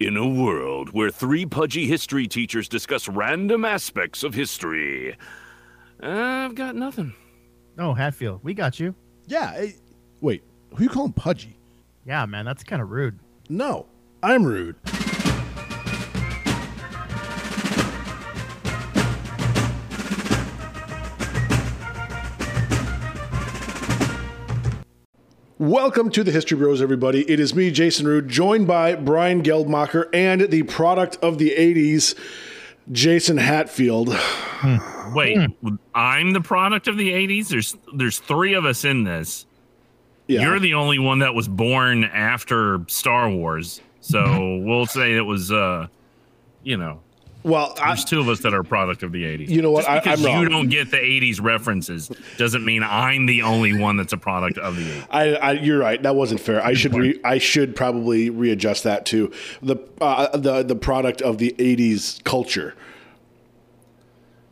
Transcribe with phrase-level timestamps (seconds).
[0.00, 5.16] In a world where three pudgy history teachers discuss random aspects of history,
[6.00, 7.14] I've got nothing.
[7.78, 8.94] Oh, Hatfield, we got you.
[9.26, 9.52] Yeah.
[9.56, 9.72] eh,
[10.20, 11.56] wait, who you calling pudgy?
[12.06, 13.18] Yeah, man, that's kind of rude.
[13.48, 13.86] No,
[14.22, 14.76] I'm rude.
[25.60, 27.28] Welcome to the History Bros, everybody.
[27.28, 32.16] It is me, Jason Rude, joined by Brian Geldmacher and the product of the 80s,
[32.92, 34.16] Jason Hatfield.
[35.12, 35.50] Wait,
[35.96, 37.48] I'm the product of the 80s.
[37.48, 39.46] There's there's three of us in this.
[40.28, 40.42] Yeah.
[40.42, 43.80] You're the only one that was born after Star Wars.
[44.00, 45.88] So we'll say it was uh
[46.62, 47.00] you know,
[47.48, 49.48] well, I, there's two of us that are a product of the 80s.
[49.48, 49.80] You know what?
[49.86, 50.42] Just I- because wrong.
[50.42, 54.58] you don't get the 80s references doesn't mean I'm the only one that's a product
[54.58, 55.06] of the 80s.
[55.10, 56.02] I, I, you're right.
[56.02, 56.64] That wasn't fair.
[56.64, 61.38] I should re, I should probably readjust that to the uh, the the product of
[61.38, 62.74] the '80s culture.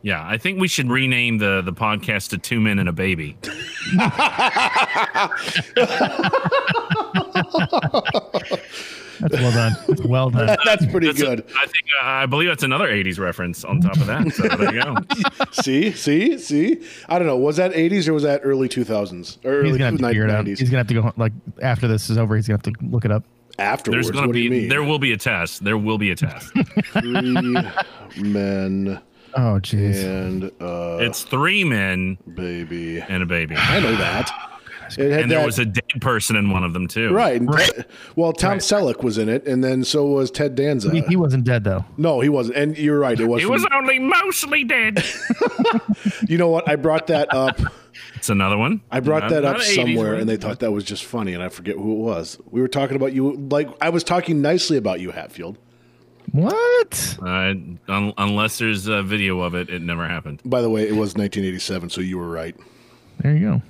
[0.02, 3.36] Yeah, I think we should rename the the podcast to Two Men and a Baby.
[9.20, 9.72] That's well done.
[9.88, 10.56] That's well done.
[10.64, 11.40] That's pretty That's good.
[11.56, 14.32] I think uh, I believe that's another 80s reference on top of that.
[14.32, 14.96] So there you go.
[15.62, 16.86] see, see, see.
[17.08, 17.36] I don't know.
[17.36, 20.24] Was that '80s or was that early 2000s or He's early gonna have to figure
[20.24, 20.44] it out.
[20.44, 20.58] 90s?
[20.58, 22.36] He's gonna have to go like after this is over.
[22.36, 23.24] He's gonna have to look it up.
[23.58, 24.68] Afterwards, There's going to what do you be mean?
[24.68, 25.64] there will be a test.
[25.64, 26.52] There will be a test.
[26.92, 27.12] Three
[28.22, 29.00] men
[29.38, 30.04] Oh, jeez.
[30.04, 33.00] and uh, it's three men baby.
[33.00, 33.54] and a baby.
[33.56, 34.30] I know that.
[34.98, 37.10] It had And there that- was a dead person in one of them too.
[37.12, 37.40] right.
[37.40, 37.82] and Te-
[38.14, 40.90] well, Tom Selleck was in it, and then so was Ted Danza.
[40.90, 41.84] He, he wasn't dead though.
[41.96, 42.56] no, he wasn't.
[42.56, 43.18] And you're right.
[43.18, 43.40] It was.
[43.40, 45.02] He from- was only mostly dead.
[46.28, 46.68] you know what?
[46.68, 47.60] I brought that up.
[48.14, 48.80] It's another one.
[48.90, 51.42] I brought Not- that up somewhere, one, and they thought that was just funny, and
[51.42, 52.38] I forget who it was.
[52.50, 55.58] We were talking about you, like I was talking nicely about you, Hatfield.
[56.32, 57.18] What?
[57.22, 57.54] Uh,
[57.88, 60.42] un- unless there's a video of it, it never happened.
[60.44, 62.56] By the way, it was 1987, so you were right.
[63.20, 63.62] There you go.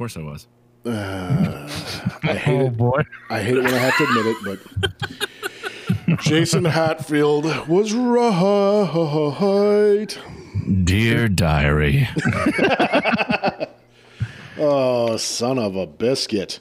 [0.00, 0.46] Of course, I was.
[0.86, 2.76] I hate Oh it.
[2.78, 3.02] boy.
[3.28, 4.36] I hate it when I have to admit it,
[6.06, 8.46] but Jason Hatfield was right.
[10.84, 12.08] Dear diary.
[14.62, 16.60] Oh, son of a biscuit.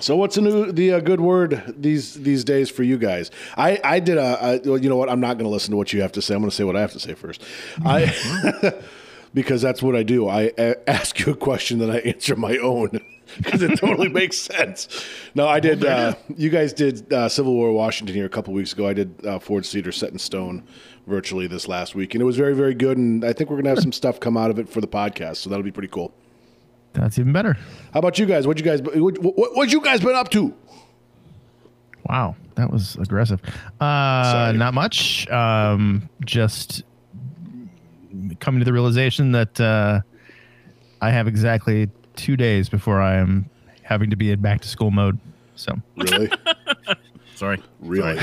[0.00, 3.30] So what's the new the uh, good word these these days for you guys?
[3.56, 5.76] I I did a, a well, you know what I'm not going to listen to
[5.76, 6.34] what you have to say.
[6.34, 7.42] I'm going to say what I have to say first.
[7.84, 8.06] I
[9.34, 10.28] because that's what I do.
[10.28, 13.00] I a- ask you a question that I answer my own
[13.38, 15.04] because it totally makes sense.
[15.34, 15.84] No, I did.
[15.84, 18.86] Uh, you guys did uh, Civil War Washington here a couple weeks ago.
[18.86, 20.64] I did uh, Ford's Theater Set in Stone
[21.06, 22.98] virtually this last week, and it was very very good.
[22.98, 24.88] And I think we're going to have some stuff come out of it for the
[24.88, 26.12] podcast, so that'll be pretty cool.
[26.92, 27.54] That's even better.
[27.94, 28.46] How about you guys?
[28.46, 30.54] What you guys what, what, what you guys been up to?
[32.06, 33.40] Wow, that was aggressive.
[33.80, 34.58] Uh, Sorry.
[34.58, 35.28] not much.
[35.30, 36.82] Um, just
[38.40, 40.00] coming to the realization that uh,
[41.00, 43.48] I have exactly two days before I am
[43.82, 45.18] having to be in back to school mode.
[45.56, 46.30] So Really?
[47.34, 47.62] Sorry.
[47.80, 48.16] really?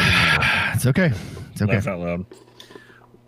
[0.74, 1.12] it's okay.
[1.52, 1.74] It's okay.
[1.74, 2.26] Laugh out loud.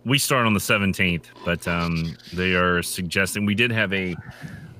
[0.04, 4.16] We start on the 17th, but um, they are suggesting we did have a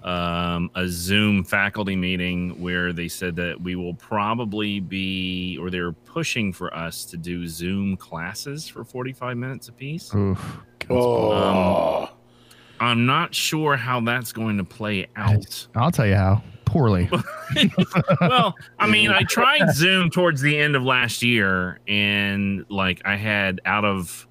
[0.03, 5.93] um, a Zoom faculty meeting where they said that we will probably be, or they're
[5.93, 10.13] pushing for us to do Zoom classes for 45 minutes apiece.
[10.15, 10.59] Oof.
[10.93, 12.09] Oh, um,
[12.81, 15.67] I'm not sure how that's going to play out.
[15.75, 16.43] I'll tell you how
[16.73, 17.09] poorly.
[18.21, 23.17] well, I mean, I tried Zoom towards the end of last year, and like I
[23.17, 24.27] had out of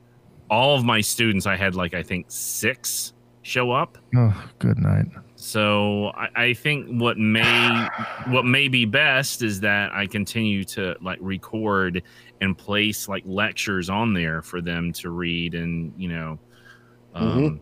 [0.49, 3.13] all of my students, I had like I think six
[3.43, 3.97] show up.
[4.15, 5.05] oh, good night.
[5.35, 7.87] So I, I think what may
[8.27, 12.03] what may be best is that I continue to like record
[12.41, 16.39] and place like lectures on there for them to read and you know,
[17.13, 17.59] um,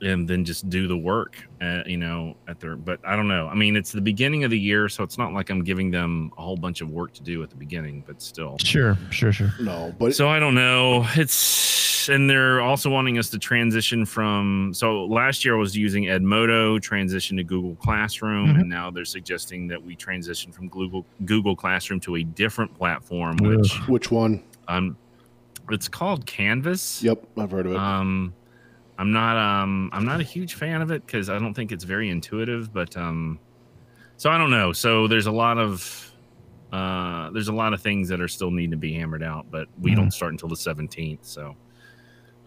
[0.00, 1.36] and then just do the work.
[1.60, 2.76] Uh, you know, at their.
[2.76, 3.48] But I don't know.
[3.48, 6.30] I mean, it's the beginning of the year, so it's not like I'm giving them
[6.38, 8.04] a whole bunch of work to do at the beginning.
[8.06, 9.52] But still, Sure, sure, sure.
[9.60, 11.04] no, but so I don't know.
[11.16, 14.70] It's and they're also wanting us to transition from.
[14.72, 18.60] So last year I was using Edmodo, transition to Google Classroom, Mhm.
[18.60, 23.36] and now they're suggesting that we transition from Google Google Classroom to a different platform,
[23.38, 24.42] which which one?
[24.68, 24.96] um,
[25.70, 27.02] it's called Canvas.
[27.02, 27.78] Yep, I've heard of it.
[27.78, 28.32] Um,
[28.98, 31.84] I'm not um I'm not a huge fan of it because I don't think it's
[31.84, 32.72] very intuitive.
[32.72, 33.38] But um,
[34.16, 34.72] so I don't know.
[34.72, 36.12] So there's a lot of
[36.72, 39.68] uh there's a lot of things that are still need to be hammered out, but
[39.80, 39.96] we Mhm.
[39.96, 41.20] don't start until the 17th.
[41.22, 41.56] So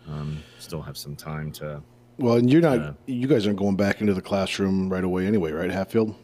[0.07, 1.81] um, still have some time to.
[2.17, 2.79] well, and you're not.
[2.79, 6.15] uh, you guys aren't going back into the classroom right away, anyway, right, Hatfield?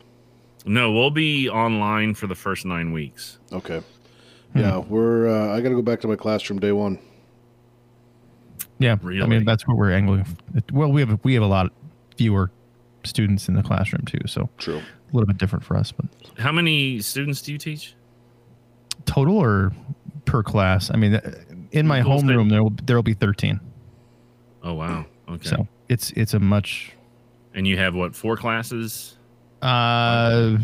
[0.65, 3.39] No, we'll be online for the first nine weeks.
[3.53, 3.81] Okay.
[4.55, 5.27] Yeah, we're.
[5.29, 6.97] Uh, I got to go back to my classroom day one.
[8.79, 10.25] Yeah, I mean that's what we're angling.
[10.71, 11.71] Well, we have we have a lot
[12.17, 12.51] fewer
[13.03, 14.77] students in the classroom too, so True.
[14.77, 15.91] a little bit different for us.
[15.91, 16.05] But
[16.37, 17.93] How many students do you teach?
[19.05, 19.71] total or
[20.25, 20.91] per class?
[20.93, 21.31] I mean, uh,
[21.71, 23.59] in my homeroom there will there will be thirteen.
[24.63, 25.05] Oh wow.
[25.29, 25.47] Okay.
[25.47, 26.91] So it's it's a much
[27.53, 29.17] and you have what four classes?
[29.61, 30.57] uh,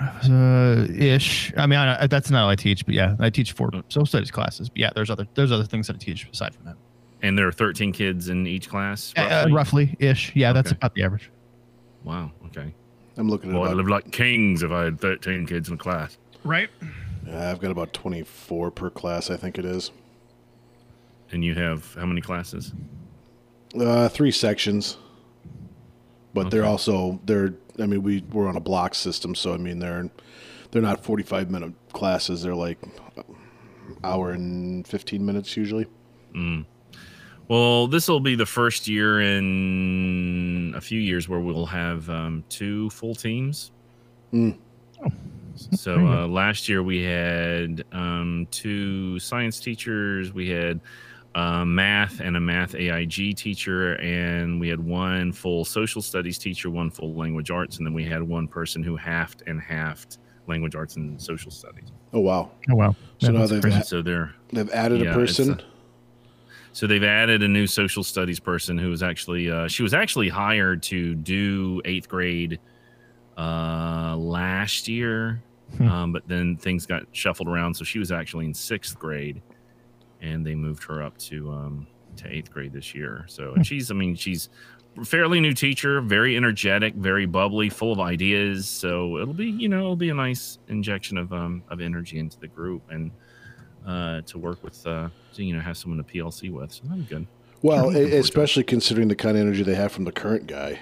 [0.00, 1.52] uh ish.
[1.56, 4.30] I mean, I, that's not all I teach, but yeah, I teach four social studies
[4.30, 4.68] classes.
[4.68, 6.76] But yeah, there's other there's other things that I teach aside from that.
[7.22, 9.14] And there are 13 kids in each class.
[9.16, 9.52] Uh, Roughly?
[9.52, 10.34] roughly ish.
[10.36, 10.76] Yeah, that's Okay.
[10.76, 11.30] about the average.
[12.02, 12.32] Wow.
[12.46, 12.74] Okay.
[13.16, 15.78] I'm looking at Well, I'd live like kings if I had 13 kids in a
[15.78, 16.18] class.
[16.42, 16.68] Right.
[17.26, 19.30] Yeah, I've got about 24 per class.
[19.30, 19.90] I think it is.
[21.32, 22.72] And you have how many classes?
[23.78, 24.98] Uh, three sections,
[26.34, 27.54] but they're also they're.
[27.78, 30.10] I mean, we we're on a block system, so I mean they're
[30.70, 32.42] they're not 45 minute classes.
[32.42, 32.78] They're like
[34.02, 35.86] hour and 15 minutes usually.
[37.48, 42.42] Well, this will be the first year in a few years where we'll have um,
[42.48, 43.70] two full teams.
[44.32, 44.56] Mm.
[45.72, 50.80] So uh, last year we had um, two science teachers, we had
[51.34, 56.70] uh, math and a math AIG teacher, and we had one full social studies teacher,
[56.70, 60.74] one full language arts, and then we had one person who halved and halved language
[60.76, 61.90] arts and social studies.
[62.12, 62.50] Oh wow!
[62.70, 62.94] Oh wow.
[63.18, 63.76] So Yeah, now they've crazy.
[63.76, 65.52] had- So they're They've added Yeah, a person.
[65.54, 65.60] a-
[66.72, 70.28] So they've added a new social studies person who was actually uh, she was actually
[70.28, 72.60] hired to do eighth grade
[73.36, 75.42] uh, last year,
[75.78, 75.88] Hmm.
[75.88, 79.42] um, but then things got shuffled around, so she was actually in sixth grade,
[80.24, 81.86] and they moved her up to um,
[82.16, 83.24] to eighth grade this year.
[83.28, 84.48] So and she's I mean she's
[84.96, 88.68] a fairly new teacher, very energetic, very bubbly, full of ideas.
[88.68, 92.38] So it'll be you know it'll be a nice injection of um, of energy into
[92.40, 93.10] the group and
[93.86, 96.72] uh, to work with, uh, to, you know, have someone to PLC with.
[96.72, 97.26] So that'd be good.
[97.60, 98.20] well, Looking forward to it.
[98.20, 100.80] especially considering the kind of energy they have from the current guy.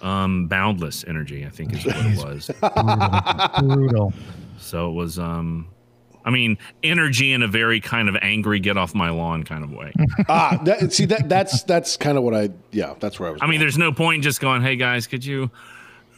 [0.00, 2.50] Um, boundless energy, I think, is what it was.
[2.60, 3.76] brutal.
[3.76, 4.12] brutal.
[4.58, 5.68] so it was, um,
[6.24, 9.72] I mean, energy in a very kind of angry, get off my lawn kind of
[9.72, 9.92] way.
[10.28, 13.42] ah, that, see that that's that's kind of what I yeah that's where I was.
[13.42, 13.60] I mean, going.
[13.60, 15.50] there's no point in just going, "Hey guys, could you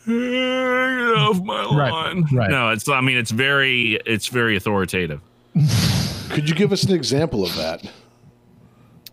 [0.06, 2.50] get off my lawn?" right.
[2.50, 2.88] No, it's.
[2.88, 5.20] I mean, it's very, it's very authoritative.
[6.31, 7.91] could you give us an example of that?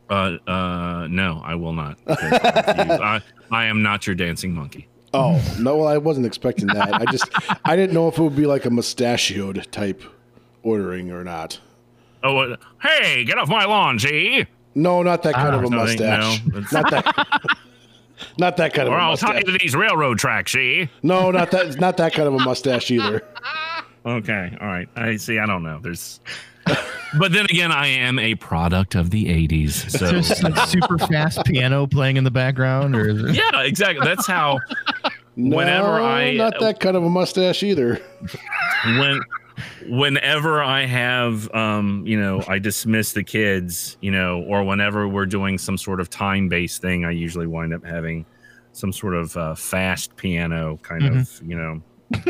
[0.09, 1.97] Uh, uh, no, I will not.
[2.07, 3.21] I.
[3.51, 4.87] I, I am not your dancing monkey.
[5.13, 6.93] Oh no, well, I wasn't expecting that.
[6.93, 7.29] I just
[7.65, 10.03] I didn't know if it would be like a mustachioed type
[10.63, 11.59] ordering or not.
[12.23, 14.45] Oh, uh, hey, get off my lawn, G.
[14.75, 16.41] No, not that kind Ah, of a no, mustache.
[16.45, 17.41] no, not that.
[18.37, 19.43] Not that kind of Or a I'll tie mustache.
[19.47, 20.87] you to these railroad tracks, see?
[21.01, 21.77] No, not that.
[21.79, 23.21] Not that kind of a mustache either.
[24.05, 24.89] Okay, all right.
[24.97, 25.39] I see.
[25.39, 25.79] I don't know.
[25.81, 26.19] There's,
[27.17, 31.45] but then again, I am a product of the '80s, so Just like super fast
[31.45, 33.35] piano playing in the background, or is it?
[33.35, 34.05] yeah, exactly.
[34.05, 34.59] That's how
[35.37, 38.01] No, Whenever I- not that kind of a mustache either.
[38.99, 39.21] when
[39.87, 45.25] whenever I have um, you know, I dismiss the kids, you know, or whenever we're
[45.25, 48.25] doing some sort of time-based thing, I usually wind up having
[48.71, 51.81] some sort of uh, fast piano kind of, you know.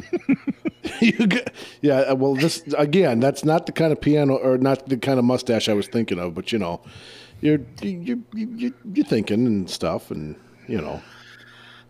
[1.01, 1.99] you get, yeah.
[1.99, 3.19] uh, Well, this again.
[3.19, 6.19] That's not the kind of piano or not the kind of mustache I was thinking
[6.19, 6.33] of.
[6.33, 6.81] But you know,
[7.41, 10.35] you're you you you you're thinking and stuff, and
[10.67, 11.01] you know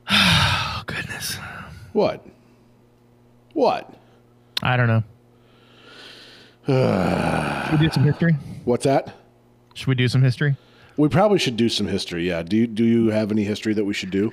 [0.09, 1.37] Oh goodness.
[1.93, 2.25] what?
[3.53, 3.93] What?
[4.61, 5.03] I don't know.
[6.65, 8.35] Should we do some history?
[8.65, 9.13] What's that?
[9.73, 10.55] Should we do some history?
[10.97, 12.27] We probably should do some history.
[12.27, 12.43] Yeah.
[12.43, 14.31] Do you do you have any history that we should do?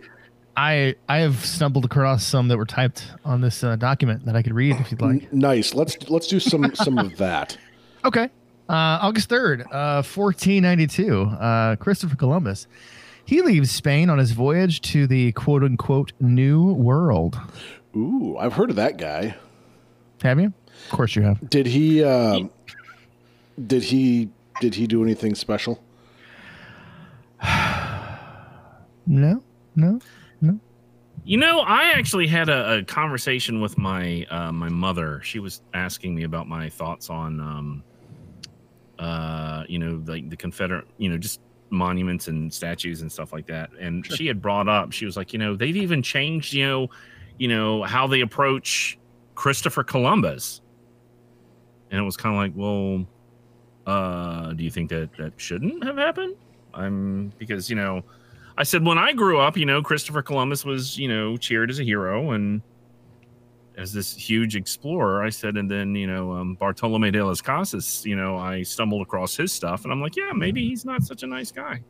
[0.57, 4.43] I I have stumbled across some that were typed on this uh, document that I
[4.43, 5.33] could read if you'd like.
[5.33, 5.75] Nice.
[5.75, 7.57] Let's let's do some some of that.
[8.03, 8.31] Okay.
[8.67, 12.67] Uh, August 3rd, uh, 1492, uh, Christopher Columbus.
[13.27, 17.39] He leaves Spain on his voyage to the quote unquote New World.
[17.95, 19.35] Ooh, I've heard of that guy.
[20.23, 20.55] Have you?
[20.87, 21.49] Of course you have.
[21.51, 22.03] Did he?
[22.03, 22.41] Uh,
[23.67, 24.31] did he?
[24.61, 25.83] Did he do anything special?
[29.07, 29.43] No?
[29.75, 29.99] No?
[30.41, 30.61] No?
[31.25, 35.21] You know, I actually had a, a conversation with my uh, my mother.
[35.25, 37.83] She was asking me about my thoughts on, um,
[39.01, 43.47] uh, you know, like the Confederate, you know, just monuments and statues and stuff like
[43.47, 43.71] that.
[43.81, 46.89] And she had brought up, she was like, you know, they've even changed, you know,
[47.39, 48.99] you know how they approach
[49.35, 50.61] Christopher Columbus.
[51.91, 53.07] And it was kind of like, well,
[53.87, 56.37] uh, do you think that that shouldn't have happened?
[56.75, 58.03] I'm because you know.
[58.59, 61.79] I said when I grew up, you know, Christopher Columbus was, you know, cheered as
[61.79, 62.61] a hero and
[63.81, 65.23] as this huge explorer.
[65.23, 68.05] I said, and then you know um, Bartolome de las Casas.
[68.05, 71.23] You know, I stumbled across his stuff, and I'm like, yeah, maybe he's not such
[71.23, 71.81] a nice guy.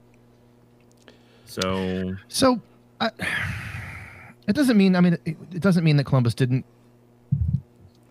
[1.47, 2.61] So So,
[3.01, 3.11] I,
[4.47, 4.95] it doesn't mean.
[4.95, 6.65] I mean, it, it doesn't mean that Columbus didn't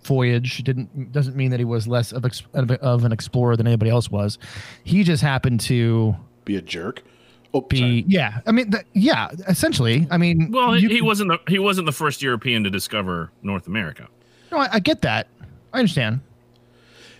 [0.03, 0.63] voyage.
[0.63, 4.09] Didn't doesn't mean that he was less of, of, of an explorer than anybody else
[4.11, 4.37] was.
[4.83, 6.15] He just happened to
[6.45, 7.03] Be a jerk.
[7.53, 7.77] Oh, be.
[7.77, 8.05] sorry.
[8.07, 9.29] Yeah, I mean, th- yeah.
[9.47, 12.69] Essentially, I mean, well, you he could- wasn't the, he wasn't the first European to
[12.69, 14.07] discover North America.
[14.51, 15.27] No, I, I get that.
[15.73, 16.21] I understand.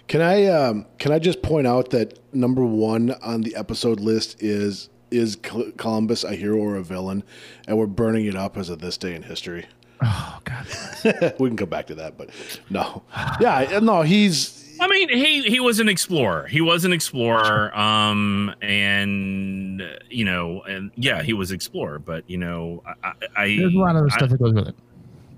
[0.08, 4.42] Can I um, can I just point out that number one on the episode list
[4.42, 5.36] is is
[5.78, 7.24] Columbus a hero or a villain,
[7.68, 9.66] and we're burning it up as of this day in history.
[10.02, 11.36] Oh God.
[11.40, 12.30] we can come back to that, but
[12.70, 13.04] no,
[13.42, 16.48] yeah, no, he's I mean, he he was an explorer.
[16.48, 17.78] He was an explorer.
[17.78, 22.00] Um, and uh, you know, and yeah, he was explorer.
[22.00, 24.76] But you know, I, I There's a lot of I- stuff that goes with it.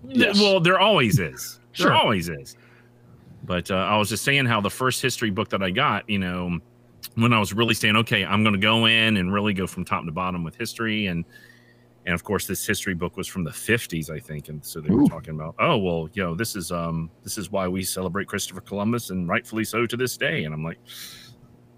[0.07, 0.39] Yes.
[0.39, 1.59] Well, there always is.
[1.77, 1.93] There Sure.
[1.93, 2.55] always is.
[3.45, 6.19] But uh, I was just saying how the first history book that I got, you
[6.19, 6.59] know,
[7.15, 9.85] when I was really saying, okay, I'm going to go in and really go from
[9.85, 11.25] top to bottom with history, and
[12.05, 14.89] and of course, this history book was from the 50s, I think, and so they
[14.89, 15.07] were Ooh.
[15.07, 18.61] talking about, oh well, you know, this is um this is why we celebrate Christopher
[18.61, 20.43] Columbus, and rightfully so to this day.
[20.45, 20.79] And I'm like,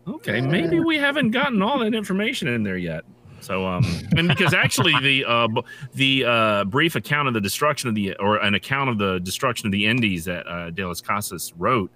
[0.08, 3.03] okay, maybe we haven't gotten all that information in there yet.
[3.42, 3.86] So, um,
[4.18, 5.48] and because actually the uh,
[5.94, 9.68] the uh, brief account of the destruction of the or an account of the destruction
[9.68, 11.92] of the Indies that uh, De las Casas wrote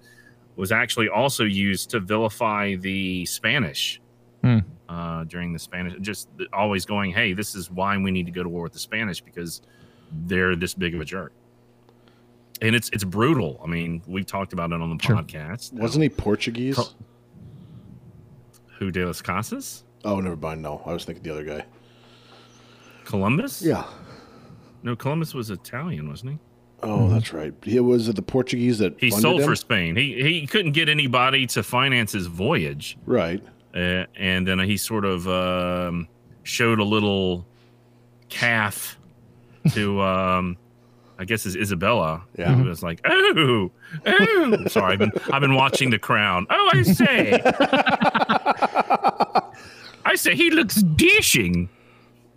[0.56, 4.00] was actually also used to vilify the Spanish
[4.42, 4.58] Hmm.
[4.88, 5.94] Uh, during the Spanish.
[6.00, 8.78] Just always going, hey, this is why we need to go to war with the
[8.78, 9.60] Spanish because
[10.26, 11.32] they're this big of a jerk.
[12.60, 13.60] And it's it's brutal.
[13.62, 15.16] I mean, we've talked about it on the Sure.
[15.16, 15.72] podcast.
[15.74, 16.74] wasn't he Portuguese?
[16.76, 16.92] Col-
[18.78, 19.84] Who De las Casas?
[20.04, 20.62] Oh, never mind.
[20.62, 21.64] No, I was thinking the other guy.
[23.04, 23.62] Columbus?
[23.62, 23.84] Yeah.
[24.82, 26.38] No, Columbus was Italian, wasn't he?
[26.82, 27.52] Oh, that's right.
[27.64, 29.48] He was it the Portuguese that He funded sold him?
[29.48, 29.96] for Spain.
[29.96, 33.42] He he couldn't get anybody to finance his voyage, right.
[33.78, 36.08] Uh, and then he sort of um,
[36.42, 37.46] showed a little
[38.28, 38.98] calf
[39.72, 40.56] to, um,
[41.18, 42.22] I guess, is Isabella.
[42.38, 42.54] Yeah.
[42.54, 43.70] who was like, oh,
[44.06, 44.66] oh.
[44.68, 46.46] Sorry, I've been I've been watching The Crown.
[46.50, 47.40] Oh, I say,
[50.04, 51.68] I say, he looks dashing.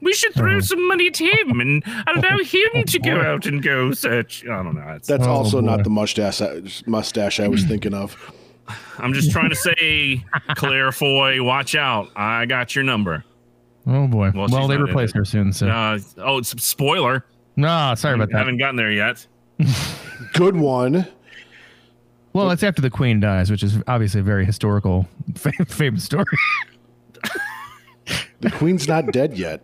[0.02, 3.92] We should throw some money at him and allow him to go out and go
[3.92, 4.44] search.
[4.46, 4.94] I don't know.
[4.96, 5.68] It's, That's Oh, also boy.
[5.68, 6.42] not the mustache
[6.88, 8.18] mustache I was thinking of.
[8.98, 10.24] I'm just trying to say,
[10.56, 12.10] Claire Foy, watch out.
[12.16, 13.24] I got your number.
[13.88, 14.32] Oh boy.
[14.36, 15.52] Well, Well, they not in replaced her soon.
[15.54, 17.26] So Uh, oh, it's spoiler.
[17.56, 18.38] no, sorry about that.
[18.38, 19.26] Haven't gotten there yet.
[20.34, 21.08] Good one.
[22.34, 25.08] Well, it's after the queen dies, which is obviously a very historical,
[25.68, 26.26] famous story.
[28.40, 29.64] The queen's not dead yet.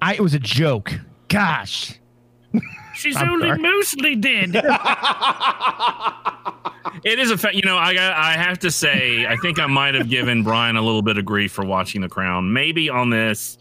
[0.00, 0.92] I it was a joke.
[1.28, 1.98] Gosh.
[2.94, 3.58] She's I'm only sorry.
[3.60, 4.54] mostly dead.
[7.04, 7.54] it is a fact.
[7.54, 8.12] You know, I got.
[8.12, 11.24] I have to say, I think I might have given Brian a little bit of
[11.24, 12.52] grief for watching The Crown.
[12.52, 13.58] Maybe on this,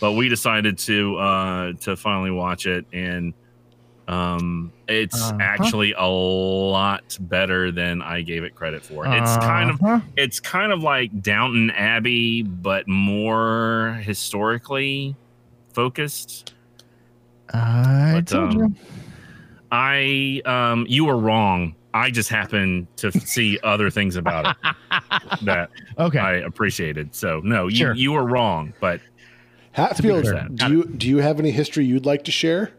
[0.00, 3.32] but we decided to uh to finally watch it, and
[4.08, 5.38] um, it's Uh-huh.
[5.40, 9.04] actually a lot better than I gave it credit for.
[9.06, 10.00] It's kind of Uh-huh.
[10.16, 15.16] it's kind of like Downton Abbey, but more historically
[15.72, 16.52] focused.
[17.52, 18.74] I But, told um, you.
[19.72, 21.74] I um you were wrong.
[21.94, 24.74] I just happened to see other things about it
[25.44, 26.18] that Okay.
[26.18, 27.14] I appreciated.
[27.14, 27.94] So no, you Sure.
[27.94, 29.00] you were wrong, but
[29.72, 30.24] Hatfield,
[30.56, 32.72] do you do you have any history you'd like to share?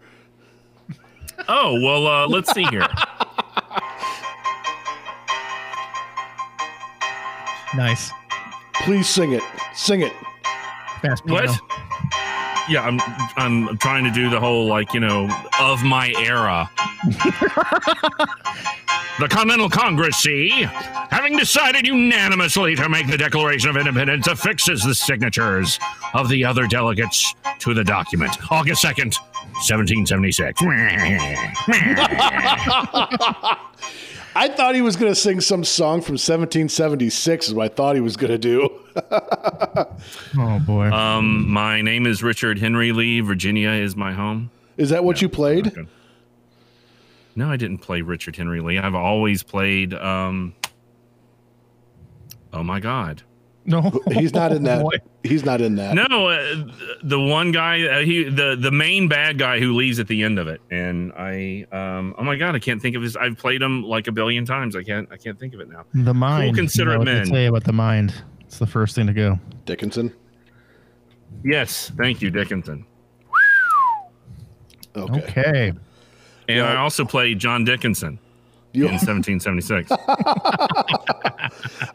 [1.47, 2.87] oh well uh let's see here.
[7.75, 8.11] nice.
[8.83, 9.43] Please sing it.
[9.73, 10.13] Sing it.
[11.01, 11.49] Fast What?
[12.67, 12.97] Piano.
[12.97, 12.99] Yeah,
[13.37, 16.69] I'm I'm trying to do the whole like, you know, of my era.
[19.19, 20.49] the Continental Congress, see,
[21.09, 25.79] having decided unanimously to make the Declaration of Independence, affixes the signatures
[26.13, 28.37] of the other delegates to the document.
[28.51, 29.15] August 2nd,
[29.65, 30.61] 1776.
[34.35, 37.95] I thought he was going to sing some song from 1776 is what I thought
[37.95, 38.69] he was going to do.
[40.37, 40.91] Oh boy.
[40.91, 43.19] um, my name is Richard Henry Lee.
[43.21, 44.51] Virginia is my home.
[44.77, 45.67] Is that what you played?
[45.67, 45.87] Okay.
[47.35, 48.77] No, I didn't play Richard Henry Lee.
[48.77, 49.93] I've always played.
[49.93, 50.53] Um,
[52.53, 53.23] oh my God!
[53.65, 53.91] no.
[54.11, 54.81] He's not in that.
[54.81, 54.97] Boy.
[55.23, 55.93] He's not in that.
[55.93, 56.65] No, uh,
[57.03, 60.39] the one guy, uh, he the the main bad guy who leaves at the end
[60.39, 63.15] of it, and I, um, oh my God, I can't think of his.
[63.17, 64.75] I've played him like a billion times.
[64.75, 65.85] I can't, I can't think of it now.
[65.93, 66.55] The mind.
[66.55, 67.25] considerate you know what they men.
[67.27, 68.13] Say about the mind.
[68.47, 69.39] It's the first thing to go.
[69.65, 70.13] Dickinson.
[71.43, 72.85] Yes, thank you, Dickinson.
[74.95, 75.21] Okay.
[75.21, 75.73] Okay.
[76.47, 78.19] And I also played John Dickinson
[78.71, 79.91] You, in 1776.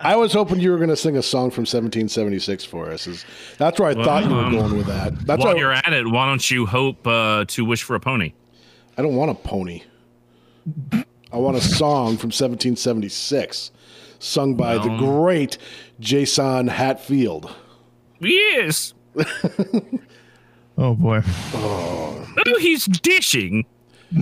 [0.00, 3.06] I was hoping you were going to sing a song from 1776 for us.
[3.06, 3.24] Is
[3.56, 5.18] that's where I thought you were um, going with that.
[5.26, 8.00] That's While why you're at it, why don't you hope uh, to wish for a
[8.00, 8.34] pony?
[8.98, 9.84] I don't want a pony.
[11.32, 13.70] I want a song from 1776,
[14.22, 15.58] sung by the great
[16.00, 17.54] Jason Hatfield.
[18.20, 18.94] Yes.
[20.78, 21.20] Oh boy.
[21.54, 22.26] Oh,
[22.58, 23.66] he's dishing.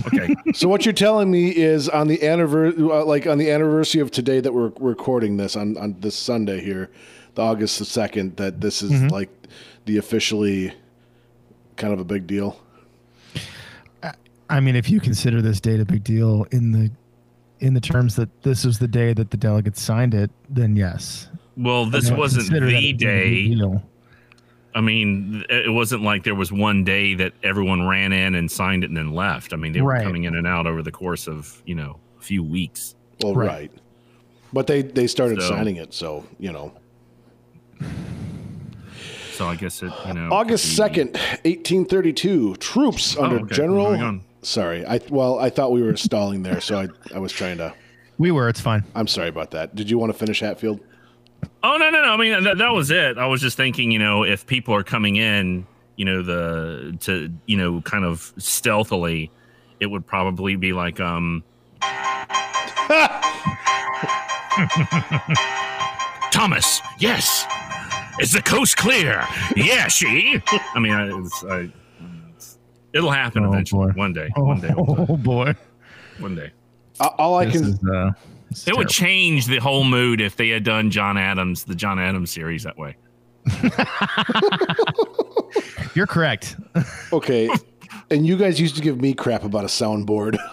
[0.07, 0.35] Okay.
[0.53, 4.11] So what you're telling me is on the anniversary, uh, like on the anniversary of
[4.11, 6.89] today that we're recording this on on this Sunday here,
[7.35, 9.29] the August the second, that this is like
[9.85, 10.73] the officially
[11.77, 12.59] kind of a big deal.
[14.49, 16.91] I mean, if you consider this date a big deal in the
[17.61, 21.29] in the terms that this was the day that the delegates signed it, then yes.
[21.57, 23.55] Well, this I don't wasn't the a big day.
[24.73, 28.83] I mean, it wasn't like there was one day that everyone ran in and signed
[28.83, 29.53] it and then left.
[29.53, 30.03] I mean, they were Right.
[30.03, 32.95] coming in and out over the course of, you know, a few weeks.
[33.21, 33.47] Well, right.
[33.47, 33.71] Right.
[34.53, 36.73] But they they started So- signing it, so you know.
[39.33, 42.55] So I guess it, you know, August second, eighteen thirty two.
[42.57, 43.55] Troops Oh, under okay.
[43.55, 44.19] General.
[44.41, 44.85] Moving on.
[44.85, 47.73] Sorry, I well I thought we were stalling there, so I I was trying to.
[48.17, 48.49] We were.
[48.49, 48.83] It's fine.
[48.95, 49.75] I'm sorry about that.
[49.75, 50.79] Did you want to finish Hatfield?
[51.63, 52.09] Oh no, no, no.
[52.09, 53.17] I mean, that, that was it.
[53.17, 57.31] I was just thinking, you know, if people are coming in, you know, the to,
[57.45, 59.31] you know, kind of stealthily,
[59.79, 61.43] it would probably be like, um,
[66.31, 66.81] Thomas.
[66.99, 67.45] Yes.
[68.19, 69.25] Is the coast clear?
[69.55, 70.41] Yeah, she.
[70.75, 71.73] I mean, I, it's, I, it's,
[72.93, 73.87] it'll happen Oh, eventually.
[73.91, 73.99] boy.
[73.99, 74.29] One day.
[74.35, 74.73] Oh, One day.
[74.77, 75.55] oh boy.
[76.19, 76.51] One day.
[76.99, 78.11] All I This can is, uh,
[78.49, 81.73] this is It would change the whole mood if they had done John Adams, the
[81.75, 82.95] John Adams series that way.
[85.95, 86.55] You're correct.
[87.11, 87.49] okay,
[88.09, 90.37] and you guys used to give me crap about a soundboard.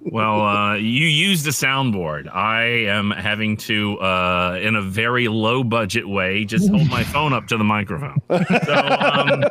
[0.00, 2.32] Well, uh, you used a soundboard.
[2.34, 7.32] I am having to, uh, in a very low budget way, just hold my phone
[7.32, 8.20] up to the microphone.
[8.64, 9.44] So, um,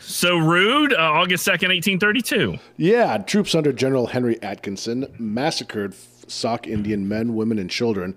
[0.00, 0.92] so rude.
[0.92, 2.58] Uh, August second, eighteen thirty-two.
[2.76, 5.94] Yeah, troops under General Henry Atkinson massacred
[6.26, 8.16] Sauk Indian men, women, and children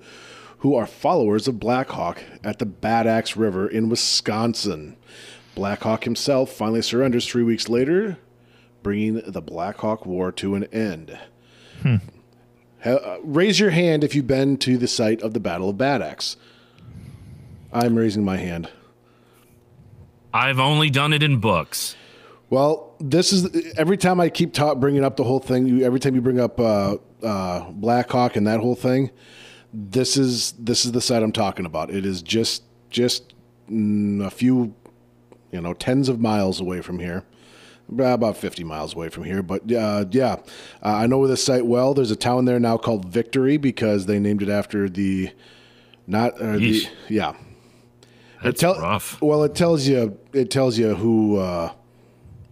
[0.60, 4.98] who are followers of Black Hawk at the Bad Axe River in Wisconsin.
[5.54, 8.17] Black Hawk himself finally surrenders three weeks later,
[8.86, 11.17] bringing the Black Hawk War to an end.
[11.82, 15.78] Ha- uh, raise your hand if you've been to the site of the Battle of
[15.80, 16.38] Bad Axe.
[17.74, 18.69] I'm raising my hand.
[20.32, 21.95] I've only done it in books.
[22.52, 25.65] Well, this is every time I keep ta- bringing up the whole thing.
[25.65, 29.10] You, every time you bring up uh, uh, Blackhawk and that whole thing,
[29.74, 31.89] this is this is the site I'm talking about.
[31.89, 33.34] It is just just
[33.67, 34.76] mm, a few,
[35.52, 37.24] you know, tens of miles away from here,
[37.89, 39.41] about 50 miles away from here.
[39.43, 40.38] But uh, yeah, uh,
[40.84, 41.93] I know this site well.
[41.93, 45.32] There's a town there now called Victory because they named it after the
[46.08, 47.34] not uh, the yeah.
[48.43, 49.21] That's tell- rough.
[49.21, 51.71] Well, it tells you it tells you who uh,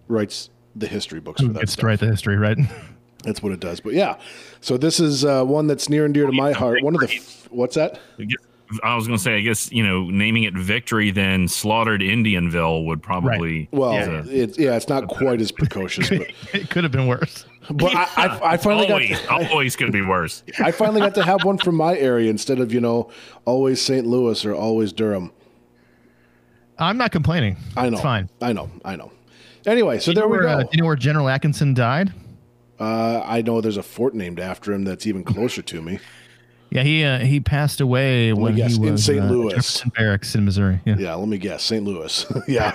[0.08, 1.80] writes the history books for that gets stuff.
[1.82, 2.58] to write the history, right?
[3.22, 3.80] That's what it does.
[3.80, 4.18] But yeah,
[4.60, 6.82] so this is uh, one that's near and dear to my heart.
[6.82, 7.98] One of the f- what's that?
[8.18, 8.36] I guess-
[8.82, 12.86] I was going to say, I guess you know, naming it Victory, then slaughtered Indianville
[12.86, 13.68] would probably.
[13.72, 14.22] Well, Yeah.
[14.26, 17.44] it's yeah, it's not quite as precocious, but it could have been worse.
[17.70, 20.42] but I, I, I finally always, got always could be worse.
[20.58, 23.10] I finally got to have one from my area instead of you know
[23.44, 24.06] always St.
[24.06, 25.30] Louis or always Durham.
[26.78, 27.56] I'm not complaining.
[27.76, 28.28] I know, It's fine.
[28.40, 29.12] I know, I know.
[29.66, 30.48] Anyway, so there know we go.
[30.48, 32.12] uh, do you know where General Atkinson died?
[32.80, 36.00] Uh, I know there's a fort named after him that's even closer to me.
[36.74, 39.20] Yeah, he uh, he passed away when guess, he was in was St.
[39.20, 39.54] uh, Louis.
[39.54, 40.80] Jefferson Barracks in Missouri.
[40.84, 41.84] Yeah, Yeah, let me guess, St.
[41.84, 42.26] Louis.
[42.48, 42.72] yeah.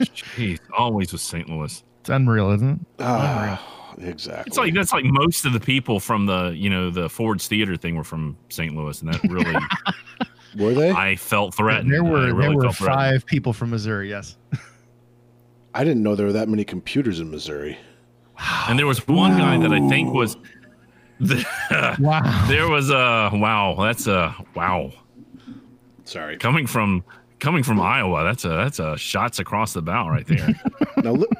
[0.00, 1.46] Jeez, always with St.
[1.48, 1.84] Louis.
[2.00, 2.86] it's unreal, isn't it?
[3.00, 4.48] Ah, exactly.
[4.48, 7.76] It's like that's like most of the people from the you know the Ford's Theater
[7.76, 8.74] thing were from St.
[8.74, 9.54] Louis, and that really
[10.56, 10.90] Were they?
[10.90, 11.92] I, I felt threatened.
[11.92, 14.08] There I were really there were five people from Missouri.
[14.08, 14.38] Yes.
[15.74, 17.76] I didn't know there were that many computers in Missouri.
[18.68, 20.38] and there was one guy that I think was.
[21.20, 21.46] The,
[22.00, 22.46] Wow.
[22.48, 23.76] there was a wow.
[23.80, 24.92] That's a wow
[26.04, 26.36] Sorry.
[26.36, 27.04] coming from
[27.38, 28.22] coming from Iowa.
[28.24, 30.48] That's a that's a shots across the bow right there.
[31.02, 31.30] Now, look.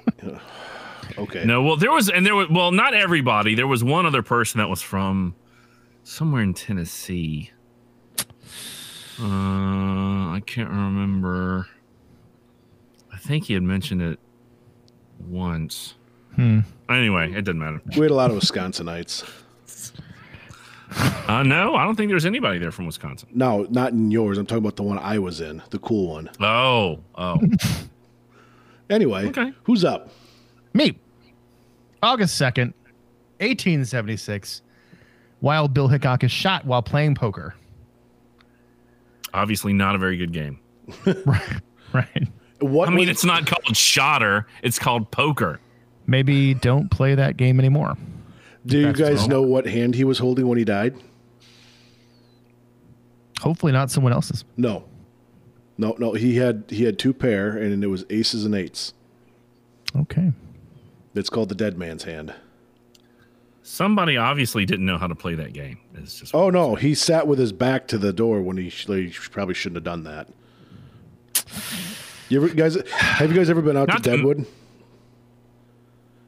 [1.19, 1.45] Okay.
[1.45, 3.55] no, well there was and there was well not everybody.
[3.55, 5.35] There was one other person that was from
[6.05, 7.51] somewhere in Tennessee.
[9.19, 9.25] Uh,
[10.35, 11.67] I can't remember.
[13.13, 14.19] I think he had mentioned it
[15.19, 15.95] once.
[16.35, 16.61] Hmm.
[16.91, 17.81] Anyway, it doesn't matter.
[17.97, 19.29] We had a lot of Wisconsinites.
[21.27, 23.29] Uh, no, I don't think there's anybody there from Wisconsin.
[23.35, 24.39] No, not in yours.
[24.39, 26.31] I'm talking about the one I was in, the cool one.
[26.41, 27.39] Oh, oh.
[28.89, 29.53] Anyway, Okay.
[29.65, 30.09] who's up?
[30.73, 30.97] Me.
[32.05, 32.73] August 2nd,
[33.41, 34.63] 1876.
[35.41, 37.57] Wild Bill Hickok is shot while playing poker.
[39.35, 40.61] Obviously, not a very good game.
[41.27, 41.61] right.
[41.93, 42.29] Right.
[42.61, 45.59] What I mean, was- it's not called shotter; it's called poker.
[46.07, 47.97] Maybe don't play that game anymore.
[48.67, 49.29] Do you guys wrong.
[49.31, 50.95] know what hand he was holding when he died?
[53.41, 54.45] Hopefully not someone else's.
[54.57, 54.85] No.
[55.79, 58.95] No, no, he had he had two pair and it was aces and eights.
[59.95, 60.33] Okay.
[61.15, 62.35] It's called the dead man's hand.
[63.63, 65.79] Somebody obviously didn't know how to play that game.
[65.95, 68.87] It's just Oh no, he sat with his back to the door when he, sh-
[68.87, 70.29] he probably shouldn't have done that.
[72.31, 74.47] You ever guys have you guys ever been out Not to to- Deadwood?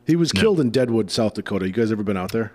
[0.08, 1.66] He was killed in Deadwood, South Dakota.
[1.66, 2.50] You guys ever been out there?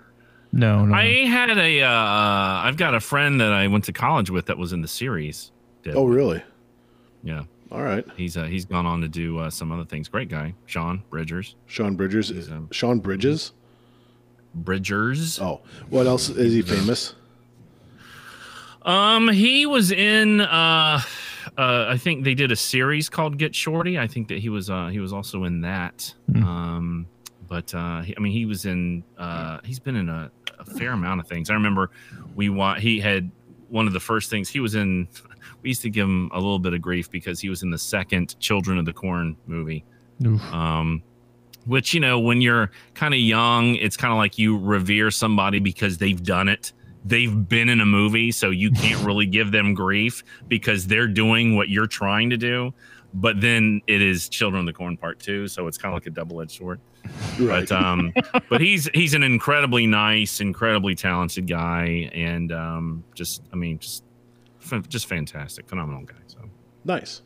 [0.52, 0.94] No, no.
[0.94, 1.80] I had a.
[1.82, 4.88] Uh, I've got a friend that I went to college with that was in the
[4.88, 5.52] series.
[5.82, 6.42] Did- Oh, really?
[7.22, 7.44] yeah.
[7.72, 8.04] All right.
[8.16, 10.08] He's uh, he's gone on to do uh, some other things.
[10.08, 11.54] Great guy, Sean Bridgers.
[11.66, 12.28] Sean Bridgers.
[12.28, 13.52] He's, um, Sean Bridges.
[14.54, 15.40] Bridgers.
[15.40, 17.14] Oh, what else is he famous?
[18.82, 20.40] Um, he was in.
[20.40, 21.00] Uh,
[21.58, 23.98] uh, I think they did a series called Get Shorty.
[23.98, 24.70] I think that he was.
[24.70, 26.14] Uh, he was also in that.
[26.32, 26.44] Hmm.
[26.44, 27.06] Um,
[27.48, 29.04] but uh, he, I mean, he was in.
[29.18, 31.50] Uh, he's been in a, a fair amount of things.
[31.50, 31.90] I remember
[32.34, 33.30] we wa- He had
[33.68, 35.08] one of the first things he was in.
[35.62, 37.78] We used to give him a little bit of grief because he was in the
[37.78, 39.82] second Children of the Corn movie.
[40.52, 41.02] Um,
[41.66, 45.60] which you know when you're kind of young it's kind of like you revere somebody
[45.60, 46.72] because they've done it
[47.06, 51.56] they've been in a movie so you can't really give them grief because they're doing
[51.56, 52.72] what you're trying to do
[53.14, 56.06] but then it is children of the corn part two so it's kind of like
[56.06, 56.80] a double-edged sword
[57.38, 57.68] Right.
[57.68, 58.12] but um
[58.50, 64.04] but he's he's an incredibly nice incredibly talented guy and um just i mean just
[64.60, 66.38] f- just fantastic phenomenal guy so
[66.84, 67.22] nice.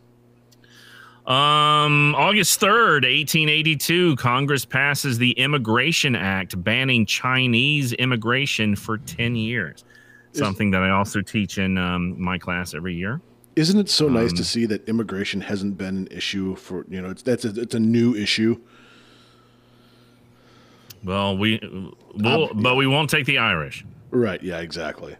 [1.26, 9.84] um, August 3rd, 1882, Congress passes the Immigration Act banning Chinese immigration for 10 years.
[10.32, 13.20] Something that I also teach in um, my class every year.
[13.58, 17.00] Isn't it so nice Um, to see that immigration hasn't been an issue for you
[17.02, 18.60] know it's that's a, it's a new issue.
[21.04, 21.60] Well, we
[22.14, 23.84] we'll, Um, but we won't take the Irish.
[24.10, 24.42] Right.
[24.42, 24.58] Yeah.
[24.58, 25.16] Exactly.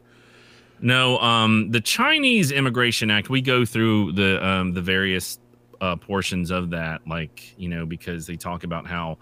[0.80, 3.28] No, um, the Chinese Immigration Act.
[3.28, 5.38] We go through the um, the various
[5.80, 9.18] uh, portions of that, like you know, because they talk about how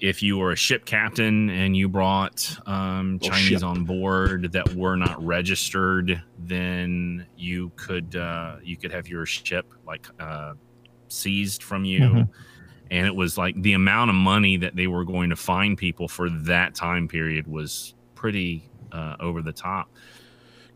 [0.00, 4.74] if you were a ship captain and you brought um, Oh, Chinese on board that
[4.74, 10.54] were not registered, then you could uh, you could have your ship like uh,
[11.08, 12.00] seized from you.
[12.00, 12.28] Mhm.
[12.90, 16.06] And it was like the amount of money that they were going to fine people
[16.06, 19.90] for that time period was pretty uh, over the top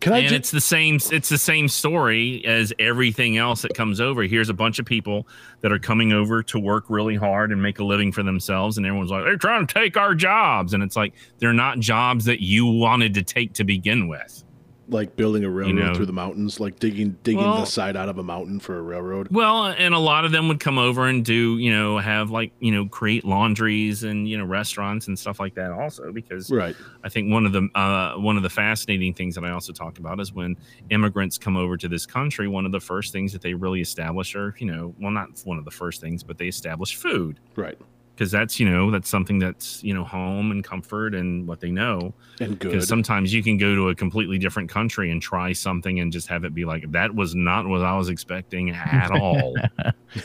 [0.01, 0.19] Can I?
[0.21, 4.23] and ju- it's the same it's the same story as everything else that comes over
[4.23, 5.29] here's a bunch of people
[5.61, 8.87] that are coming over to work really hard and make a living for themselves and
[8.87, 12.43] everyone's like they're trying to take our jobs and it's like they're not jobs that
[12.43, 14.43] you wanted to take to begin with
[14.91, 18.09] like building a railroad know- through the mountains, like digging digging Well- the side out
[18.09, 19.29] of a mountain for a railroad.
[19.31, 22.53] well and a lot of them would come over and do you know have like
[22.61, 26.75] you know create laundries and you know restaurants and stuff like that also because Right.
[27.05, 29.99] I think one of the uh, one of the fascinating things that I also talk
[29.99, 30.57] about is when
[30.91, 32.49] immigrants come over to this country.
[32.49, 35.59] One of the first things that they really establish are, you know, well, not one
[35.59, 37.79] of the first things, but they establish food Right.
[38.21, 41.71] Because that's you know that's something that's you know home and comfort and what they
[41.71, 42.13] know.
[42.39, 42.73] And good.
[42.73, 46.29] Because sometimes you can go to a completely different country and try something and just
[46.29, 49.57] have it be like that was not what I was expecting at all.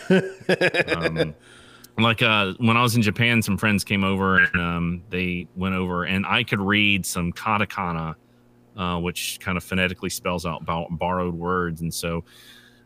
[0.97, 1.34] um,
[1.97, 5.75] like uh, when I was in Japan, some friends came over and um, they went
[5.75, 8.15] over, and I could read some katakana,
[8.75, 11.79] uh, which kind of phonetically spells out bo- borrowed words.
[11.79, 12.25] And so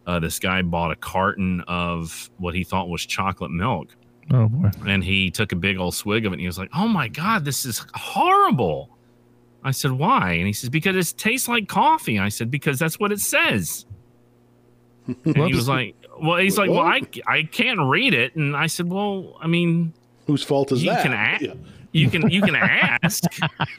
[0.06, 3.96] uh, this guy bought a carton of what he thought was chocolate milk,
[4.32, 4.70] Oh boy.
[4.88, 7.08] and he took a big old swig of it, and he was like, "Oh my
[7.08, 8.90] god, this is horrible."
[9.64, 13.00] I said, "Why?" And he says, "Because it tastes like coffee." I said, "Because that's
[13.00, 13.86] what it says."
[15.26, 18.68] And he was like, "Well, he's like, well, I, I can't read it." And I
[18.68, 19.94] said, "Well, I mean,
[20.28, 21.04] Whose fault is that you that?
[21.04, 21.54] can ask, Yeah.
[21.92, 23.24] you can you can ask,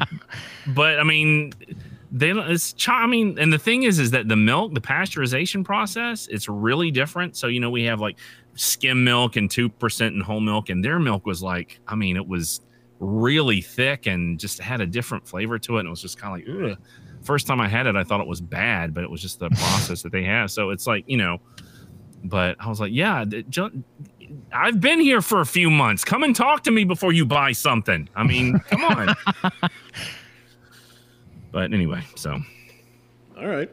[0.66, 1.52] but I mean,
[2.10, 2.50] they don't.
[2.50, 6.26] It's ch- I mean, and the thing is, is that the milk, the pasteurization process,
[6.30, 7.36] it's really different.
[7.36, 8.16] So you know, we have like
[8.54, 12.16] skim milk and two percent in whole milk, and their milk was like, I mean,
[12.16, 12.60] it was
[12.98, 16.42] really thick and just had a different flavor to it, and it was just kind
[16.42, 16.78] of like, ugh.
[17.22, 19.50] First time I had it, I thought it was bad, but it was just the
[19.50, 20.50] process that they have.
[20.50, 21.38] So it's like you know,
[22.24, 23.24] but I was like, yeah,
[24.52, 26.04] I've been here for a few months.
[26.04, 28.08] Come and talk to me before you buy something.
[28.14, 29.14] I mean, come on.
[31.52, 32.40] but anyway, so
[33.38, 33.70] All right.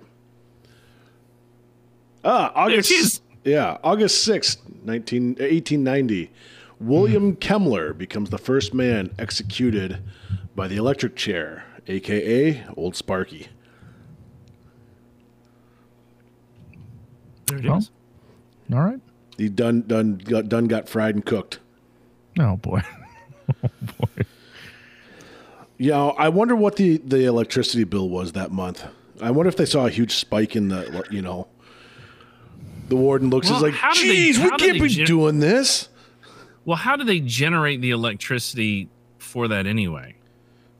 [2.23, 3.21] Ah, August.
[3.43, 6.31] Yeah, August 6th, 19, 1890.
[6.79, 7.39] William mm-hmm.
[7.39, 9.99] Kemmler becomes the first man executed
[10.55, 13.47] by the electric chair, aka Old Sparky.
[17.47, 17.77] There it Well.
[17.77, 17.91] is.
[18.73, 18.99] All right.
[19.37, 21.59] He done done got done got fried and cooked.
[22.39, 22.81] Oh boy.
[23.63, 24.25] Oh boy.
[25.77, 28.83] Yeah, I wonder what the the electricity bill was that month.
[29.21, 31.47] I wonder if they saw a huge spike in the you know.
[32.87, 35.39] The warden looks Well, is like, how did they- "Geez, we can't be gen- doing
[35.39, 35.89] this."
[36.65, 40.15] Well, how do they generate the electricity for that anyway?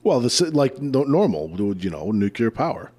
[0.02, 2.92] Well, this is like normal, you know, nuclear power.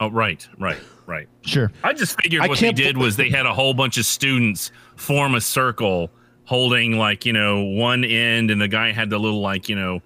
[0.00, 1.28] Oh, right, right, right.
[1.42, 1.70] Sure.
[1.84, 5.34] I just figured what they did was they had a whole bunch of students form
[5.34, 6.10] a circle
[6.44, 10.02] holding like, you know, one end and the guy had the little like, you know,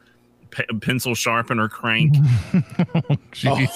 [0.50, 2.14] pe- pencil sharpener crank
[2.54, 3.00] oh.
[3.32, 3.70] Jeez.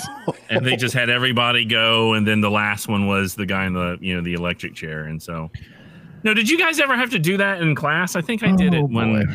[0.48, 3.72] and they just had everybody go and then the last one was the guy in
[3.74, 5.50] the, you know, the electric chair and so
[6.22, 8.16] No, did you guys ever have to do that in class?
[8.16, 9.32] I think I did Oh, it when boy.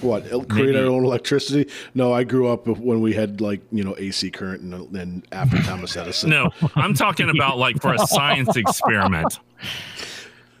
[0.00, 1.68] What create Maybe- our own electricity?
[1.94, 5.58] No, I grew up when we had like you know AC current and then after
[5.64, 6.30] Thomas Edison.
[6.30, 9.40] No, I'm talking about like for a science experiment.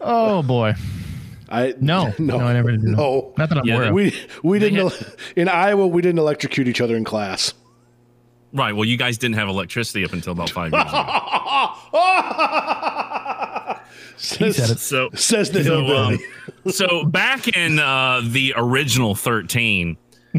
[0.00, 0.74] Oh boy.
[1.50, 2.12] I No.
[2.18, 2.82] no, No, I never did.
[2.82, 3.94] No, Not that I'm Yeah, aware of.
[3.94, 5.86] we we They didn't el- in Iowa.
[5.86, 7.54] We didn't electrocute each other in class.
[8.52, 8.74] Right.
[8.74, 11.04] Well, you guys didn't have electricity up until about five years ago.
[14.18, 14.78] He said it.
[14.80, 16.18] So, Says the so, um,
[16.70, 19.96] so back in uh, the original 13,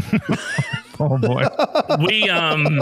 [0.99, 1.45] Oh boy.
[2.05, 2.81] we um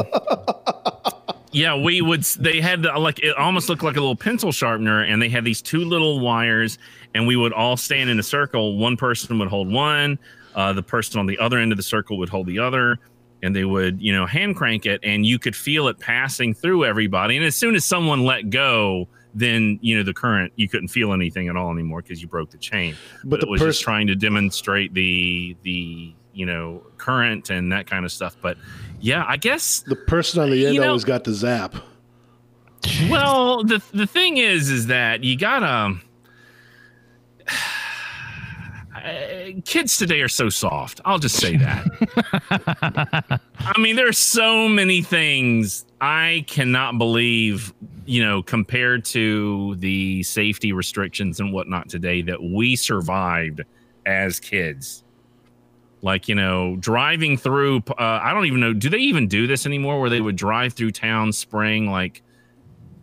[1.51, 5.03] yeah we would they had uh, like it almost looked like a little pencil sharpener
[5.03, 6.79] and they had these two little wires
[7.17, 8.77] and we would all stand in a circle.
[8.77, 10.19] One person would hold one
[10.57, 12.99] uh, the person on the other end of the circle would hold the other
[13.43, 16.85] and they would you know hand crank it and you could feel it passing through
[16.85, 17.37] everybody.
[17.37, 21.13] And as soon as someone let go then you know the current you couldn't feel
[21.13, 22.95] anything at all anymore because you broke the chain.
[23.23, 27.71] But but, the it was just trying to demonstrate the the you know current and
[27.71, 28.35] that kind of stuff.
[28.41, 28.57] But
[28.99, 31.75] yeah i guess the person on the end you know- always got the zap.
[33.09, 35.99] well the the thing is is that you gotta
[39.03, 41.01] Uh, kids today are so soft.
[41.05, 43.41] I'll just say that.
[43.59, 47.73] I mean there are so many things i cannot believe
[48.05, 53.61] you know compared to the safety restrictions and whatnot today that we survived
[54.05, 55.03] as kids.
[56.01, 59.65] Like you know driving through uh, i don't even know do they even do this
[59.65, 62.21] anymore where they would drive through town spraying like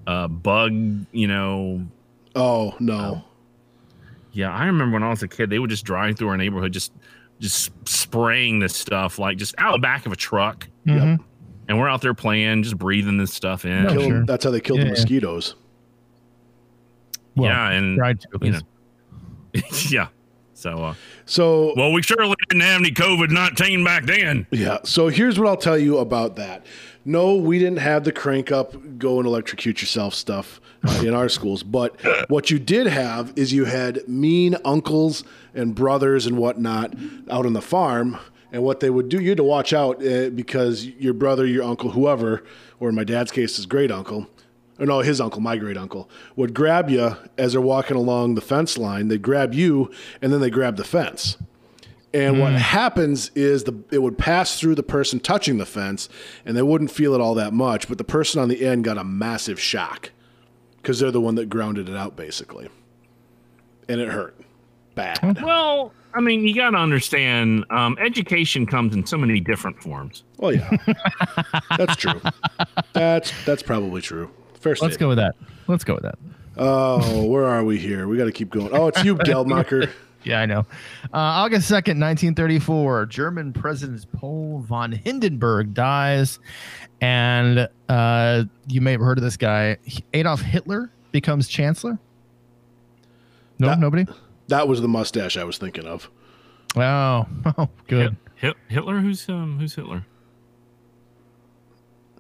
[0.07, 0.73] uh bug
[1.13, 1.85] you know?
[2.37, 3.25] Oh no.
[4.35, 6.73] Yeah i remember when i was a kid they would just drive through our neighborhood
[6.73, 6.93] just
[7.41, 11.19] just spraying this stuff like just out the back of a truck Mhm.
[11.69, 13.91] and we're out there playing just breathing this stuff in No.
[13.93, 14.25] Kill- sure.
[14.27, 14.95] That's how they killed Yeah, the yeah.
[14.95, 15.55] mosquitoes.
[17.37, 18.61] Well, yeah and tried to you
[19.55, 19.93] least.
[19.93, 20.09] yeah
[20.55, 20.95] so uh
[21.27, 24.79] So well we surely didn't have any covid-19 back then Yeah.
[24.85, 26.65] So here's what I'll tell you about that.
[27.05, 31.29] No, we didn't have the crank up, go and electrocute yourself stuff uh, in our
[31.29, 31.63] schools.
[31.63, 36.95] But what you did have is you had mean uncles and brothers and whatnot
[37.31, 38.19] out on the farm.
[38.53, 41.65] And what they would do, you had to watch out uh, because your brother, your
[41.65, 42.45] uncle, whoever,
[42.79, 44.29] or in my dad's case, his great uncle,
[44.79, 48.41] or no, his uncle, my great uncle, would grab you as they're walking along the
[48.41, 49.09] fence line.
[49.09, 49.91] They'd grab you
[50.23, 51.37] and then they grab the fence.
[52.13, 56.09] And what happens is the it would pass through the person touching the fence,
[56.47, 57.89] and they wouldn't feel it all that much.
[57.89, 60.13] But the person on the end got a massive shock
[60.85, 62.69] because they're the one that grounded it out, basically,
[63.89, 64.37] and it hurt
[64.95, 65.43] bad.
[65.43, 70.23] well i mean you got to understand um education comes in so many different forms
[70.37, 70.71] Well, yeah,
[71.77, 72.21] that's true.
[72.93, 74.31] That's that's probably true.
[74.61, 75.35] Fair Let's go with that.
[75.67, 76.17] Let's go with that.
[76.57, 78.07] Oh, where are we here?
[78.07, 78.71] We got to keep going.
[78.73, 79.91] Oh, it's you, Geldmacher.
[80.25, 80.61] Yeah, I know.
[81.13, 86.39] Uh, August 2nd, 1934, German President Paul von Hindenburg dies.
[87.01, 89.77] And uh, you may have heard of this guy.
[90.15, 91.99] Adolf Hitler becomes chancellor.
[93.59, 94.07] No, That- nobody?
[94.49, 96.11] That was the mustache I was thinking of.
[96.77, 97.27] Oh,
[97.59, 98.17] oh good.
[98.37, 100.05] Hit- hitler who's um who's hitler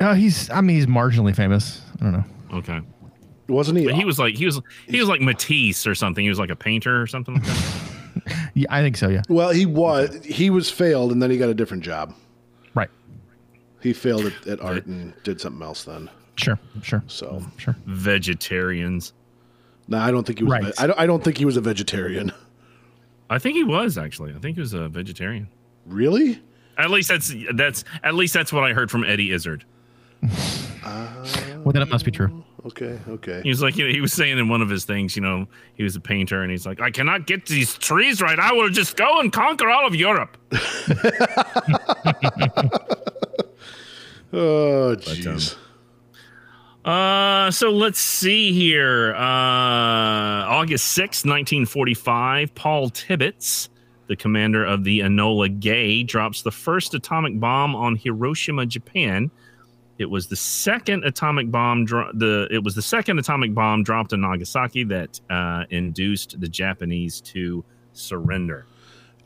[0.00, 1.82] Uh, he's, I mean, he's marginally famous.
[2.00, 2.24] I don't know.
[2.58, 2.80] okay
[3.48, 3.84] Wasn't he?
[3.86, 6.22] But he was like he was he was like Matisse or something.
[6.24, 7.83] He was like a painter or something like that.
[8.54, 9.22] Yeah, I think so, yeah.
[9.28, 10.24] well, he was.
[10.24, 12.14] He was failed, and then he got a different job.
[12.74, 12.90] Right.
[13.80, 16.08] He failed at, at art and did something else then.
[16.36, 17.76] Sure, sure, So, sure.
[17.86, 19.12] Vegetarians.
[19.88, 20.52] no, I don't think he was.
[20.52, 20.64] Right.
[20.64, 20.98] ve- I don't.
[21.00, 22.32] I don't think he was a vegetarian.
[23.30, 24.32] I think he was actually.
[24.34, 25.48] I think he was a vegetarian.
[25.86, 26.40] Really?
[26.78, 29.64] At least that's that's at least that's what I heard from Eddie Izzard.
[30.84, 32.44] Well, then it must be true.
[32.66, 33.40] Okay, okay.
[33.42, 35.46] He was like, you know, he was saying in one of his things, you know,
[35.74, 38.38] he was a painter, and he's like, I cannot get these trees right.
[38.38, 40.36] I will just go and conquer all of Europe.
[44.36, 45.56] Oh, jeez.
[46.84, 49.14] Uh, so let's see here.
[49.14, 53.68] Uh, August 6th, 1945, Paul Tibbets,
[54.08, 59.30] the commander of the Enola Gay, drops the first atomic bomb on Hiroshima, Japan.
[59.98, 61.84] It was the second atomic bomb.
[61.84, 66.48] Dro- the it was the second atomic bomb dropped in Nagasaki that uh, induced the
[66.48, 68.66] Japanese to surrender.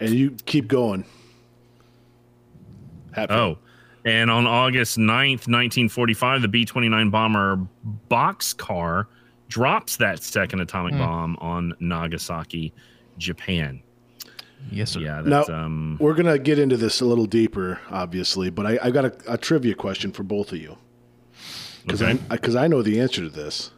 [0.01, 1.05] and you keep going.
[3.13, 3.33] Happy.
[3.35, 3.59] Oh,
[4.05, 7.67] and on August 9th, 1945, the B 29 bomber
[8.11, 9.07] Boxcar
[9.49, 10.99] drops that second atomic Hmm.
[11.01, 12.73] bomb on Nagasaki,
[13.17, 13.81] Japan.
[14.71, 15.01] Yes, sir.
[15.01, 18.93] Yeah, Now- um We're gonna get into this a little deeper, obviously, but I, I've
[18.93, 20.77] got a, a trivia question for both of you
[21.87, 22.19] because Okay.
[22.31, 23.71] I because I know the answer to this,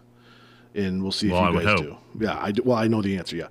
[0.75, 1.97] and we'll see if Well, I you would guys do.
[2.19, 3.37] Yeah, I do, well I know the answer.
[3.37, 3.47] Yeah,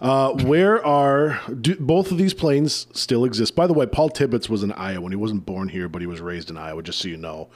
[0.00, 3.56] uh, where are do, both of these planes still exist?
[3.56, 5.08] By the way, Paul Tibbets was in Iowa.
[5.10, 6.82] He wasn't born here, but he was raised in Iowa.
[6.82, 7.48] Just so you know.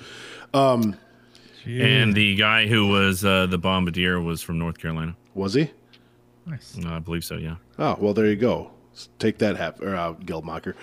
[0.55, 5.15] and the guy who was uh, the bombardier was from North Carolina.
[5.35, 5.71] Was he?
[6.47, 6.77] Nice.
[6.83, 7.57] Uh, I believe so, yeah.
[7.79, 8.73] Oh well, there you go.
[9.19, 10.75] Take that, Hap, or uh, Geldmacher.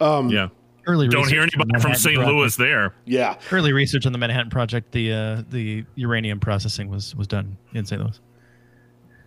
[0.00, 0.48] yeah.
[0.86, 2.14] Early Don't hear research on the anybody from St.
[2.14, 2.94] Project- Louis there.
[3.04, 7.58] Yeah, Early research on the Manhattan Project, the uh, the uranium processing was was done
[7.74, 8.00] in St.
[8.00, 8.18] Louis.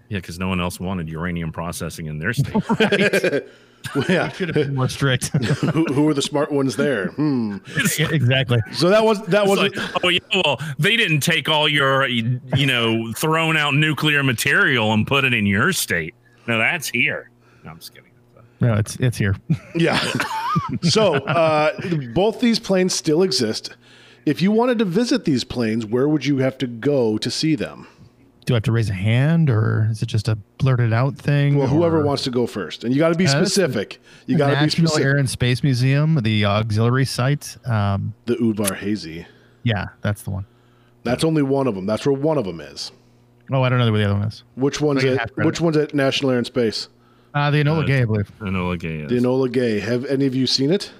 [0.10, 2.56] Yeah, because no one else wanted uranium processing in their state.
[3.96, 4.30] Well, yeah.
[4.30, 5.28] Should have been more strict.
[5.38, 7.08] who, who were the smart ones there?
[7.08, 7.58] Hmm.
[7.76, 8.60] exactly.
[8.74, 9.76] So that was that wasn't.
[9.76, 14.94] like, oh yeah, well, they didn't take all your, you know, thrown out nuclear material
[14.94, 16.14] and put it in your state.
[16.48, 17.32] No, that's here.
[17.64, 18.11] No, I'm just kidding.
[18.62, 19.36] No, it's it's here.
[19.76, 20.00] Yeah.
[20.84, 21.72] so uh,
[22.14, 23.76] both these planes still exist.
[24.26, 27.56] If you wanted to visit these planes, where would you have to go to see
[27.56, 27.88] them?
[28.46, 31.58] Do I have to raise a hand, or is it just a blurted out thing?
[31.58, 34.00] Well, whoever or- wants to go first, and you got to be Uh, specific.
[34.28, 35.06] You got to be National specific.
[35.06, 37.58] Air and Space Museum, the auxiliary site.
[37.66, 39.26] Um, the Udvar Hazy.
[39.64, 40.46] yeah, that's the one.
[41.04, 41.86] That's only one of them.
[41.88, 42.92] That's where one of them is.
[43.52, 44.44] Oh, I don't know where the other one is.
[44.56, 45.36] Which one's at.
[45.38, 46.90] Which one's at National Air and Space?
[47.34, 48.32] Uh, the Enola Uh, Gay, I believe.
[48.42, 49.06] I know, like, yeah.
[49.08, 49.80] The Enola Gay.
[49.80, 50.92] Have any of you seen it?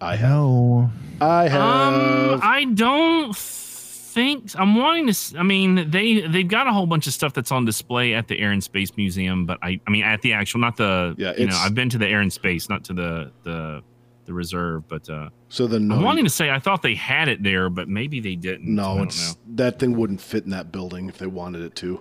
[0.00, 0.30] I have.
[0.30, 0.90] No.
[1.20, 1.60] I have.
[1.60, 5.38] Um, I don't think I'm wanting to.
[5.38, 8.38] I mean, they they've got a whole bunch of stuff that's on display at the
[8.38, 11.14] Air and Space Museum, but I I mean at the actual, not the.
[11.16, 13.82] Yeah, you know, it's- I've been to the Air and Space, not to the the
[14.26, 15.94] the reserve, but uh, so the no.
[15.94, 18.74] I'm wanting to say I thought they had it there, but maybe they didn't.
[18.74, 19.40] No, it's know.
[19.54, 22.00] that thing wouldn't fit in that building if they wanted it to.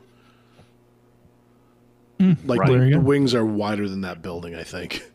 [2.20, 2.68] Like Right.
[2.72, 3.06] the, There you the go.
[3.06, 5.04] wings are wider than that building, I think.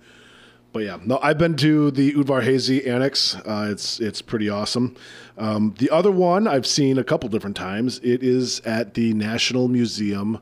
[0.73, 3.35] But yeah, no, I've been to the Udvar Hazy Annex.
[3.35, 4.95] Uh, it's it's pretty awesome.
[5.37, 7.99] Um, the other one I've seen a couple different times.
[8.05, 10.39] It is at the National Museum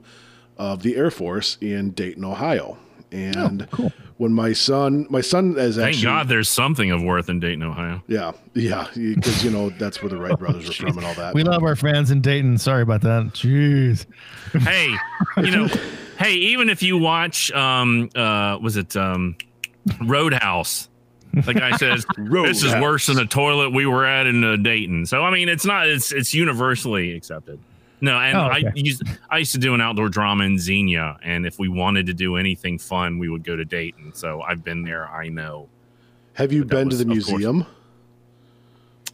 [0.59, 2.77] of the Air Force in Dayton, Ohio.
[3.11, 3.91] And cool.
[4.19, 7.63] when my son, my son is Thank actually God there's something of worth in Dayton,
[7.63, 8.03] Ohio.
[8.07, 11.33] yeah, yeah, because you know that's where the Wright brothers were from and all that.
[11.35, 12.59] We love our fans in Dayton.
[12.59, 13.29] Sorry about that.
[13.33, 14.05] Jeez.
[14.53, 14.95] hey,
[15.39, 15.69] you know,
[16.19, 19.37] hey, even if you watch, um, uh, was it um,
[20.05, 20.89] Roadhouse?
[21.33, 25.07] The guy says this is worse than the toilet we were at in uh, Dayton.
[25.07, 25.87] So I mean, it's not.
[25.89, 27.59] It's it's universally accepted.
[28.01, 31.45] No, and Oh, I used I used to do an outdoor drama in Xenia, and
[31.47, 34.15] if we wanted to do anything fun, we would go to Dayton.
[34.15, 35.09] So I've been there.
[35.09, 35.69] I know.
[36.35, 37.29] Have you But that been to the of course.
[37.31, 37.67] museum?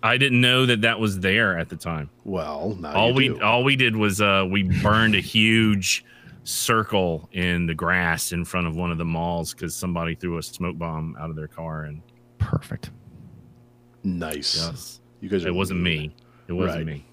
[0.03, 2.11] I didn't know that that was there at the time.
[2.25, 3.43] Well, now all you we do.
[3.43, 6.05] all we did was uh we burned a huge
[6.45, 10.43] circle in the grass in front of one of the malls because somebody threw a
[10.43, 12.03] smoke bomb out of their car and
[12.39, 12.91] Perfect.
[14.03, 14.55] nice.
[14.57, 15.45] yes You guys.
[15.45, 16.01] It wasn't mean.
[16.09, 16.15] me
[16.49, 16.87] it wasn't Right.
[16.87, 17.07] me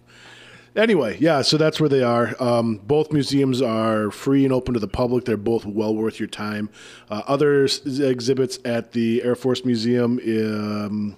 [0.74, 1.42] Anyway, yeah.
[1.42, 2.34] So that's where they are.
[2.42, 5.26] Um, both museums are free and open to the public.
[5.26, 6.70] They're both well worth your time.
[7.10, 10.18] Uh, other s- exhibits at the Air Force Museum.
[10.24, 11.18] Um,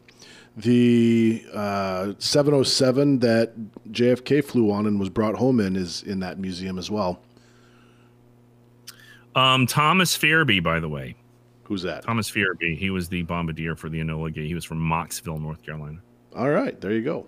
[0.58, 3.54] the uh, 707 that
[3.92, 7.20] JFK flew on and was brought home in is in that museum as well.
[9.36, 11.16] Um thomas Ferebee, by the way
[11.66, 12.04] Who's that?
[12.04, 15.64] thomas Ferebee, he was the bombardier for the enola gay he was from Mocksville north
[15.64, 16.00] carolina
[16.36, 17.28] All right, there you go.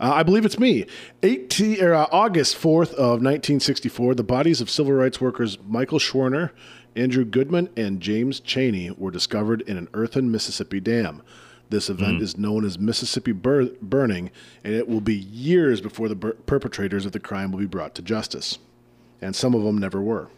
[0.00, 0.86] Uh, I believe it's me.
[1.24, 6.50] 18, or, uh, August 4th of 1964, the bodies of civil rights workers Michael Schwerner,
[6.94, 11.20] Andrew Goodman, and James Cheney were discovered in an earthen Mississippi dam.
[11.70, 14.30] This event is known as Mississippi Bur- Burning,
[14.62, 17.96] and it will be years before the bur- perpetrators of the crime will be brought
[17.96, 18.58] to justice.
[19.20, 20.28] And some of them never were.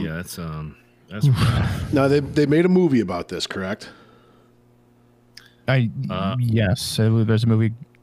[0.00, 0.76] Yeah that's um
[1.08, 1.26] that's
[1.92, 3.90] Now, they, they made a movie about this, correct?
[5.68, 7.93] I Uh, yes, I believe there's a movie Title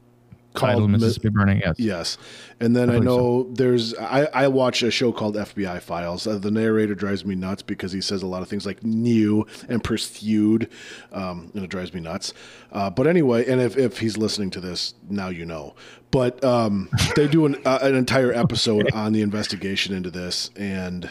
[0.54, 1.60] called Mi- Mississippi Burning.
[1.64, 1.74] Yes.
[1.78, 2.18] Yes,
[2.60, 6.26] and then I I, know there's I, I watch a show called FBI Files.
[6.26, 9.46] Uh, the narrator drives me nuts because he says a lot of things like new
[9.68, 10.68] and pursued,
[11.12, 12.32] um, and it drives me nuts.
[12.70, 15.74] Uh, but anyway, and if, if he's listening to this now, you know.
[16.10, 21.10] But um, they do an, uh, an entire episode on the investigation into this, and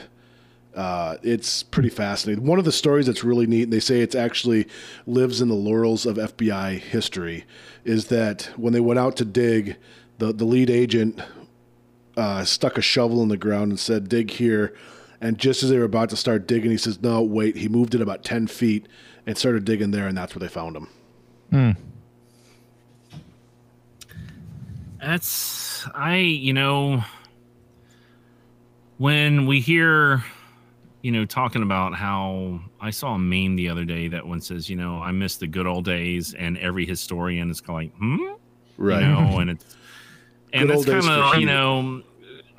[0.76, 2.46] uh, it's pretty fascinating.
[2.46, 4.68] One of the stories that's really neat, and they say it's actually
[5.06, 7.46] lives in the laurels of FBI history,
[7.84, 9.78] is that when they went out to dig,
[10.18, 11.22] the, the lead agent
[12.18, 14.76] uh, stuck a shovel in the ground and said, dig here.
[15.20, 17.56] And just as they were about to start digging, he says, no, wait.
[17.56, 18.88] He moved it about 10 feet
[19.26, 20.88] and started digging there, and that's where they found him.
[21.50, 21.72] Hmm.
[25.00, 27.04] That's I, you know,
[28.98, 30.24] when we hear,
[31.02, 34.70] you know, talking about how I saw a meme the other day that one says,
[34.70, 37.98] you know, I miss the good old days, and every historian is kind of like,
[38.00, 38.34] hmm,
[38.78, 39.02] Right.
[39.02, 39.78] you know, and it's
[40.54, 42.04] and Good that's kind of you know.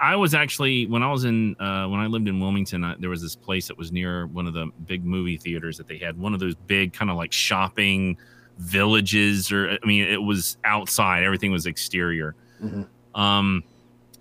[0.01, 3.11] I was actually when I was in uh, when I lived in Wilmington, I, there
[3.11, 6.19] was this place that was near one of the big movie theaters that they had.
[6.19, 8.17] One of those big kind of like shopping
[8.59, 11.23] villages, or I mean, it was outside.
[11.23, 12.35] Everything was exterior.
[12.61, 12.89] Mhm.
[13.15, 13.63] Um,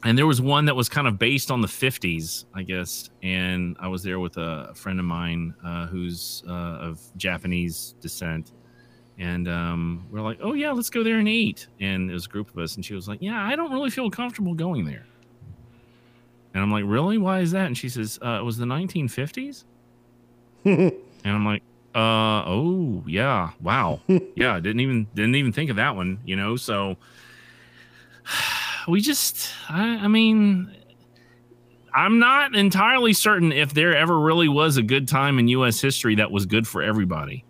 [0.03, 3.09] and there was one that was kind of based on the 50s, I guess.
[3.21, 8.51] And I was there with a friend of mine uh, who's uh, of Japanese descent.
[9.19, 11.67] And um, we're like, oh, yeah, let's go there and eat.
[11.79, 12.75] And it was a group of us.
[12.75, 15.05] And she was like, yeah, I don't really feel comfortable going there.
[16.53, 17.19] And I'm like, really?
[17.19, 17.67] Why is that?
[17.67, 19.65] And she says, uh, it was the 1950s.
[20.65, 20.93] and
[21.23, 21.61] I'm like,
[21.93, 23.99] uh, oh, yeah, wow.
[24.35, 26.55] yeah, didn't even didn't even think of that one, you know?
[26.55, 26.97] So
[28.87, 30.71] we just I, I mean
[31.93, 36.15] i'm not entirely certain if there ever really was a good time in us history
[36.15, 37.43] that was good for everybody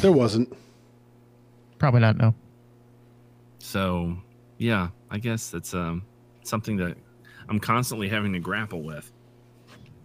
[0.00, 0.52] There wasn't.
[1.78, 2.16] Probably not.
[2.16, 2.34] No.
[3.58, 4.16] so
[4.58, 6.02] yeah i guess that's um
[6.42, 6.96] something that
[7.48, 9.12] i'm constantly having to grapple with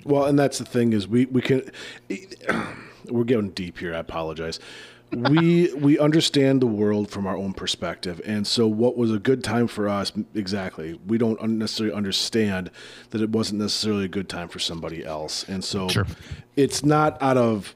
[0.05, 1.69] Well, and that's the thing is we we can
[3.09, 3.93] we're getting deep here.
[3.95, 4.59] I apologize.
[5.15, 9.43] We we understand the world from our own perspective, and so what was a good
[9.43, 10.99] time for us exactly?
[11.05, 12.71] We don't necessarily understand
[13.11, 16.07] that it wasn't necessarily a good time for somebody else, and so Sure.
[16.55, 17.75] it's not out of.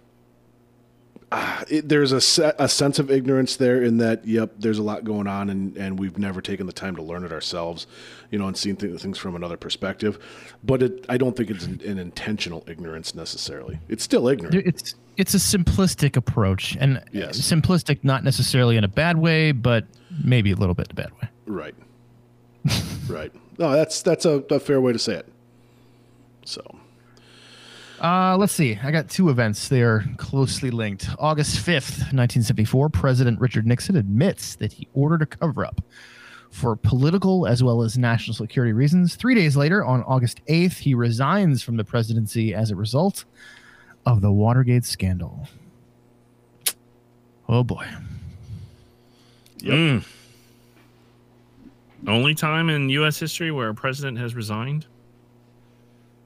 [1.30, 4.82] Uh, it, there's a, se- a sense of ignorance there in that, yep, there's a
[4.82, 7.86] lot going on, and, and we've never taken the time to learn it ourselves,
[8.32, 10.18] you know, and seen th- things from another perspective.
[10.64, 13.78] But it, I don't think it's an, an intentional ignorance necessarily.
[13.90, 14.56] It's still ignorant.
[14.56, 17.38] It's it's a simplistic approach, and Yes.
[17.40, 19.86] simplistic not necessarily in a bad way, but
[20.24, 21.28] maybe a little bit in a bad way.
[21.46, 21.76] Right.
[23.10, 23.32] right.
[23.58, 25.28] No, that's that's a, a fair way to say it.
[26.46, 26.62] So,
[28.02, 28.78] Uh, let's see.
[28.84, 29.68] I got two events.
[29.70, 31.10] They are closely linked.
[31.20, 35.82] August 5th, 1974, President Richard Nixon admits that he ordered a cover up
[36.52, 39.16] for political as well as national security reasons.
[39.16, 43.26] Three days later, on August 8th, he resigns from the presidency as a result
[44.08, 45.50] of the Watergate scandal.
[47.50, 47.86] Oh boy.
[49.60, 50.06] Mm.
[52.08, 54.86] only time in us history where a president has resigned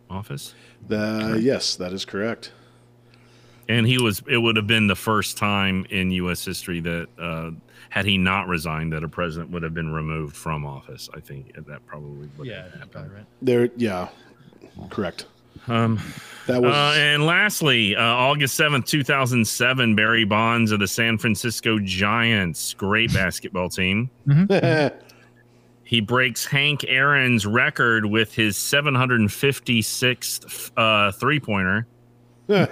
[0.10, 0.54] office
[0.90, 2.52] the, yes, that is correct.
[3.70, 7.52] and he was it would have been the first time in us history that uh
[7.90, 11.54] had he not resigned that a president would have been removed from office i think
[11.56, 13.12] that probably would have happened.
[13.14, 13.26] right.
[13.42, 14.10] There, yeah,
[14.90, 15.26] correct.
[15.68, 16.00] Um
[16.48, 21.80] That was Uh, and lastly, uh, August 7th, 2007, Barry Bonds of the San Francisco
[21.80, 24.10] Giants, great basketball team.
[25.84, 31.86] He breaks Hank Aaron's record with his 756th uh, three pointer.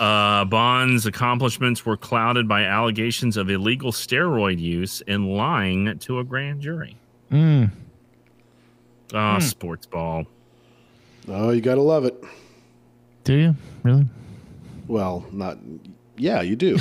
[0.00, 6.24] Uh, Bond's accomplishments were clouded by allegations of illegal steroid use and lying to a
[6.24, 6.96] grand jury.
[7.30, 7.70] Mm.
[9.12, 10.24] Ah, sports ball.
[11.28, 12.22] Oh, you gotta love it.
[13.24, 14.06] Do you really?
[14.88, 15.58] Well, not.
[16.16, 16.78] Yeah, you do,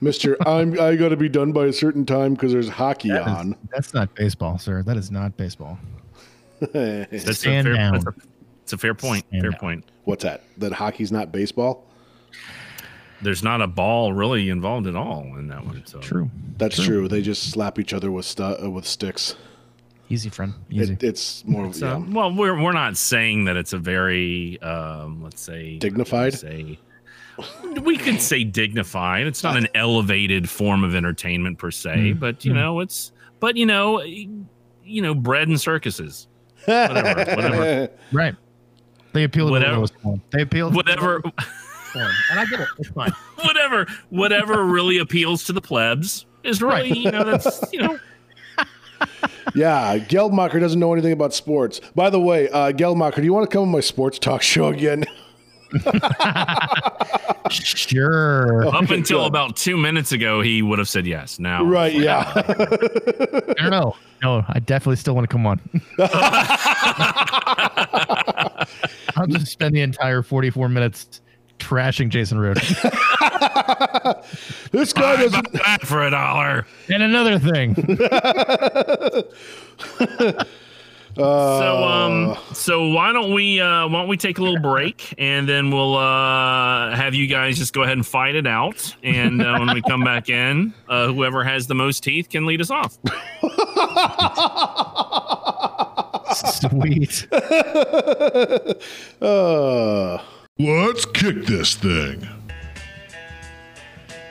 [0.00, 0.36] Mister.
[0.46, 0.78] I'm.
[0.80, 3.56] I got to be done by a certain time because there's hockey That is- on.
[3.70, 4.82] that's not baseball, sir.
[4.82, 5.78] That is not baseball.
[6.72, 7.92] That's Stand a fair, down.
[7.94, 8.14] That's a,
[8.62, 9.24] it's a fair point.
[9.28, 9.60] Stand fair down.
[9.60, 9.84] point.
[10.04, 10.42] What's that?
[10.58, 11.84] That hockey's not baseball.
[13.22, 15.84] there's not a ball really involved at all in that one.
[15.86, 16.30] So True.
[16.56, 16.84] That's True.
[16.86, 17.08] true.
[17.08, 19.34] They just slap each other with stu- uh, with sticks.
[20.14, 20.54] Easy, friend.
[20.70, 20.92] Easy.
[20.92, 21.72] It, it's more.
[21.72, 22.04] So, yeah.
[22.14, 26.34] well, we're we're not saying that it's a very um, let's say Dignified?
[26.34, 26.78] Say
[27.82, 29.26] we could say dignified.
[29.26, 32.20] It's not an elevated form of entertainment per se, Mm.
[32.20, 33.10] but you know, it's
[33.40, 36.28] but you know, you know, bread and circuses.
[36.64, 37.88] whatever, whatever.
[38.12, 38.36] right.
[39.14, 40.20] They appeal to Whatever- the.
[40.30, 42.10] They appeal to Whatever, the lowest form.
[42.30, 42.68] And I get it.
[42.78, 43.10] It's fine.
[43.44, 47.98] whatever, whatever really appeals to the plebs is really you know that's you know
[49.54, 51.80] yeah, Geldmacher doesn't know anything about sports.
[51.94, 54.68] By the way, uh, Geldmacher, do you want to come on my sports talk show
[54.68, 55.04] again?
[57.50, 58.66] Sure.
[58.68, 59.26] Up until good.
[59.26, 61.38] about two minutes ago, he would have said yes.
[61.38, 62.32] Now, right, yeah.
[62.34, 63.94] I don't know.
[64.22, 65.60] No, I definitely still want to come on.
[69.16, 71.20] I'll just spend the entire 44 minutes
[71.64, 72.56] trashing Jason Road.
[74.72, 75.52] this guy I'd doesn't.
[75.52, 76.66] buy that for a dollar.
[76.92, 77.74] and another thing.
[81.16, 81.22] So
[81.84, 85.70] um so why don't we uh why don't we take a little break and then
[85.70, 89.72] we'll uh have you guys just go ahead and fight it out and uh, when
[89.74, 92.98] we come back in uh whoever has the most teeth can lead us off.
[96.34, 97.28] Sweet.
[99.22, 100.18] Uh,
[100.64, 102.28] Let's kick this thing.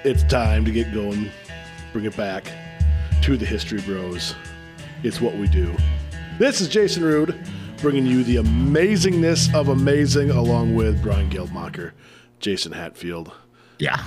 [0.06, 1.30] it's time to get going.
[1.92, 2.46] Bring it back
[3.24, 4.34] to the History Bros.
[5.04, 5.76] It's what we do.
[6.40, 7.38] This is Jason Rude
[7.82, 11.92] bringing you the amazingness of amazing along with Brian Geldmacher,
[12.40, 13.34] Jason Hatfield,
[13.80, 14.02] Yeah.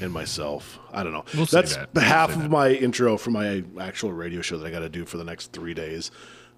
[0.00, 0.78] and myself.
[0.92, 1.24] I don't know.
[1.34, 1.88] We'll say That's that.
[1.92, 2.50] We'll half say of that.
[2.50, 5.52] my intro for my actual radio show that I got to do for the next
[5.52, 6.12] three days.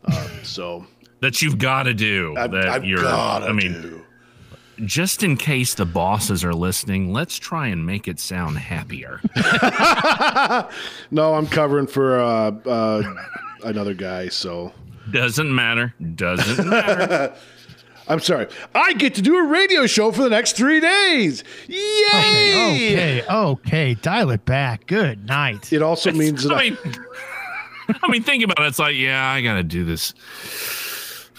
[0.05, 0.87] Uh, so
[1.21, 2.35] That you've got to do.
[2.37, 4.05] I've, that I've you're gotta I mean do.
[4.87, 9.21] Just in case the bosses are listening, let's try and make it sound happier.
[11.11, 13.15] No, I'm covering for uh, uh,
[13.65, 14.29] another guy.
[14.29, 14.73] So
[15.11, 15.95] Doesn't matter.
[16.15, 17.35] Doesn't matter.
[18.09, 18.47] I'm sorry.
[18.75, 21.45] I get to do a radio show for the next three days.
[21.69, 23.23] Yay!
[23.23, 23.23] Okay.
[23.29, 23.95] Okay.
[23.95, 24.87] Dial it back.
[24.87, 25.73] Good night.
[25.73, 26.79] It also means that I mean,
[28.03, 28.69] I mean, think about it.
[28.69, 30.13] It's like, yeah, I got to do this,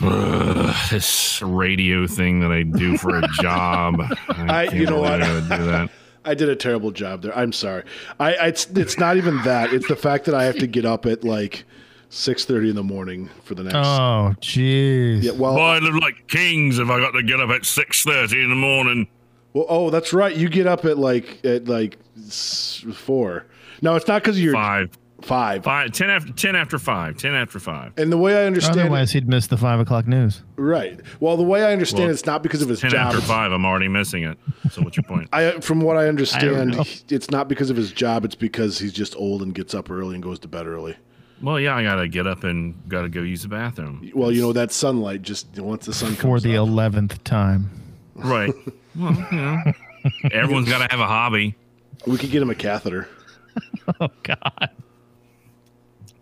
[0.04, 4.00] uh, this radio thing that I do for a job.
[4.30, 5.14] I- can't you know what?
[5.14, 5.90] I gotta do that.
[6.26, 7.36] I did a terrible job there.
[7.36, 7.84] I'm sorry.
[8.20, 9.74] I, I it's, it's not even that.
[9.74, 11.64] It's the fact that I have to get up at like
[12.12, 13.76] 6:30 in the morning for the next.
[13.78, 15.24] Oh, jeez.
[15.24, 18.04] yeah, well, Boy, I live like kings if I got to get up at six
[18.04, 19.08] thirty in the morning.
[19.54, 20.36] well, oh, that's right.
[20.36, 21.98] You get up at like at like
[22.94, 23.46] four.
[23.82, 24.92] No, it's not because you're Five,
[25.22, 25.64] five.
[25.64, 27.94] five, ten after ten after five, ten after five.
[27.98, 30.44] And the way I understand, it, Otherwise, he'd miss the five o'clock news.
[30.56, 31.00] right?
[31.20, 33.08] Well, the way I understand, Well, it's not because of his Ten job.
[33.14, 34.38] after five, I'm already missing it.
[34.72, 35.30] So what's your point?
[35.34, 36.84] I, from what I understand, know.
[37.10, 38.26] it's not because of his job.
[38.26, 40.96] It's because he's just old and gets up early and goes to bed early.
[41.42, 44.12] Well, yeah, I gotta get up and gotta go use the bathroom.
[44.14, 46.68] Well, you know that sunlight just once the sun For the up.
[46.68, 47.70] eleventh time.
[48.16, 48.54] Right.
[48.94, 49.58] Well, you know,
[50.34, 51.56] everyone's got to have a hobby.
[52.06, 53.08] we could get him a catheter.
[54.02, 54.70] Oh God.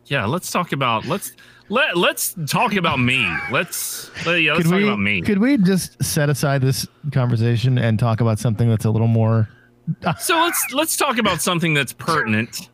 [0.10, 1.34] Yeah, let's talk about let's
[1.70, 3.28] let let's talk about me.
[3.52, 5.22] Let's let, yeah, let's Could talk we, about me.
[5.22, 9.48] could we just set aside this conversation and talk about something that's a little more
[10.20, 12.70] so let's let's talk about something that's pertinent.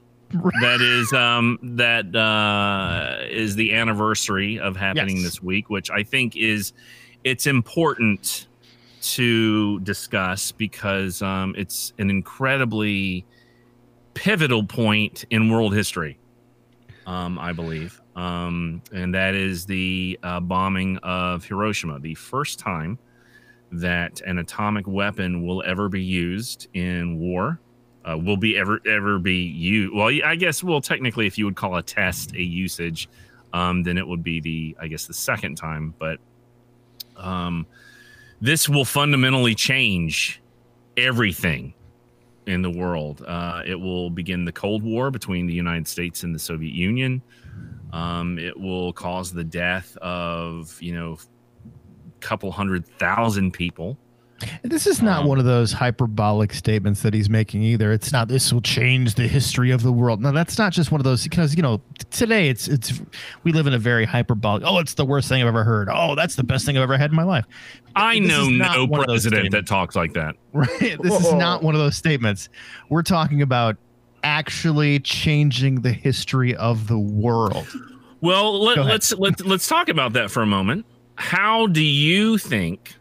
[0.61, 5.25] That is um that uh is the anniversary of happening Yes.
[5.25, 6.73] this week, which I think is
[7.23, 8.47] it's important
[9.01, 13.25] to discuss because um it's an incredibly
[14.13, 16.17] pivotal point in world history.
[17.05, 18.01] Um, I believe.
[18.15, 22.97] Um, and that is the uh, bombing of Hiroshima, the first time
[23.71, 27.59] that an atomic weapon will ever be used in war.
[28.03, 29.91] Uh, will be ever ever be used.
[29.93, 33.09] Well, I guess well, technically, if you would call a test a usage,
[33.51, 35.95] um, then it would be the I guess the second time.
[35.97, 36.19] But
[37.17, 37.65] um,
[38.41, 40.39] this will fundamentally change
[40.97, 41.73] everything
[42.47, 43.23] in the world.
[43.25, 47.21] Uh, it will begin the Cold War between the United States and the Soviet Union.
[47.91, 53.97] Um, it will cause the death of you know a couple hundred thousand people.
[54.63, 57.93] This is not Um, one of those hyperbolic statements that he's making either.
[57.93, 60.21] It's not this will change the history of the world.
[60.21, 61.81] No, that's not just one of those because you know
[62.11, 63.01] today it's it's
[63.43, 64.63] we live in a very hyperbolic.
[64.65, 65.87] Oh, it's the worst thing I've ever heard.
[65.91, 67.45] Oh, that's the best thing I've ever had in my life.
[67.95, 70.35] I This know no one of those president that talks like that.
[70.53, 70.97] Right.
[71.01, 72.49] This is not one of those statements.
[72.89, 73.77] We're talking about
[74.23, 77.67] actually changing the history of the world.
[78.21, 80.85] Well, let, let's let's let's talk about that for a moment.
[81.15, 82.95] How do you think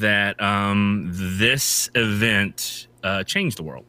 [0.00, 3.84] that um, this event uh, changed the world?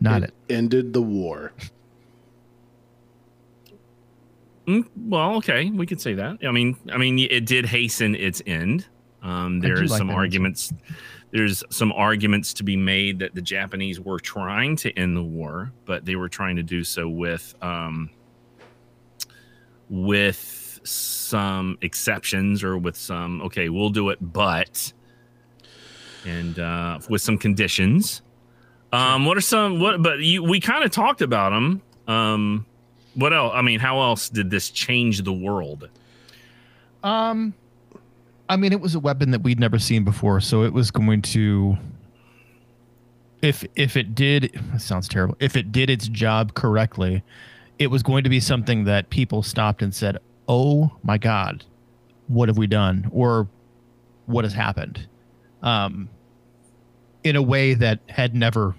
[0.00, 0.34] Not it.
[0.48, 1.52] Ended the war.
[4.66, 6.38] Mm, well, okay, we could say that.
[6.46, 8.86] I mean, I mean, it did hasten its end.
[9.22, 10.20] Um, there's like some that answer.
[10.20, 10.72] arguments.
[11.32, 15.72] There's some arguments to be made that the Japanese were trying to end the war,
[15.84, 18.10] but they were trying to do so with um,
[19.88, 20.80] with
[21.30, 24.92] some exceptions or with some okay, we'll do it, but
[26.26, 28.22] and uh, with some conditions.
[28.92, 30.02] Um, what are some what?
[30.02, 31.82] But you we kind of talked about them.
[32.06, 32.66] Um,
[33.14, 33.52] what else?
[33.54, 35.88] I mean, how else did this change the world?
[37.02, 37.54] Um,
[38.48, 41.22] I mean, it was a weapon that we'd never seen before, so it was going
[41.22, 41.76] to.
[43.42, 45.36] If if it did, it sounds terrible.
[45.40, 47.22] If it did its job correctly,
[47.78, 50.18] it was going to be something that people stopped and said,
[50.48, 51.64] "Oh my God,
[52.28, 53.48] what have we done?" or
[54.26, 55.06] "What has happened?"
[55.62, 56.08] Um,
[57.22, 58.74] in a way that had never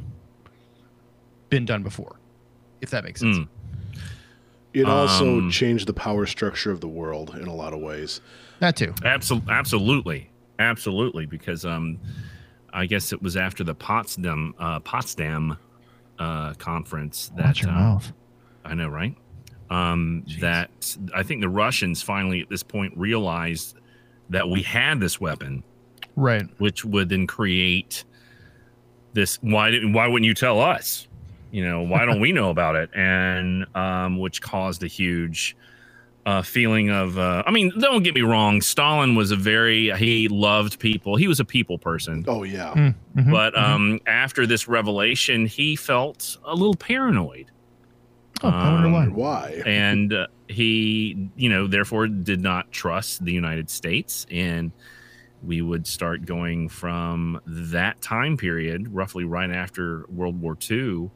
[1.50, 2.16] been done before,
[2.82, 3.38] if that makes sense.
[3.38, 3.48] Mm.
[4.74, 8.22] It also Um, changed the power structure of the world in a lot of ways.
[8.60, 8.94] That too.
[9.04, 11.26] Absolutely, absolutely, absolutely.
[11.26, 12.00] Because um,
[12.74, 15.58] I guess it was after the Potsdam uh, Potsdam
[16.18, 18.14] uh, conference that Watch your uh, mouth.
[18.64, 19.16] I know, right?
[19.72, 20.70] Um, that
[21.16, 23.78] I think the Russians finally at this point realized
[24.30, 25.64] that we had this weapon,
[26.18, 26.46] Right.
[26.60, 28.04] which would then create
[29.14, 29.38] this.
[29.42, 29.94] Why didn't?
[29.94, 31.08] Why wouldn't you tell us?
[31.52, 32.90] You know, why don't we know about it?
[32.94, 35.56] And um, which caused a huge
[36.26, 37.18] uh, feeling of.
[37.18, 38.62] Uh, I mean, don't get me wrong.
[38.62, 41.16] Stalin was a very he loved people.
[41.16, 42.26] He was a people person.
[42.28, 43.64] Oh yeah, Mm, mhm, But mhm.
[43.64, 47.46] um, after this revelation, he felt a little paranoid
[48.44, 49.04] oh, I wonder why.
[49.06, 49.62] um, why?
[49.66, 54.72] and uh, he you know therefore did not trust the united states and
[55.44, 61.10] we would start going from that time period roughly right after world war ii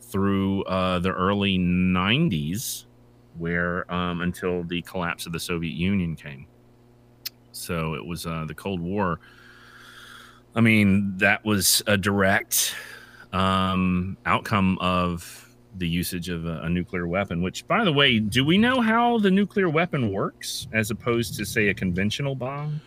[0.00, 2.84] through uh, the early 90s
[3.36, 6.46] where um, until the collapse of the soviet union came
[7.52, 9.18] so it was uh, the cold war
[10.54, 12.74] i mean that was a direct
[13.32, 15.43] um, outcome of
[15.76, 17.42] the usage of a, a nuclear weapon.
[17.42, 21.44] Which, by the way, do we know how the nuclear weapon works as opposed to,
[21.44, 22.80] say, a conventional bomb?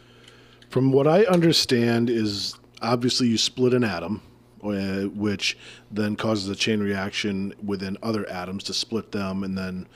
[0.69, 4.21] From what I understand, is obviously you split an atom,
[4.63, 5.57] uh, which
[5.91, 9.87] then causes a chain reaction within other atoms to split them, and then,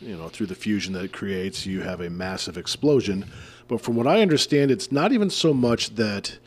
[0.00, 3.24] you know, through the fusion that it creates, you have a massive explosion.
[3.68, 6.38] But from what I understand, it's not even so much that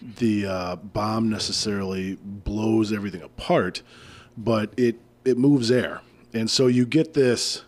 [0.00, 3.82] the uh, bomb necessarily blows everything apart,
[4.36, 4.96] but it
[5.28, 6.00] it moves air,
[6.32, 7.62] and so you get this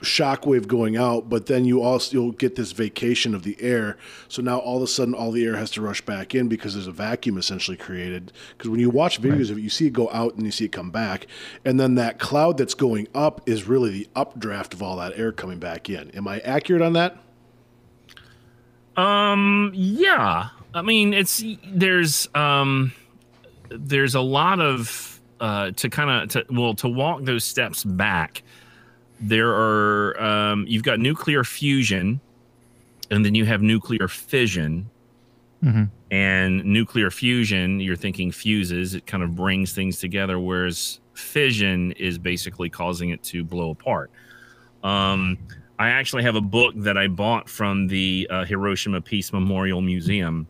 [0.00, 3.96] shockwave going out, but then you also you'll get this vacation of the air.
[4.28, 6.74] So now all of a sudden, all the air has to rush back in because
[6.74, 8.32] there's a vacuum essentially created.
[8.56, 10.66] Because when you watch videos of it, you see it go out and you see
[10.66, 11.26] it come back,
[11.64, 15.32] and then that cloud that's going up is really the updraft of all that air
[15.32, 16.10] coming back in.
[16.10, 17.16] Am I accurate on that?
[18.96, 20.48] Um, yeah.
[20.74, 22.92] I mean, it's there's um,
[23.70, 28.42] there's a lot of uh, to kind of to well to walk those steps back.
[29.20, 32.20] There are um, you've got nuclear fusion,
[33.10, 34.90] and then you have nuclear fission.
[35.64, 35.90] Mhm.
[36.10, 42.18] And nuclear fusion, you're thinking fuses, it kind of brings things together, whereas fission is
[42.18, 44.10] basically causing it to blow apart.
[44.84, 45.38] Um,
[45.78, 50.46] I actually have a book that I bought from the uh, Hiroshima Peace Memorial Museum.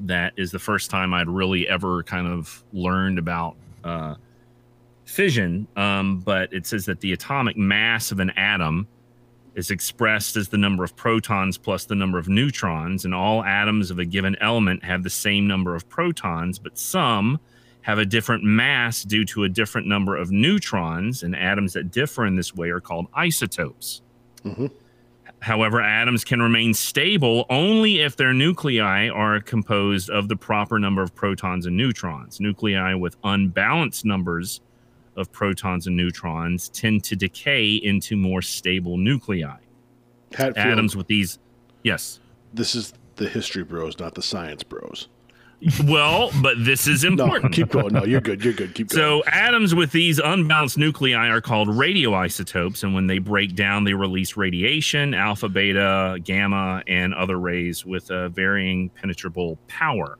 [0.00, 4.14] That is the first time I'd really ever kind of learned about uh,
[5.04, 5.66] fission.
[5.76, 8.86] Um, but it says that the atomic mass of an atom
[9.54, 13.90] is expressed as the number of protons plus the number of neutrons, and all atoms
[13.90, 17.40] of a given element have the same number of protons, but some
[17.82, 22.26] have a different mass due to a different number of neutrons, and atoms that differ
[22.26, 24.02] in this way are called isotopes.
[24.44, 24.70] Mhm.
[25.40, 31.02] However, atoms can remain stable only if their nuclei are composed of the proper number
[31.02, 32.40] of protons and neutrons.
[32.40, 34.60] Nuclei with unbalanced numbers
[35.16, 39.56] of protons and neutrons tend to decay into more stable nuclei.
[40.32, 41.38] Hatfield, Atoms with these,
[41.82, 42.20] yes.
[42.52, 45.08] This is the history bros, not the science bros.
[45.84, 47.52] Well, but this is No, important.
[47.52, 47.92] keep going.
[47.92, 48.44] No, you're good.
[48.44, 48.74] You're good.
[48.74, 48.98] Keep going.
[49.00, 53.94] So atoms with these unbalanced nuclei are called radioisotopes, and when they break down, they
[53.94, 60.18] release radiation, alpha, beta, gamma, and other rays with a varying penetrable power.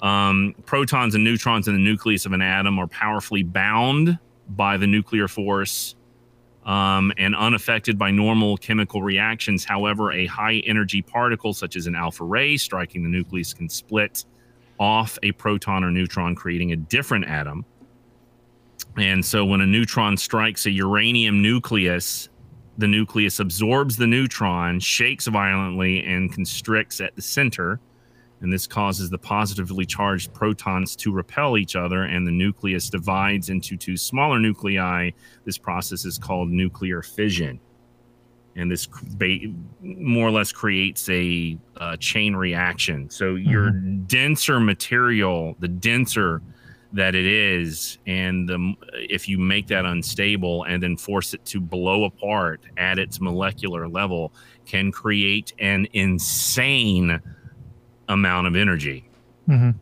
[0.00, 4.18] Um, protons and neutrons in the nucleus of an atom are powerfully bound
[4.48, 5.94] by the nuclear force
[6.64, 9.62] um, and unaffected by normal chemical reactions.
[9.64, 14.24] However, a high energy particle, such as an alpha ray, striking the nucleus can split
[14.80, 17.64] off a proton or neutron, creating a different atom.
[18.96, 22.28] And so when a neutron strikes a uranium nucleus,
[22.78, 27.78] the nucleus absorbs the neutron, shakes violently, and constricts at the center.
[28.40, 33.50] And this causes the positively charged protons to repel each other, and the nucleus divides
[33.50, 35.10] into two smaller nuclei.
[35.44, 37.60] This process is called nuclear fission.
[38.60, 38.86] And this
[39.16, 39.38] ba-
[39.82, 43.08] more or less creates a uh, chain reaction.
[43.10, 46.42] So your denser material, the denser
[46.92, 51.60] that it is and the if you make that unstable and then force it to
[51.60, 54.32] blow apart at its molecular level
[54.66, 57.20] can create an insane
[58.08, 59.08] amount of energy
[59.48, 59.76] Mhm.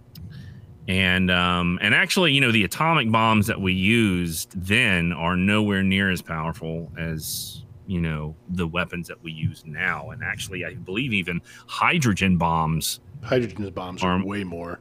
[0.86, 5.82] and um and actually you know the atomic bombs that we used then are nowhere
[5.82, 10.74] near as powerful as you know the weapons that we use now and actually i
[10.74, 14.78] believe even hydrogen bombs Hydrogen bombs are Arm- way more.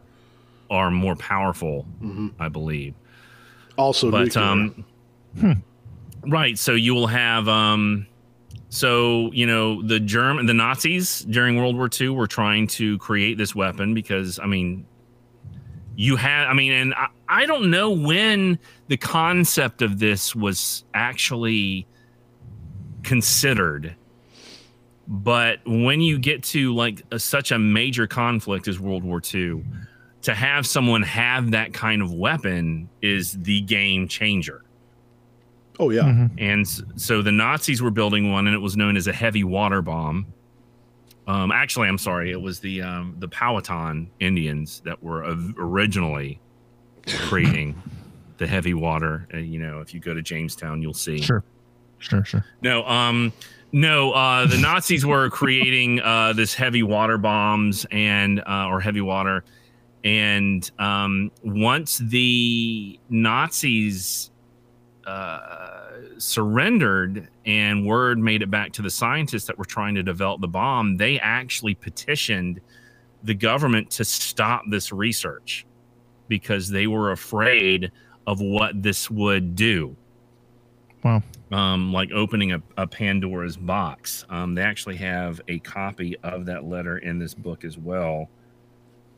[0.70, 2.34] are more powerful Mhm.
[2.40, 2.94] i believe
[3.78, 4.46] Also, but nuclear.
[4.46, 4.86] um
[5.40, 5.52] Hmm.
[6.30, 8.06] right so you will have um
[8.70, 13.38] so you know the german the nazis during world war ii were trying to create
[13.38, 14.86] this weapon because i mean
[15.96, 20.84] you had i mean and I, I don't know when the concept of this was
[20.94, 21.88] actually
[23.08, 23.96] considered
[25.08, 29.64] but when you get to like a, such a major conflict as world war ii
[30.24, 34.64] to have someone have that kind of weapon is the game changer
[35.80, 36.32] oh yeah, Mhm.
[36.40, 36.68] and
[37.00, 40.26] so the Nazis were building one, and it was known as a heavy water bomb.
[41.28, 46.40] Um, actually, I'm sorry, it was the um, the Powhatan Indians that were of- originally
[47.28, 47.80] creating
[48.40, 49.28] the heavy water.
[49.32, 51.22] Uh, you know, if you go to Jamestown, you'll see.
[51.22, 51.44] Sure.
[52.00, 52.46] Sure, sure.
[52.62, 53.34] No, um,
[53.72, 54.12] no.
[54.12, 59.44] Uh, the Nazis were creating uh, this heavy water bombs and uh, or heavy water,
[60.04, 64.32] and um, once the Nazis
[65.06, 70.42] uh, surrendered and word made it back to the scientists that were trying to develop
[70.42, 72.62] the bomb, they actually petitioned
[73.24, 75.66] the government to stop this research
[76.28, 77.92] because they were afraid
[78.28, 79.96] of what this would do
[81.04, 81.24] Wow.
[81.52, 84.26] Um, like opening a, a Pandora's box.
[84.30, 88.30] Um, they actually have a copy of that letter in this book as well.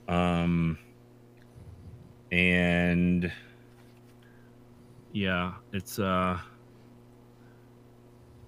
[0.07, 0.77] Um,
[2.31, 3.31] and
[5.11, 6.37] yeah, it's uh,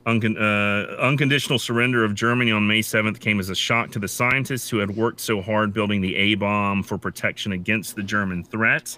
[0.05, 4.07] uncon- uh, unconditional surrender of Germany on May 7th came as a shock to the
[4.07, 8.43] scientists who had worked so hard building the A bomb for protection against the German
[8.43, 8.97] threat.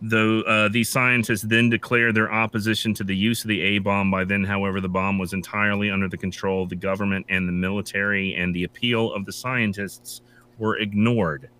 [0.00, 4.10] Though uh, these scientists then declared their opposition to the use of the A bomb,
[4.10, 7.52] by then, however, the bomb was entirely under the control of the government and the
[7.52, 10.22] military, and the appeal of the scientists
[10.56, 11.50] were ignored.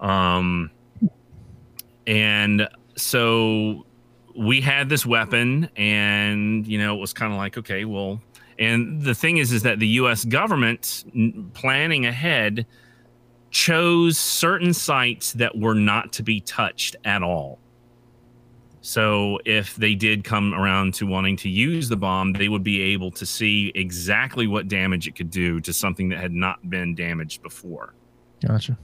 [0.00, 0.70] Um,
[2.06, 3.86] and so
[4.36, 8.20] we had this weapon, and you know, it was kind of like, okay, well,
[8.58, 10.24] and the thing is, is that the U.S.
[10.26, 11.04] government
[11.54, 12.66] planning ahead
[13.52, 17.60] chose certain sites that were not to be touched at all.
[18.80, 22.82] So if they did come around to wanting to use the bomb, they would be
[22.82, 26.96] able to see exactly what damage it could do to something that had not been
[26.96, 27.94] damaged before.
[28.44, 28.76] Gotcha.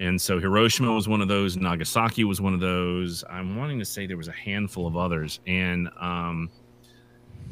[0.00, 3.22] And so Hiroshima was one of those, Nagasaki was one of those.
[3.28, 5.40] I'm wanting to say there was a handful of others.
[5.46, 6.50] And um,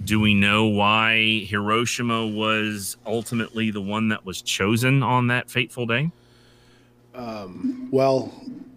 [0.05, 5.87] do we know why Hiroshima was ultimately the one that was chosen on that fateful
[5.87, 6.11] day?
[7.15, 8.33] Um, well,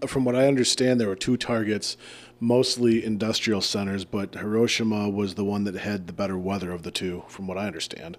[0.07, 1.97] from what I understand, there were two targets,
[2.39, 6.91] mostly industrial centers, but Hiroshima was the one that had the better weather of the
[6.91, 8.17] two, from what I understand.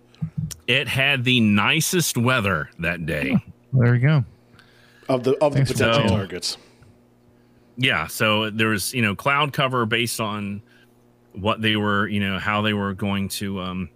[0.66, 3.36] It had the nicest weather that day.
[3.72, 4.24] There you go.
[5.08, 6.08] Of the of the Thanks for potential that.
[6.16, 6.56] targets.
[7.76, 10.60] yeah so there was you know cloud cover based on
[11.40, 13.88] what they were you know how they were going to um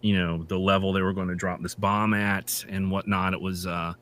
[0.00, 3.40] you know the level they were going to drop this bomb at and whatnot it
[3.40, 3.92] was uh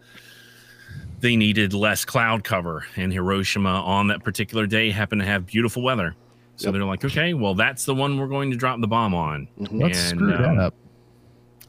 [1.21, 5.83] they needed less cloud cover and hiroshima on that particular day happened to have beautiful
[5.83, 6.15] weather
[6.57, 6.73] so Yep.
[6.75, 9.81] they're like okay well that's the one we're going to drop the bomb on Mhm.
[9.83, 10.75] Let's And, screw um, that up.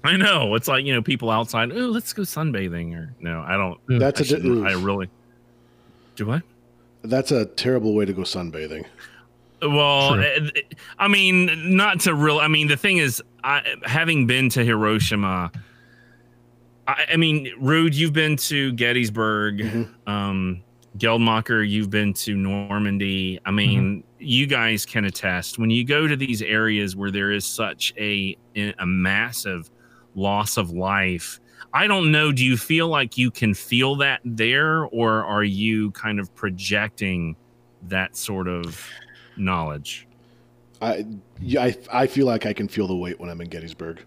[0.03, 3.57] i know it's like you know people outside oh let's go sunbathing or no i
[3.57, 5.09] don't That's I, a di- I really
[6.15, 6.43] do what
[7.03, 8.84] That's a terrible way to go sunbathing.
[9.62, 10.24] Well, True.
[10.24, 10.62] eh,
[10.97, 12.39] I mean, not to real.
[12.39, 15.51] I mean, the thing is, I, having been to Hiroshima,
[16.88, 19.89] I, I mean, Rude, you've been to Gettysburg, Mhm.
[20.07, 20.62] um,
[20.97, 23.39] Geldmacher, you've been to Normandy.
[23.45, 27.45] I mean, you guys can attest when you go to these areas where there is
[27.45, 29.70] such a a massive
[30.16, 31.39] loss of life.
[31.74, 32.32] I don't know.
[32.32, 37.36] Do you feel like you can feel that there, or are you kind of projecting
[37.88, 38.84] that sort of
[39.40, 40.08] knowledge?
[40.82, 41.06] I,
[41.40, 44.04] yeah, I I feel like I can feel the weight when I'm in Gettysburg.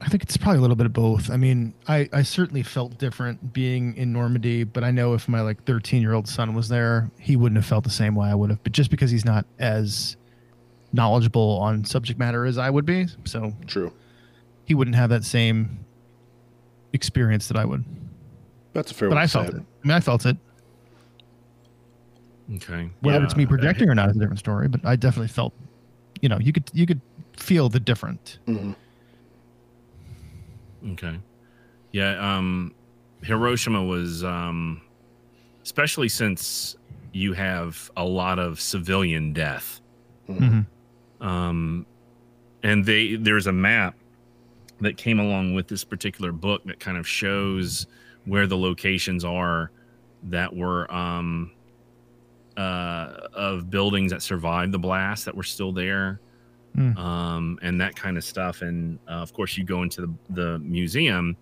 [0.00, 1.30] I think it's probably a little bit of both.
[1.30, 5.40] I mean, I, I certainly felt different being in Normandy, but I know if my
[5.40, 8.34] like 13 year old son was there, he wouldn't have felt the same way I
[8.34, 8.62] would have.
[8.62, 10.16] But just because he's not as
[10.92, 13.92] knowledgeable on subject matter as I would be, so True.
[14.66, 15.84] he wouldn't have that same
[16.92, 17.84] experience that I would.
[18.74, 19.62] That's a fair But way I to say felt it.
[19.62, 20.36] I mean, I felt it.
[22.56, 22.90] Okay.
[23.00, 25.54] Whether it's me projecting or not is a different story, but I definitely felt,
[26.20, 27.00] you know, you could you could
[27.36, 28.38] feel the different.
[30.92, 31.18] Okay.
[31.92, 32.74] Yeah, um
[33.22, 34.82] Hiroshima was um
[35.62, 36.76] especially since
[37.12, 39.80] you have a lot of civilian death.
[40.28, 40.66] Mhm.
[41.20, 41.86] Um
[42.62, 43.94] and they there's a map
[44.80, 47.86] that came along with this particular book that kind of shows
[48.26, 49.70] where the locations are
[50.24, 51.50] that were um
[52.56, 56.20] uh of buildings that survived the blast that were still there
[56.76, 56.96] Mm.
[56.98, 58.60] um, and that kind of stuff.
[58.60, 61.36] And uh, of course, you go into the, the museum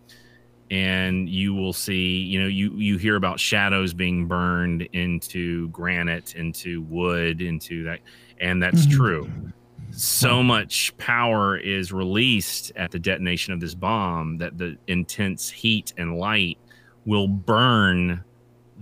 [0.71, 6.35] and you will see, you know, you, you hear about shadows being burned into granite,
[6.35, 8.01] into wood, into that.
[8.43, 8.91] And that's Mhm.
[8.91, 9.53] true.
[9.91, 15.95] So much power is released at the detonation of this bomb that the intense heat
[15.97, 16.59] and light
[17.07, 18.23] will burn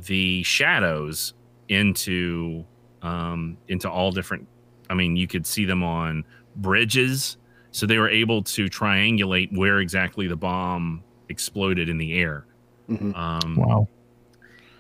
[0.07, 1.35] the shadows
[1.71, 2.65] into
[3.03, 4.47] um, into all different.
[4.91, 6.25] I mean, you could see them on
[6.57, 7.39] bridges,
[7.71, 12.45] so they were able to triangulate where exactly the bomb exploded in the air.
[12.91, 13.17] Mhm.
[13.17, 13.89] Um, Wow.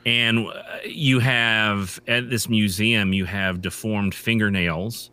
[0.04, 0.52] and uh,
[0.84, 5.10] you have at this museum, you have deformed fingernails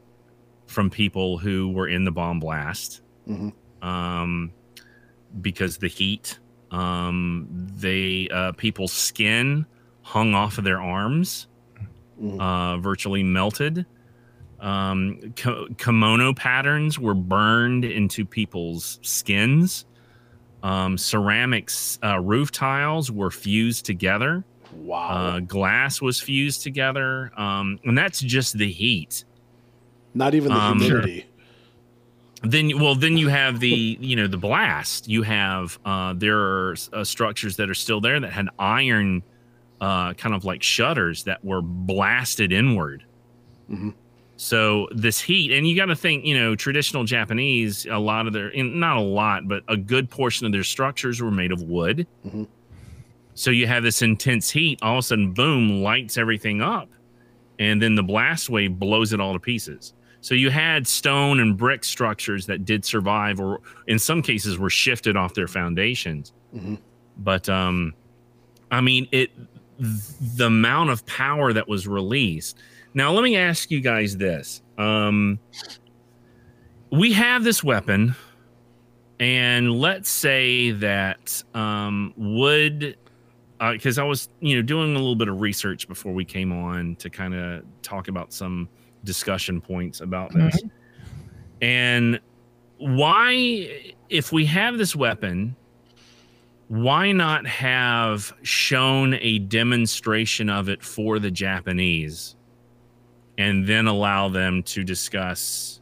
[0.66, 3.02] from people who were in the bomb blast.
[3.30, 3.54] Mhm.
[3.82, 4.52] Um,
[5.42, 6.40] because the heat,
[6.72, 7.48] um,
[7.78, 9.66] they uh, people's skin
[10.02, 11.48] hung off of their arms,
[12.22, 12.40] Mhm.
[12.40, 13.86] uh, virtually melted.
[14.60, 19.86] Um, ki- kimono patterns were burned into people's skins.
[20.64, 24.44] Um, ceramics uh, roof tiles were fused together.
[24.76, 25.10] Wow.
[25.10, 29.24] Uh, glass was fused together, um, and that's just the heat.
[30.14, 31.26] Not even the um, humidity.
[32.44, 35.08] Then, well, then you have the you know the blast.
[35.08, 39.24] You have uh, there are uh, structures that are still there that had iron,
[39.82, 43.04] uh, kind of like shutters that were blasted inward.
[43.70, 43.94] Mhm.
[44.38, 48.34] So this heat, and you got to think, you know, traditional Japanese, a lot of
[48.34, 52.06] their, not a lot, but a good portion of their structures were made of wood.
[52.26, 52.48] Mhm.
[53.34, 56.90] So you have this intense heat, all of a sudden, boom, lights everything up,
[57.60, 59.94] and then the blast wave blows it all to pieces.
[60.22, 64.70] So you had stone and brick structures that did survive, or in some cases were
[64.70, 66.34] shifted off their foundations.
[66.56, 66.80] Mhm.
[67.20, 67.94] But um,
[68.72, 69.32] I mean, it
[69.80, 72.58] the amount of power that was released.
[72.94, 75.40] Now, let me ask you guys this: um,
[76.92, 78.16] we have this weapon,
[79.20, 82.98] and let's say that um, would
[83.72, 86.96] because I was, you know, doing a little bit of research before we came on
[86.98, 88.70] to kind of talk about some
[89.04, 90.62] discussion points about this.
[91.62, 92.20] And
[92.78, 95.56] why, if we have this weapon,
[96.68, 102.36] why not have shown a demonstration of it for the Japanese
[103.38, 105.80] and then allow them to discuss?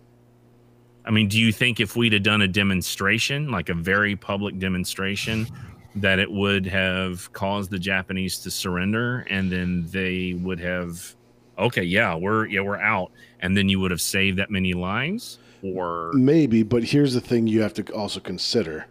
[1.04, 4.60] I mean, do you think if we'd have done a demonstration, like a very public
[4.60, 5.48] demonstration,
[5.96, 11.16] that it would have caused the Japanese to surrender and then they would have
[11.58, 15.40] okay, yeah, we're yeah, we're out and then you would have saved that many lives
[15.64, 18.86] or Maybe, but here's the thing you have to also consider.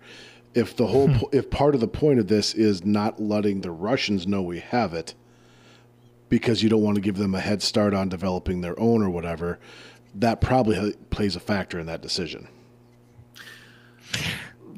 [0.55, 1.19] If the whole hmm.
[1.19, 4.61] po- if part of the point of this is not letting the Russians know we
[4.61, 5.15] have it
[6.29, 9.11] because you don't want to give them a head start on developing their own or
[9.11, 9.59] whatever,
[10.15, 12.49] that probably ha- plays a factor in that decision.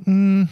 [0.05, 0.45] Hmm.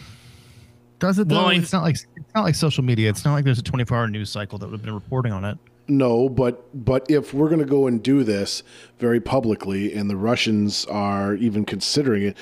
[0.99, 1.35] Does it though?
[1.35, 3.09] Well, I- it's not like it's not like social media.
[3.09, 5.45] It's not like there's a 24 hour news cycle that would have been reporting on
[5.45, 5.57] it.
[5.87, 8.63] No, but but if we're going to go and do this
[8.97, 12.37] very publicly, and the Russians are even considering it,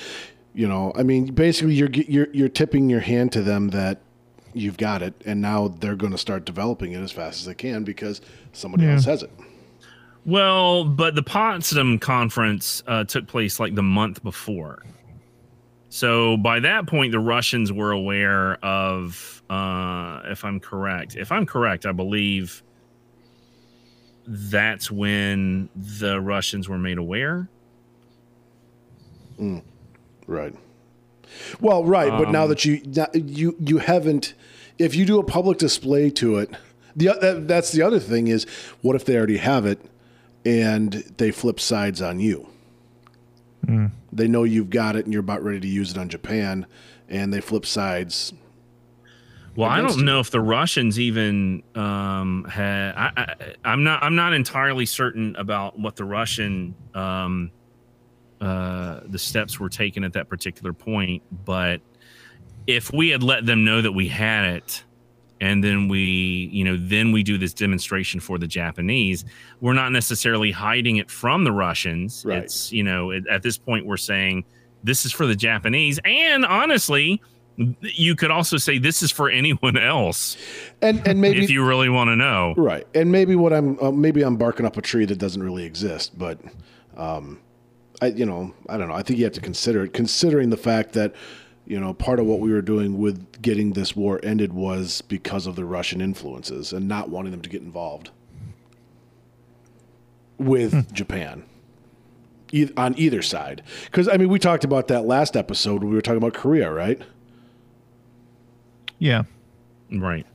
[0.54, 4.00] you know, I mean, basically, you're you're you're tipping your hand to them that
[4.54, 7.56] you've got it, and now they're going to start developing it as fast as they
[7.56, 8.94] can because somebody Yeah.
[8.94, 9.32] else has it.
[10.26, 14.84] Well, but the Potsdam conference uh, took place like the month before.
[15.90, 21.46] So by that point, the Russians were aware of, uh, if I'm correct, if I'm
[21.46, 22.64] correct, I believe
[24.26, 27.50] that's when the Russians were made aware.
[30.28, 30.56] Right.
[31.60, 32.82] Well, right, but now Um, that you
[33.14, 34.34] you you haven't,
[34.78, 36.52] if you do a public display to it,
[36.96, 38.46] the o- that, that's the other thing is,
[38.82, 39.80] what if they already have it,
[40.46, 42.48] and they flip sides on you?
[44.12, 46.68] They know you've got it, and you're about ready to use it on Japan,
[47.10, 48.32] and they flip sides.
[49.56, 50.04] Well, I don't you.
[50.04, 52.94] know if the Russians even um, had.
[52.96, 54.04] I, I, I'm not.
[54.04, 57.52] I'm not entirely certain about what the Russian um,
[58.44, 61.24] uh, the steps were taken at that particular point.
[61.46, 61.82] But
[62.68, 64.84] if we had let them know that we had it,
[65.42, 66.00] and then we
[66.52, 69.26] you know then we do this demonstration for the japanese
[69.62, 72.44] we're not necessarily hiding it from the russians Right.
[72.44, 74.46] it's you know at, at this point we're saying
[74.84, 77.22] this is for the japanese and honestly
[77.82, 80.38] you could also say this is for anyone else
[80.82, 83.92] And and maybe if you really want to know Right, and maybe what I'm uh,
[83.92, 86.40] maybe I'm barking up a tree that doesn't really exist, but
[86.96, 87.40] um,
[88.04, 88.94] I you know I don't know.
[88.94, 91.14] I think you have to consider it, considering the fact that
[91.66, 95.48] you know part of what we were doing with getting this war ended was because
[95.48, 98.10] of the Russian influences and not wanting them to get involved
[100.38, 100.94] with hmm.
[100.94, 101.46] Japan.
[102.52, 105.96] E- on either side, because I mean, we talked about that last episode when we
[105.96, 107.02] were talking about Korea, right?
[109.00, 109.24] Yeah.
[109.92, 110.28] right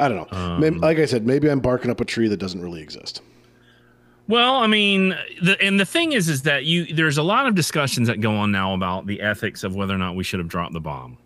[0.00, 0.58] I don't know.
[0.58, 0.80] Maybe, um.
[0.80, 3.22] like I said, maybe I'm barking up a tree that doesn't really exist.
[4.32, 7.54] Well, I mean, the and the thing is, is that you there's a lot of
[7.54, 10.48] discussions that go on now about the ethics of whether or not we should have
[10.48, 11.18] dropped the bomb.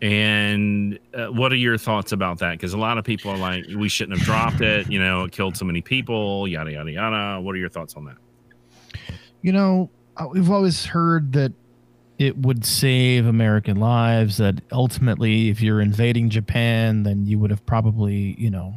[0.00, 2.52] And uh, what are your thoughts about that?
[2.52, 4.88] Because a lot of people are like, we shouldn't have dropped it.
[4.88, 6.46] You know, it killed so many people.
[6.46, 7.40] Yada yada yada.
[7.40, 8.16] What are your thoughts on that?
[9.42, 11.52] You know, uh, we've always heard that
[12.20, 17.66] it would save American lives, that ultimately, if you're invading Japan, then you would have
[17.66, 18.74] probably, you know,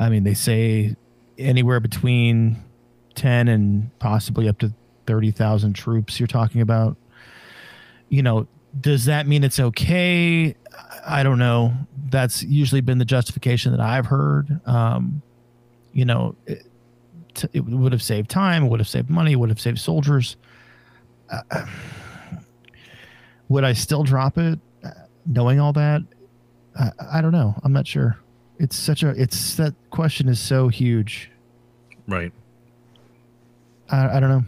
[0.00, 0.96] I mean, they say
[1.38, 2.56] anywhere between
[3.14, 4.72] 10 and possibly up to
[5.06, 6.96] 30,000 troops you're talking about.
[8.08, 8.48] You know,
[8.80, 10.56] does that mean it's okay?
[11.06, 11.74] I don't know.
[12.08, 14.60] That's usually been the justification that I've heard.
[14.66, 15.20] Um,
[15.92, 16.66] you know, it,
[17.52, 20.36] it would have saved time, would have saved money, would have saved soldiers.
[21.30, 21.66] Uh,
[23.48, 24.90] would I still drop it, uh,
[25.26, 26.02] knowing all that?
[26.78, 27.54] I, I don't know.
[27.62, 28.18] I'm not sure.
[28.60, 29.08] It's such a.
[29.10, 31.30] It's that question is so huge.
[32.06, 32.30] Right.
[33.88, 34.44] I, I don't know.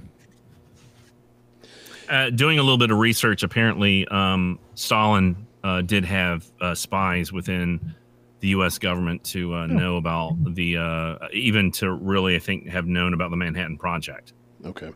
[2.10, 7.32] Uh, doing a little bit of research, apparently, um, Stalin uh, did have uh, spies
[7.32, 7.94] within
[8.40, 8.78] the U.S.
[8.78, 13.30] government to uh, know about the, uh, even to really, I think, have known about
[13.30, 14.34] the Manhattan Project.
[14.66, 14.90] Okay.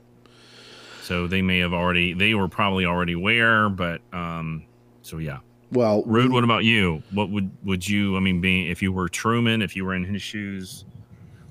[1.05, 4.67] So they may have already, they were probably already aware, but um,
[5.01, 5.39] so yeah.
[5.73, 7.03] Well, Rude, what about you?
[7.13, 8.17] What would would you?
[8.17, 10.85] I mean, being if you were Truman, if you were in his shoes,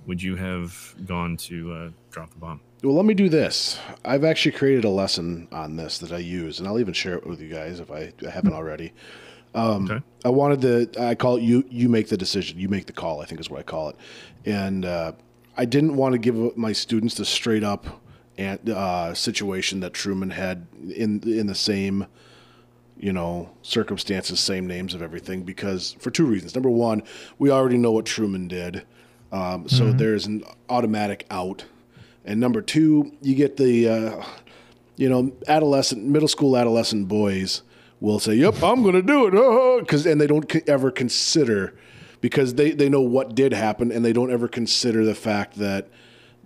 [0.07, 2.61] would you have gone to uh, drop the bomb?
[2.84, 3.80] Well, let me do this.
[4.03, 7.26] I've actually created a lesson on this that I use, and I'll even share it
[7.26, 8.93] with you guys if I haven't already.
[9.53, 10.03] Um, Okay.
[10.24, 10.61] I wanted
[10.93, 11.03] to.
[11.03, 11.66] I call it you.
[11.70, 12.59] You make the decision.
[12.59, 13.22] You make the call.
[13.22, 13.95] I think is what I call it.
[14.45, 15.13] And uh,
[15.57, 18.01] I didn't want to give my students the straight up
[18.38, 22.05] and uh, situation that Truman had in in the same
[23.05, 26.55] you know, circumstances, same names of everything, because for two reasons.
[26.55, 27.03] Number one,
[27.37, 28.83] we already know what Truman did,
[29.31, 31.65] um, so there's an automatic out.
[32.25, 34.25] And number two, you get the, uh,
[34.95, 37.61] you know, adolescent, middle school adolescent boys
[37.99, 41.75] will say, "Yep, I'm going to do it," because and they don't ever consider
[42.21, 45.89] because they they know what did happen and they don't ever consider the fact that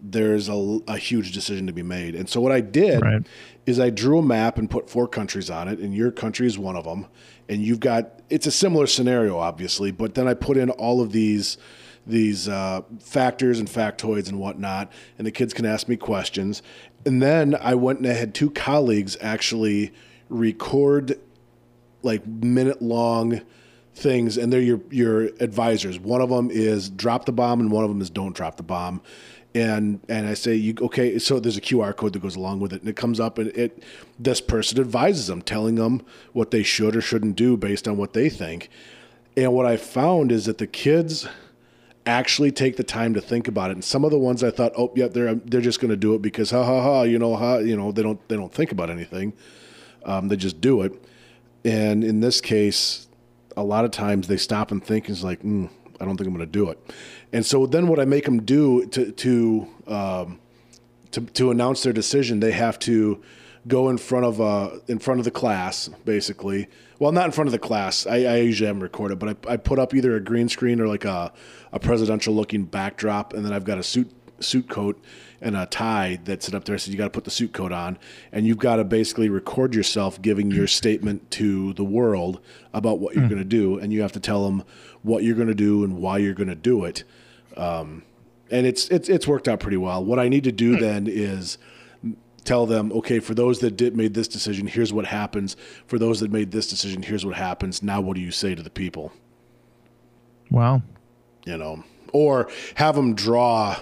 [0.01, 2.16] there's a, a huge decision to be made.
[2.16, 3.26] And so what I did Right.
[3.70, 6.58] Is I drew a map and put four countries on it, and your country is
[6.58, 7.08] one of them.
[7.48, 11.12] And you've got it's a similar scenario, obviously, but then I put in all of
[11.12, 11.58] these
[12.06, 16.62] these uh, factors and factoids and whatnot, and the kids can ask me questions.
[17.06, 19.94] And then I went and I had two colleagues actually
[20.30, 21.20] record
[22.04, 23.42] like minute long
[23.96, 27.84] things and they're your your advisors one of them is drop the bomb and one
[27.84, 29.02] of them is don't drop the bomb
[29.56, 32.72] and and I say you okay so there's a QR code that goes along with
[32.72, 33.84] it and it comes up and it
[34.20, 36.02] this person advises them telling them
[36.34, 38.70] what they should or shouldn't do based on what they think.
[39.36, 41.28] And what I found is that the kids
[42.06, 44.72] actually take the time to think about it and some of the ones I thought
[44.78, 47.36] oh yeah they're they're just going to do it because ha ha ha you know
[47.36, 49.34] ha you know they don't they don't think about anything.
[50.06, 50.93] Um, they just do it.
[51.66, 53.08] And in this case,
[53.58, 55.70] a lot of times they stop and think, and it's like, mm,
[56.00, 56.80] I don't think I'm going to do it.
[57.32, 60.40] And so then what I make them do to to um,
[61.12, 63.22] to, to announce their decision, they have to
[63.68, 66.68] go in front of uh, in front of the class, basically.
[66.98, 68.06] Well, not in front of the class.
[68.06, 70.50] I, I usually have them record it, but I, I put up either a green
[70.50, 71.32] screen or like a,
[71.72, 74.12] a presidential looking backdrop, and then I've got a suit
[74.42, 75.02] suit coat
[75.42, 76.78] and a tie that's sit up there.
[76.78, 77.98] So you got to put the suit coat on,
[78.32, 82.42] and you've got to basically record yourself giving your statement to the world
[82.74, 84.64] about what you're going to do, and you have to tell them
[85.02, 87.04] what you're going to do and why you're going to do it.
[87.60, 88.03] Um,
[88.49, 90.03] and it's it's it's worked out pretty well.
[90.03, 91.57] What I need to do then is
[92.45, 95.55] tell them, okay, for those that did made this decision, here's what happens.
[95.86, 97.84] For those that made this decision, here's what happens.
[97.84, 99.12] Now, what do you say to the people?
[100.49, 100.82] Wow.
[101.45, 103.78] You know, or have them draw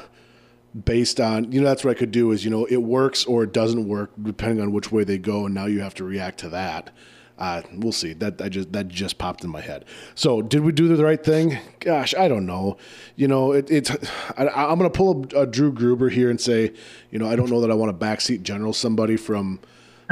[0.85, 3.43] based on you know that's what I could do is you know it works or
[3.43, 6.39] it doesn't work depending on which way they go, and now you have to react
[6.39, 6.91] to that.
[7.37, 8.13] Uh, we'll see.
[8.13, 9.85] That I just that just popped in my head.
[10.15, 11.59] So, did we do the right thing?
[11.79, 12.77] Gosh, I don't know.
[13.15, 13.91] You know, it, it's.
[14.37, 16.73] I, I'm going to pull a, a Drew Gruber here and say,
[17.11, 19.59] you know, I don't know that I want to backseat general somebody from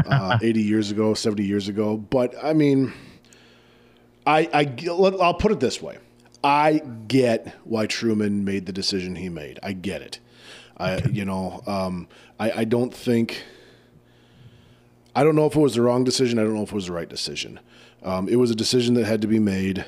[0.05, 1.97] uh, 80 years ago, 70 years ago.
[1.97, 2.93] But I mean,
[4.25, 5.97] I, I I'll put it this way.
[6.43, 9.59] I get why Truman made the decision he made.
[9.63, 10.19] I get it.
[10.77, 12.07] I, you know, um,
[12.39, 13.43] I, I don't think
[15.15, 16.37] I don't know if it was the wrong decision.
[16.37, 17.59] I don't know if it was the right decision.
[18.03, 19.85] Um, it was a decision that had to be made.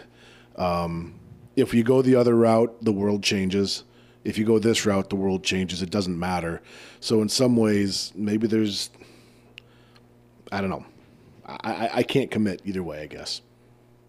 [0.55, 1.19] Um,
[1.55, 3.83] if you go the other route, the world changes.
[4.23, 5.81] If you go this route, the world changes.
[5.81, 6.61] It doesn't matter.
[6.99, 8.89] So in some ways, maybe there's,
[10.51, 10.85] I don't know.
[11.45, 13.01] I, I, I can't commit either way.
[13.01, 13.41] I guess.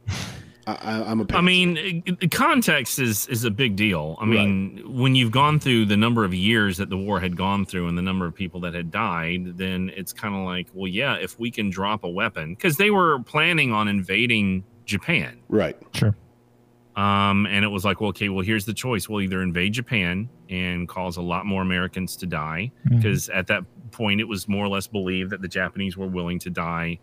[0.68, 1.26] I, am a.
[1.30, 4.18] I mean, context is is a big deal.
[4.20, 4.88] I mean, right.
[4.90, 7.96] when you've gone through the number of years that the war had gone through and
[7.96, 11.38] the number of people that had died, then it's kind of like, well, yeah, if
[11.38, 15.76] we can drop a weapon, because they were planning on invading Japan, right?
[15.94, 16.14] Sure.
[16.96, 20.28] Um, and it was like, well, okay, well, here's the choice: we'll either invade Japan
[20.50, 23.38] and cause a lot more Americans to die, because mm-hmm.
[23.38, 26.50] at that point it was more or less believed that the Japanese were willing to
[26.50, 26.98] die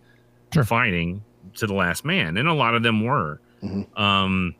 [0.53, 0.63] sure.
[0.63, 1.24] fighting
[1.55, 4.01] to the last man, and a lot of them were Mm-hmm.
[4.01, 4.55] Um,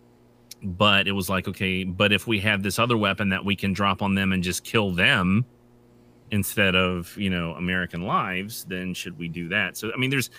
[0.64, 3.74] but it was like, okay, but if we have this other weapon that we can
[3.74, 5.46] drop on them and just kill them
[6.32, 9.78] instead of, you know, American lives, then should we do that?
[9.78, 10.30] So, I mean, there's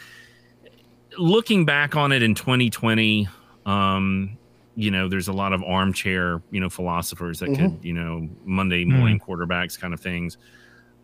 [1.16, 3.28] looking back on it in 2020,
[3.66, 4.36] um,
[4.74, 7.76] you know, there's a lot of armchair, you know, philosophers that mm-hmm.
[7.76, 9.30] could, you know, Monday morning mm-hmm.
[9.30, 10.36] quarterbacks kind of things.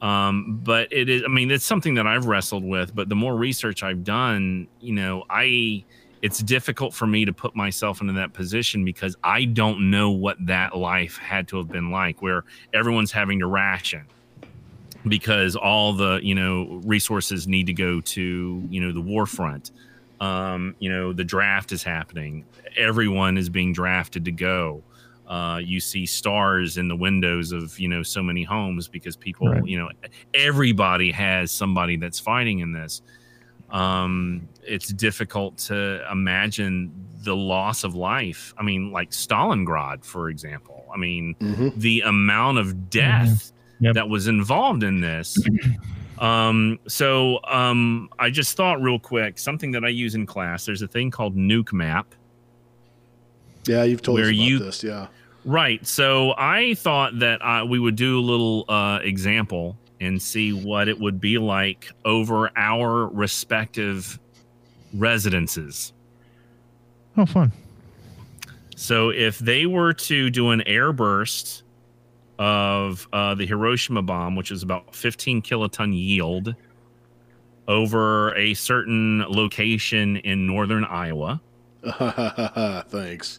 [0.03, 3.37] Um, but it is, I mean, it's something that I've wrestled with, but the more
[3.37, 5.85] research I've done, you know, I,
[6.23, 10.37] it's difficult for me to put myself into that position because I don't know what
[10.47, 14.07] that life had to have been like where everyone's having to ration
[15.09, 19.73] because all the you know resources need to go to you know the war front.
[20.21, 22.45] Um, you know the draft is happening.
[22.77, 24.83] Everyone is being drafted to go.
[25.27, 29.49] Uh, you see stars in the windows of you know so many homes because people
[29.49, 29.67] right.
[29.67, 29.89] you know
[30.35, 33.03] everybody has somebody that's fighting in this
[33.73, 36.93] um, it's difficult to imagine
[37.23, 38.55] the loss of life.
[38.59, 40.87] I mean, like Stalingrad, for example.
[40.93, 41.69] I mean, mm-hmm.
[41.79, 43.87] the amount of death mm-hmm.
[43.87, 43.95] yep.
[43.95, 45.37] that was involved in this.
[46.19, 50.65] Um, so um, I just thought real quick something that I use in class.
[50.65, 52.15] There's a thing called Nuke Map.
[53.67, 54.85] Yeah, you've told us about you, this.
[54.85, 55.09] Yeah.
[55.45, 55.85] Right.
[55.85, 60.89] So I thought that uh, we would do a little uh, example and see what
[60.89, 64.19] it would be like over our respective
[64.93, 65.93] residences.
[67.17, 67.53] Oh, fun.
[68.75, 71.63] So if they were to do an airburst
[72.39, 76.57] of uh, the Hiroshima bomb, which is about 15 kiloton yield,
[77.69, 81.41] over a certain location in northern Iowa.
[82.89, 83.39] Thanks.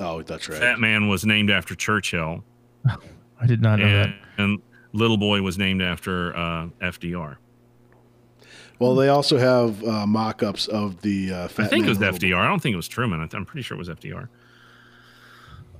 [0.00, 0.58] Oh, that's right.
[0.58, 2.42] Fat Man was named after Churchill,
[3.40, 4.42] I did not know and, that.
[4.42, 4.62] and
[4.92, 7.36] Little Boy was named after uh, FDR.
[8.78, 12.00] Well, they also have uh, mock-ups of the uh, fat I think man it was
[12.00, 12.26] Little Boy.
[12.26, 12.36] FDR.
[12.36, 13.20] I don't think it was Truman.
[13.20, 14.28] I th- I'm pretty sure it was FDR.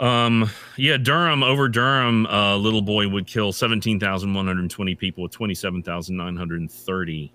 [0.01, 7.33] Um, yeah, Durham over Durham, uh, little boy would kill 17,120 people with 27,930.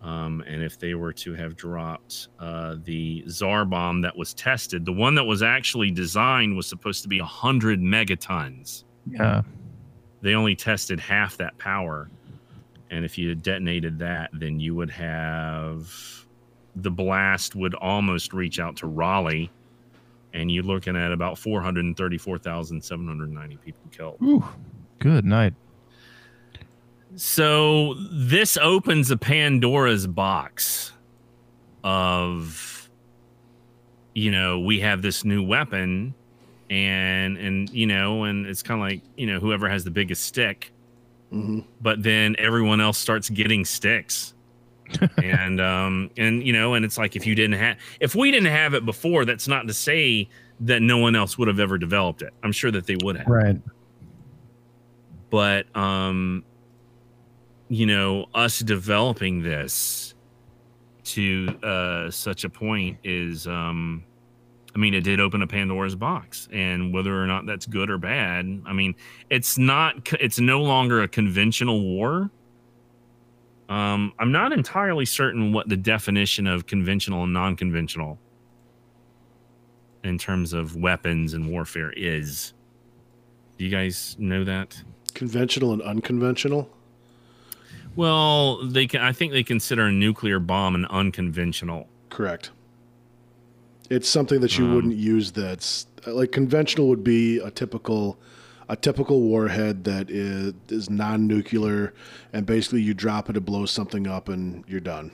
[0.00, 4.84] Um, and if they were to have dropped uh, the Tsar bomb that was tested,
[4.84, 8.84] the one that was actually designed was supposed to be 100 megatons.
[9.10, 9.42] Yeah.
[10.20, 12.08] They only tested half that power.
[12.90, 15.92] And if you had detonated that, then you would have
[16.76, 19.50] the blast would almost reach out to Raleigh.
[20.32, 24.18] And you're looking at about 434,790 people killed.
[24.22, 24.44] Ooh,
[25.00, 25.54] good night.
[27.18, 30.92] So this opens a Pandora's box
[31.82, 32.88] of
[34.14, 36.14] you know, we have this new weapon
[36.70, 40.22] and and you know, and it's kind of like, you know, whoever has the biggest
[40.24, 40.72] stick,
[41.32, 41.64] Mhm.
[41.80, 44.34] but then everyone else starts getting sticks.
[45.22, 48.52] and um and you know, and it's like if you didn't have if we didn't
[48.52, 50.28] have it before, that's not to say
[50.60, 52.32] that no one else would have ever developed it.
[52.44, 53.60] I'm sure that they would have Right.
[55.30, 56.44] but um
[57.68, 60.14] you know us developing this
[61.04, 64.04] to uh such a point is um
[64.74, 67.98] i mean it did open a pandora's box and whether or not that's good or
[67.98, 68.94] bad i mean
[69.30, 72.30] it's not it's no longer a conventional war.
[73.68, 78.18] Um i'm not entirely certain what the definition of conventional and non-conventional
[80.04, 82.54] in terms of weapons and warfare is.
[83.56, 84.80] Do you guys know that?
[85.14, 86.70] Conventional and unconventional.
[87.98, 89.00] Well, they can.
[89.00, 91.88] I think they consider a nuclear bomb an unconventional.
[92.10, 92.52] Correct.
[93.90, 95.32] It's something that you Um, wouldn't use.
[95.32, 98.16] That's like conventional would be a typical,
[98.68, 101.92] a typical warhead that is is non-nuclear,
[102.32, 105.10] and basically you drop it, it blow something up, and you're done.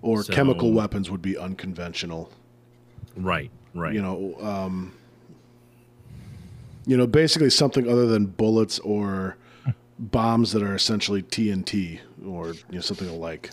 [0.00, 2.30] Or So- chemical weapons would be unconventional.
[3.16, 3.50] Right.
[3.74, 3.94] Right.
[3.94, 4.92] You know, um,
[6.86, 9.36] you know, basically something other than bullets or
[10.10, 13.50] bombs that are essentially TNT or you know something alike.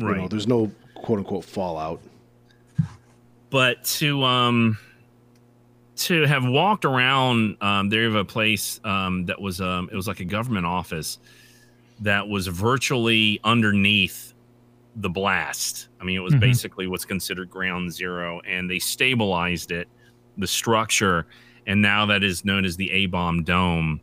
[0.00, 0.16] right.
[0.16, 2.00] You know, there's no quote unquote fallout.
[3.50, 4.78] but to um
[5.96, 10.06] to have walked around um there of a place um that was um it was
[10.06, 11.18] like a government office
[12.00, 14.32] that was virtually underneath
[14.96, 16.40] the blast i mean it was Mhm.
[16.40, 19.88] basically what's considered ground zero and they stabilized it
[20.36, 21.26] the structure
[21.66, 24.00] and now that is known as the a-bomb dome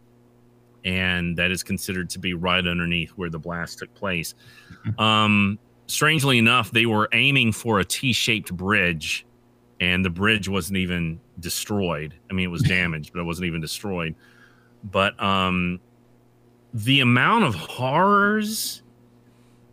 [0.85, 4.35] and that is considered to be right underneath where the blast took place
[4.97, 9.25] um strangely enough they were aiming for a t-shaped bridge
[9.79, 12.13] and the bridge wasn't even destroyed.
[12.29, 14.15] I mean, it was damaged, but it wasn't even destroyed.
[14.83, 15.79] But um,
[16.73, 18.81] the amount of horrors.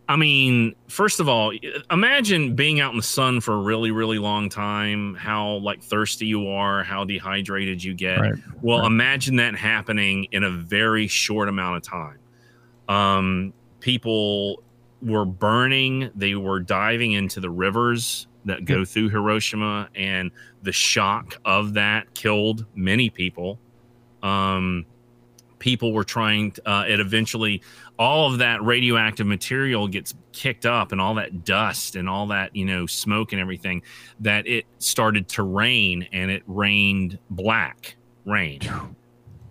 [0.09, 1.53] I mean, first of all,
[1.89, 5.15] imagine being out in the sun for a really, really long time.
[5.15, 8.19] How like thirsty you are, how dehydrated you get.
[8.19, 8.33] Right.
[8.61, 8.87] Well, Right.
[8.87, 12.19] imagine that happening in a very short amount of time.
[12.89, 14.61] Um, people
[15.01, 20.31] were burning, they were diving into the rivers that go through Hiroshima, and
[20.63, 23.57] the shock of that killed many people.
[24.21, 24.85] Um,
[25.63, 27.61] people were trying, to, uh, it eventually,
[27.97, 32.53] all of that radioactive material gets kicked up, and all that dust and all that,
[32.53, 33.81] you know, smoke and everything,
[34.19, 37.95] that it started to rain, and it rained black
[38.25, 38.59] rain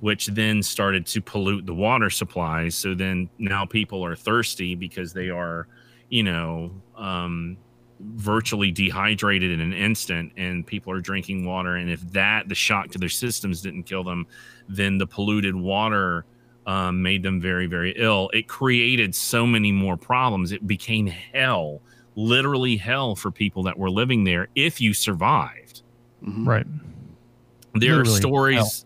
[0.00, 2.74] which then started to pollute the water supplies.
[2.74, 5.68] So then now people are thirsty because they are,
[6.08, 7.56] you know, um,
[8.02, 11.76] virtually dehydrated in an instant and people are drinking water.
[11.76, 14.26] And if that the shock to their systems didn't kill them
[14.68, 16.24] then the polluted water
[16.66, 18.30] um, made them very very ill.
[18.32, 20.52] It created so many more problems.
[20.52, 21.80] It became hell
[22.14, 25.82] literally hell for people that were living there if you survived.
[26.22, 26.46] Mhm.
[26.46, 26.66] Right.
[27.74, 28.84] there are Literally stories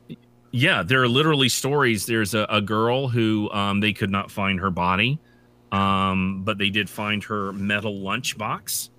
[0.52, 2.06] yeah there are literally stories.
[2.06, 5.18] There's a, a girl who um, they could not find her body
[5.72, 8.90] um, but they did find her metal lunchbox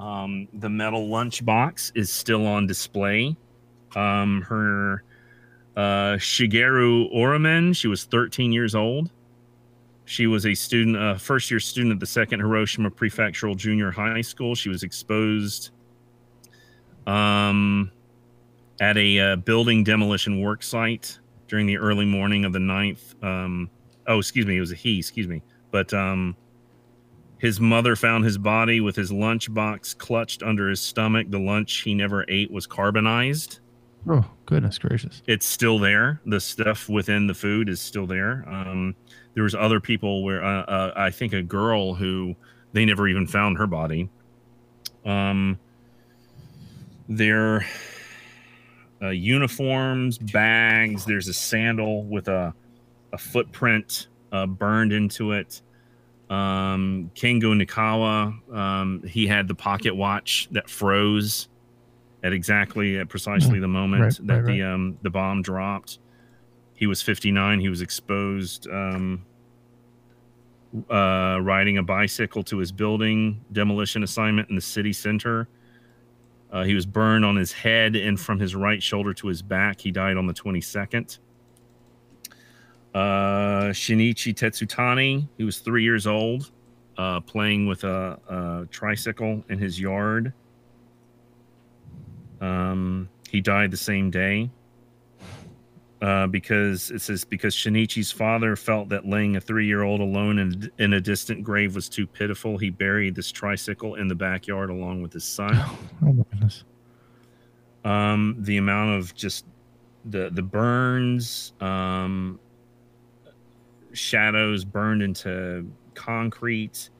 [0.00, 3.36] um, the metal lunchbox is still on display
[3.94, 5.04] um, her
[5.76, 9.10] uh, shigeru orimen she was 13 years old
[10.04, 14.20] she was a student a first year student at the second hiroshima prefectural junior high
[14.20, 15.70] school she was exposed
[17.06, 17.90] um,
[18.80, 21.18] at a uh, building demolition work site
[21.48, 23.22] during the early morning of the 9th.
[23.22, 23.70] Um,
[24.06, 25.42] oh, excuse me, it was a he, excuse me.
[25.70, 26.36] But um,
[27.40, 31.30] his mother found his body with his lunchbox clutched under his stomach.
[31.30, 33.60] The lunch he never ate was carbonized.
[34.08, 35.22] Oh, goodness gracious.
[35.26, 36.20] It's still there.
[36.26, 38.44] The stuff within the food is still there.
[38.46, 38.94] Um,
[39.34, 42.36] there was other people where uh, uh, I think a girl who
[42.72, 44.10] they never even found her body.
[45.06, 45.58] Um,
[47.08, 47.66] their
[49.00, 51.06] uh, uniforms, bags.
[51.06, 52.54] There's a sandal with a
[53.12, 55.62] a footprint uh, burned into it.
[56.30, 61.48] Um, Kengo Nikawa, um, he had the pocket watch that froze
[62.22, 65.98] at exactly at precisely the moment Right, that right, the um, the bomb dropped.
[66.74, 67.60] He was 59.
[67.60, 69.26] He was exposed um,
[70.88, 75.48] uh, riding a bicycle to his building demolition assignment in the city center.
[76.52, 79.80] Uh, he was burned on his head and from his right shoulder to his back.
[79.80, 81.18] He died on the 22nd.
[82.94, 86.50] Uh, Shinichi Tetsutani, he was three years old,
[86.98, 90.32] uh, playing with a, a tricycle in his yard.
[92.40, 94.50] Um, he died the same day
[96.02, 100.94] uh, because it says because Shinichi's father felt that laying a three-year-old alone in, in
[100.94, 102.56] a distant grave was too pitiful.
[102.58, 105.54] He buried this tricycle in the backyard along with his son.
[106.02, 106.64] Oh my goodness.
[107.84, 109.44] um, the amount of just
[110.06, 112.40] the the burns, um,
[113.92, 116.90] shadows burned into concrete.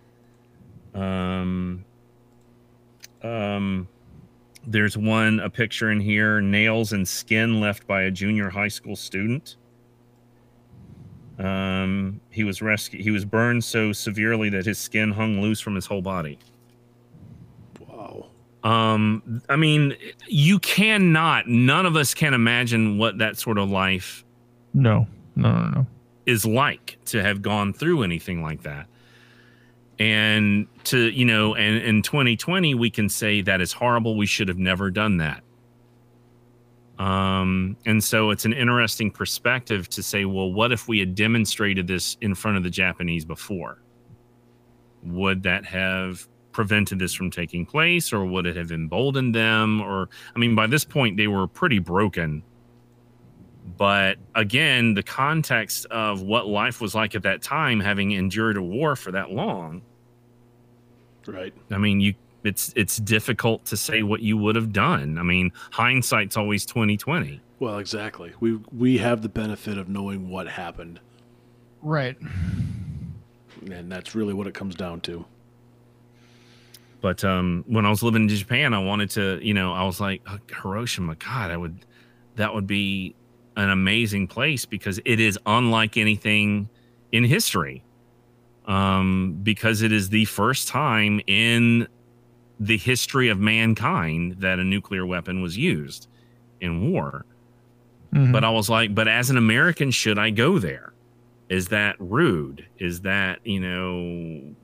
[0.94, 1.84] Um,
[3.22, 3.88] um,
[4.66, 8.96] there's one a picture in here: nails and skin left by a junior high school
[8.96, 9.56] student.
[11.38, 13.02] Um, he was rescued.
[13.02, 16.38] He was burned so severely that his skin hung loose from his whole body.
[17.88, 18.26] Wow.
[18.62, 19.96] Um, I mean,
[20.28, 24.22] you cannot, none of us can imagine what that sort of life
[24.74, 25.06] No,
[25.36, 25.86] no, no, no.
[26.30, 28.86] Is like to have gone through anything like that.
[29.98, 34.16] And to, you know, and in 2020, we can say that is horrible.
[34.16, 35.42] We should have never done that.
[36.98, 41.86] Um, and so it's an interesting perspective to say, well, what if we had demonstrated
[41.86, 43.82] this in front of the Japanese before?
[45.02, 49.80] Would that have prevented this from taking place or would it have emboldened them?
[49.80, 52.42] Or, I mean, by this point, they were pretty broken.
[53.76, 58.62] But again, the context of what life was like at that time, having endured a
[58.62, 59.82] war for that long,
[61.26, 61.52] Right.
[61.70, 65.18] I mean, you it's it's difficult to say what you would have done.
[65.18, 67.40] I mean, hindsight's always twenty twenty.
[67.58, 68.32] Well, exactly.
[68.40, 70.98] We we have the benefit of knowing what happened,
[71.82, 72.16] Right.
[73.70, 75.24] and that's really what it comes down to.
[77.02, 80.00] But um, when I was living in Japan, I wanted to, you know, I was
[80.00, 81.84] like, "Oh, Hiroshima, God, I would,
[82.36, 83.14] that would be
[83.56, 86.68] an amazing place because it is unlike anything
[87.12, 87.82] in history.
[88.66, 91.88] Um, because it is the first time in
[92.60, 96.08] the history of mankind that a nuclear weapon was used
[96.60, 97.24] in war.
[98.12, 98.32] Mhm.
[98.32, 100.92] But I was like, but as an American, should I go there?
[101.48, 102.64] Is that rude?
[102.78, 104.54] Is that, you know,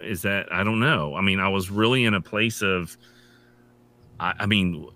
[0.00, 1.14] is that, I don't know.
[1.14, 2.98] I mean, I was really in a place of,
[4.20, 4.86] I, I mean,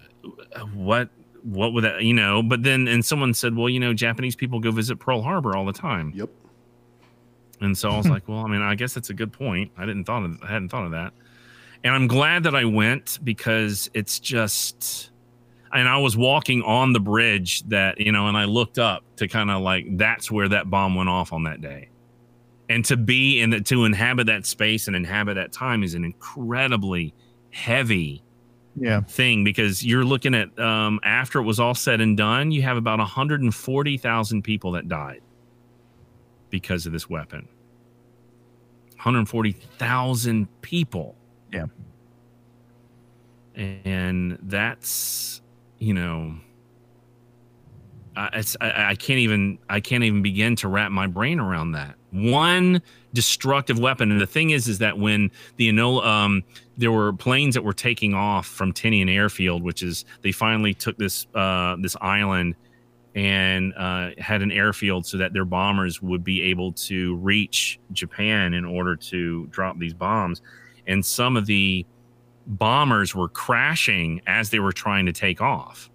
[0.74, 1.09] what,
[1.43, 4.60] what would that, you know, but then, and someone said, well, you know, Japanese people
[4.60, 6.12] go visit Pearl Harbor all the time.
[6.15, 6.31] Yep.
[7.60, 9.73] And so I was like, well, I mean, I guess that's a good point.
[9.77, 11.12] I didn't thought of, I hadn't thought of that.
[11.85, 15.10] And I'm glad that I went because it's just,
[15.73, 19.28] and I was walking on the bridge that, you know, and I looked up to
[19.28, 21.89] kind of like, that's where that bomb went off on that day.
[22.69, 26.05] And to be in the, to inhabit that space and inhabit that time is an
[26.05, 27.15] incredibly
[27.51, 28.23] heavy
[28.80, 29.00] Yeah.
[29.02, 32.76] thing because you're looking at, um, after it was all said and done, you have
[32.76, 35.20] about 140,000 people that died
[36.50, 37.48] because of this weapon.
[38.96, 41.14] 140,000 people.
[41.52, 41.66] Yeah.
[43.55, 45.40] And that's,
[45.78, 46.34] you know,
[48.16, 51.72] I, it's, I, I can't even I can't even begin to wrap my brain around
[51.72, 52.82] that one
[53.12, 54.10] destructive weapon.
[54.10, 56.44] And the thing is, is that when the Enola, um,
[56.78, 60.96] there were planes that were taking off from Tinian Airfield, which is they finally took
[60.96, 62.55] this uh, this island
[63.16, 68.55] and uh, had an airfield so that their bombers would be able to reach Japan
[68.55, 70.40] in order to drop these bombs.
[70.86, 71.84] And some of the
[72.46, 75.90] bombers were crashing as they were trying to take off.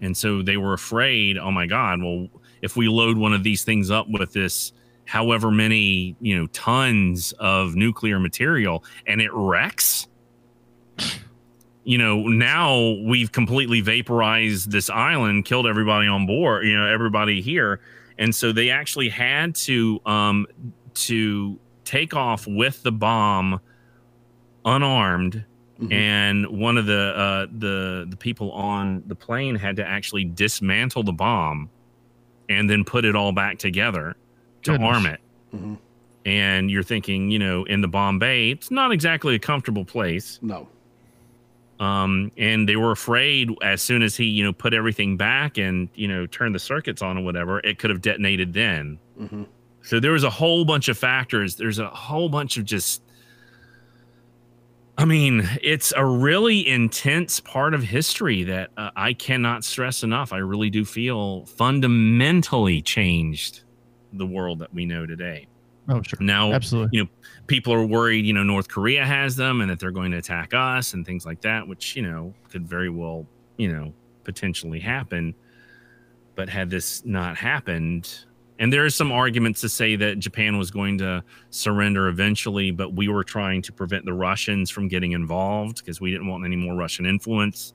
[0.00, 2.26] And so they were afraid, oh my God, well,
[2.60, 4.72] if we load one of these things up with this
[5.10, 10.06] however many, you know, tons of nuclear material and it wrecks,
[11.82, 17.40] you know, now we've completely vaporized this island, killed everybody on board, you know, everybody
[17.40, 17.80] here.
[18.18, 20.46] And so they actually had to um
[20.94, 23.58] to take off with the bomb
[24.64, 25.44] unarmed
[25.80, 25.92] Mhm.
[25.92, 31.02] and one of the uh, the the people on the plane had to actually dismantle
[31.02, 31.68] the bomb
[32.48, 34.14] and then put it all back together
[34.62, 34.96] to Goodness.
[34.96, 35.20] arm it.
[35.54, 35.78] Mhm.
[36.26, 40.38] And you're thinking, you know, in the bomb bay, it's not exactly a comfortable place.
[40.42, 40.68] No.
[41.78, 45.88] Um, and they were afraid as soon as he, you know, put everything back and
[45.94, 48.98] you know turned the circuits on or whatever, it could have detonated then.
[49.18, 49.44] hmm
[49.82, 51.56] So there was a whole bunch of factors.
[51.56, 53.02] There's a whole bunch of just.
[54.98, 60.34] I mean, it's a really intense part of history that uh, I cannot stress enough.
[60.34, 63.62] I really do feel fundamentally changed
[64.12, 65.46] the world that we know today.
[65.88, 66.18] Oh, sure.
[66.20, 66.98] Now, Absolutely.
[66.98, 67.10] you know,
[67.46, 70.54] people are worried, you know, North Korea has them and that they're going to attack
[70.54, 73.26] us and things like that, which, you know, could very well,
[73.56, 73.92] you know,
[74.24, 75.34] potentially happen.
[76.36, 78.24] But had this not happened,
[78.60, 82.92] and there are some arguments to say that Japan was going to surrender eventually, but
[82.92, 86.56] we were trying to prevent the Russians from getting involved because we didn't want any
[86.56, 87.72] more Russian influence.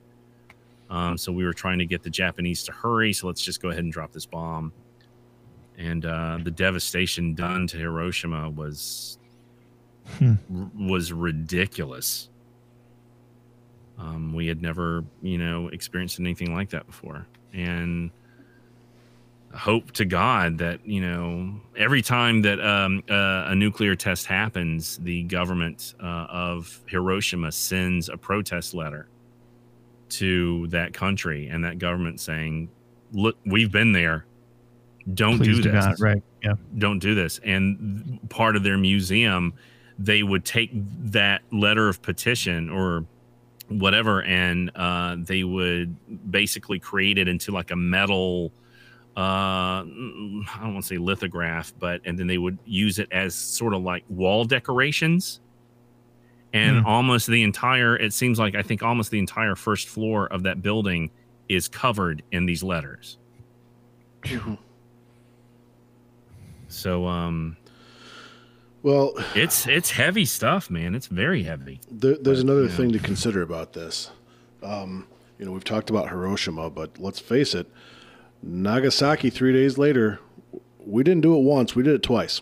[0.91, 3.13] Um, so we were trying to get the Japanese to hurry.
[3.13, 4.71] So let's just go ahead and drop this bomb.
[5.77, 9.17] And uh, the devastation done to Hiroshima was
[10.19, 10.33] Hmm.
[10.55, 12.29] r- was ridiculous.
[13.97, 18.11] Um, we had never, you know, experienced anything like that before, and
[19.53, 24.97] hope to God that you know every time that um, uh, a nuclear test happens,
[24.97, 29.07] the government uh, of Hiroshima sends a protest letter
[30.09, 32.69] to that country and that government saying,
[33.11, 34.25] "Look, we've been there.
[35.13, 35.99] Don't Please do do this." not.
[35.99, 36.23] Right.
[36.43, 36.53] Yeah.
[36.77, 37.39] don't do this.
[37.43, 39.53] And part of their museum,
[39.99, 40.71] they would take
[41.11, 43.05] that letter of petition or
[43.67, 45.95] whatever, and uh, they would
[46.31, 48.51] basically create it into like a metal.
[49.17, 49.83] Uh, I
[50.61, 53.81] don't want to say lithograph, but and then they would use it as sort of
[53.83, 55.39] like wall decorations.
[56.53, 56.85] And Hmm.
[56.85, 60.61] almost the entire, it seems like I think almost the entire first floor of that
[60.61, 61.09] building
[61.49, 63.17] is covered in these letters.
[66.75, 67.57] So, um,
[68.83, 70.93] Well, It's it's heavy stuff, man.
[70.93, 71.79] It's very heavy.
[71.89, 72.75] there, there's But, another yeah.
[72.75, 74.11] thing to consider about this.
[74.61, 75.07] Um,
[75.39, 77.67] you know, we've talked about Hiroshima, but let's face it,
[78.43, 79.29] Nagasaki.
[79.29, 80.19] Three days later,
[80.85, 82.41] we didn't do it once; we did it twice.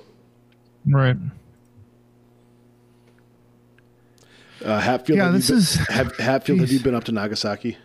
[0.85, 1.15] Right.
[4.63, 7.11] Uh, Hatfield, Yeah, have, this you been, is- have, Hatfield, have you been up to
[7.11, 7.77] Nagasaki?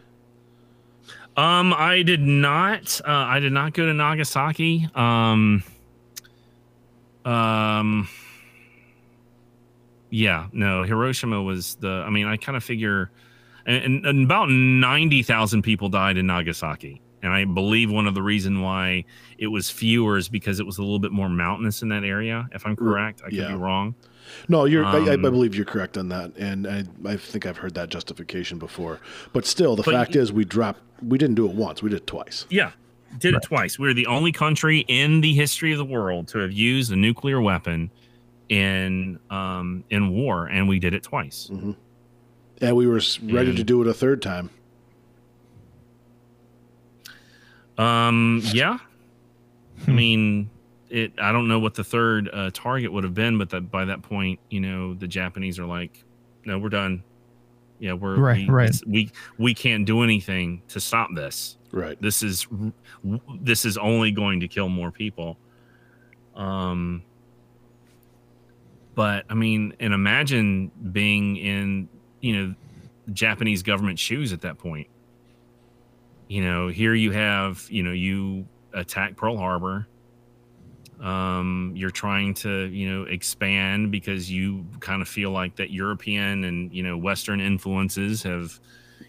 [1.37, 3.01] Um, I did not.
[3.07, 4.89] Uh, I did not go to Nagasaki.
[4.95, 5.63] Um,
[7.29, 8.09] um,
[10.11, 10.83] yeah, no.
[10.85, 11.89] Hiroshima was the.
[12.07, 13.11] I mean, I kind of figure,
[13.67, 18.23] and, and about ninety thousand people died in Nagasaki, and I believe one of the
[18.23, 19.05] reason why
[19.37, 22.49] it was fewer is because it was a little bit more mountainous in that area.
[22.53, 23.49] If I'm correct, I could yeah.
[23.49, 23.95] be wrong.
[24.49, 24.85] No, you're.
[24.85, 27.91] I, I Um, believe you're correct on that, and I, I think I've heard that
[27.91, 29.01] justification before.
[29.35, 30.81] But still, the But fact y- is, we dropped.
[31.03, 32.47] We didn't do it once; we did it twice.
[32.51, 32.73] Yeah,
[33.19, 33.79] did it twice.
[33.79, 37.41] We're the only country in the history of the world to have used a nuclear
[37.41, 37.91] weapon
[38.49, 41.51] in um in war, and we did it twice.
[42.61, 44.51] And we were s- ready to do it a third time.
[47.77, 48.79] Um, yeah.
[49.87, 50.51] I mean,
[50.91, 51.13] it.
[51.19, 54.03] I don't know what the third uh, target would have been, but that by that
[54.03, 56.03] point, you know, the Japanese are like,
[56.45, 57.05] "No, we're done.
[57.79, 58.81] Yeah, we're Right, we, right.
[58.87, 62.01] We we can't do anything to stop this." Right.
[62.01, 62.47] this is
[63.41, 65.37] this is only going to kill more people
[66.35, 67.03] um
[68.95, 71.89] but i mean and imagine being in
[72.21, 72.55] you know
[73.13, 74.87] japanese government shoes at that point
[76.29, 79.87] you know here you have you know you attack pearl harbor
[81.01, 86.43] Um, you're trying to, you know, expand because you kind of feel like that European
[86.45, 88.59] and you know Western influences have,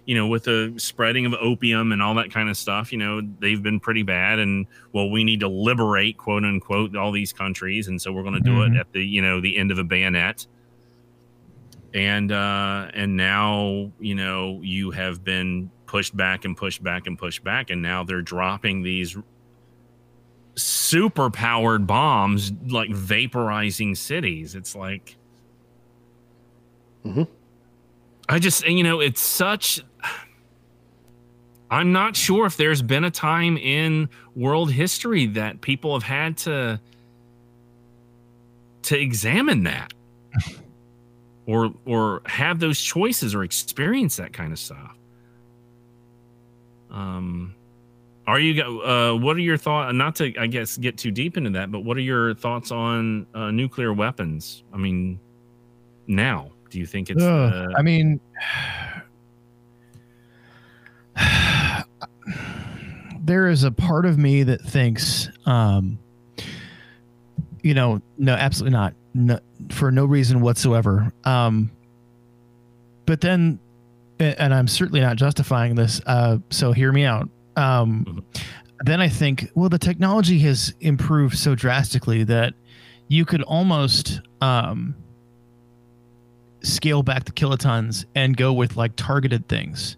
[0.05, 3.21] you know, with the spreading of opium and all that kind of stuff, you know,
[3.39, 4.37] they've been pretty bad.
[4.37, 8.35] And well, we need to liberate, quote unquote, all these countries, and so we're going
[8.35, 8.75] to do Mhm.
[8.75, 10.45] it at the, you know, the end of a bayonet.
[11.91, 17.17] And uh, and now you know you have been pushed back and pushed back and
[17.17, 19.17] pushed back, and now they're dropping these
[20.61, 24.55] super powered bombs like vaporizing cities.
[24.55, 25.15] It's like
[27.05, 27.27] Mhm.
[28.27, 29.81] I just you know it's such
[31.71, 36.37] I'm not sure if there's been a time in world history that people have had
[36.39, 36.79] to
[38.83, 39.93] to examine that
[41.45, 44.95] or or have those choices or experience that kind of stuff.
[46.91, 47.53] Um
[48.29, 51.49] are you uh what are your thoughts not to I guess get too deep into
[51.51, 54.63] that but what are your thoughts on uh, nuclear weapons?
[54.73, 55.19] I mean
[56.07, 58.19] now do you think it's uh, I mean,
[63.19, 65.99] there is a part of me that thinks, um,
[67.61, 69.39] you know, no, absolutely not, no,
[69.71, 71.11] for no reason whatsoever.
[71.25, 71.71] Um,
[73.05, 73.59] but then,
[74.19, 76.01] and I'm certainly not justifying this.
[76.05, 77.29] Uh, so hear me out.
[77.55, 78.43] Um, Mhm.
[78.85, 82.53] Then I think, well, the technology has improved so drastically that
[83.09, 84.95] you could almost, um,
[86.61, 89.97] scale back the kilotons and go with like targeted things.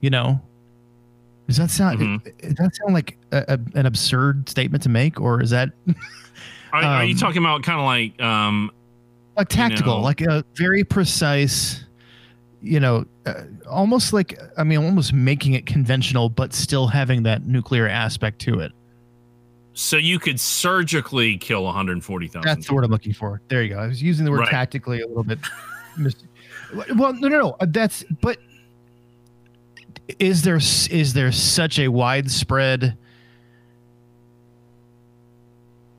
[0.00, 0.40] You know,
[1.46, 2.22] does that sound Mhm.
[2.40, 5.70] does that sound like a, a, an absurd statement to make, or is that
[6.72, 8.70] are, are you um, talking about kind of like um
[9.36, 10.02] like tactical, know.
[10.02, 11.83] like a very precise?
[12.64, 17.46] You know, uh, almost like I mean, almost making it conventional, but still having that
[17.46, 18.72] nuclear aspect to it.
[19.74, 23.40] so you could surgically kill 140,000 That's the word I'm looking for.
[23.48, 23.78] There you go.
[23.80, 24.48] I was using the word Right.
[24.50, 25.38] tactically a little bit.
[26.96, 27.56] well, no, no, no.
[27.60, 28.38] uh, That's but
[30.18, 32.96] is there is there such a widespread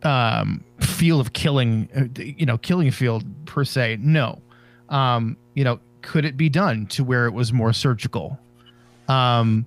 [0.04, 4.40] um field of killing uh, you know killing field per se no
[4.90, 8.40] um you know could it be done to where it was more surgical?
[9.08, 9.66] Um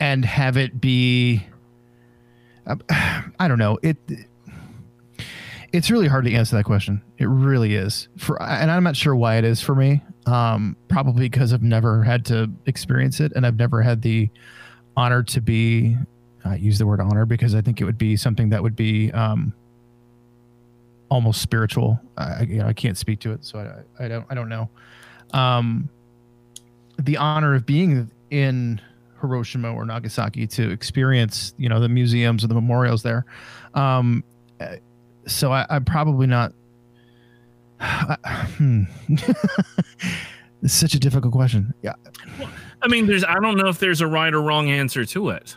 [0.00, 1.44] and have it be
[2.66, 2.76] uh,
[3.38, 3.78] i don't know.
[3.82, 3.96] It
[5.72, 7.02] it's really hard to answer that question.
[7.18, 8.08] It really is.
[8.16, 10.02] For and i'm not sure why it is for me.
[10.26, 14.30] Um probably because i've never had to experience it and i've never had the
[14.96, 15.96] honor to be
[16.44, 19.12] I use the word honor because I think it would be something that would be
[19.12, 19.52] um,
[21.10, 22.00] almost spiritual.
[22.16, 23.58] I, you know, I can't speak to it, so
[23.98, 24.68] I, I don't, I don't know.
[25.32, 25.88] Um,
[26.98, 28.80] the honor of being in
[29.20, 33.24] Hiroshima or Nagasaki to experience, you know, the museums or the memorials there.
[33.74, 34.24] Um,
[35.26, 36.52] so I, I'm probably not.
[37.80, 38.16] I,
[38.56, 38.84] hmm.
[40.62, 41.72] it's such a difficult question.
[41.82, 41.94] Yeah,
[42.82, 45.56] I mean there's I don't know if there's a right or wrong answer to it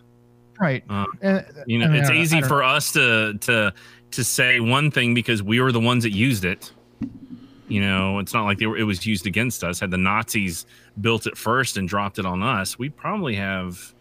[0.60, 0.84] right.
[0.90, 3.74] Uh, Uh, you know I mean, it's I don't- I easy for us to to
[4.12, 6.72] to say one thing because we were the ones that used it
[7.72, 10.66] you know it's not like they were, it was used against us had the nazis
[11.00, 13.94] built it first and dropped it on us we probably have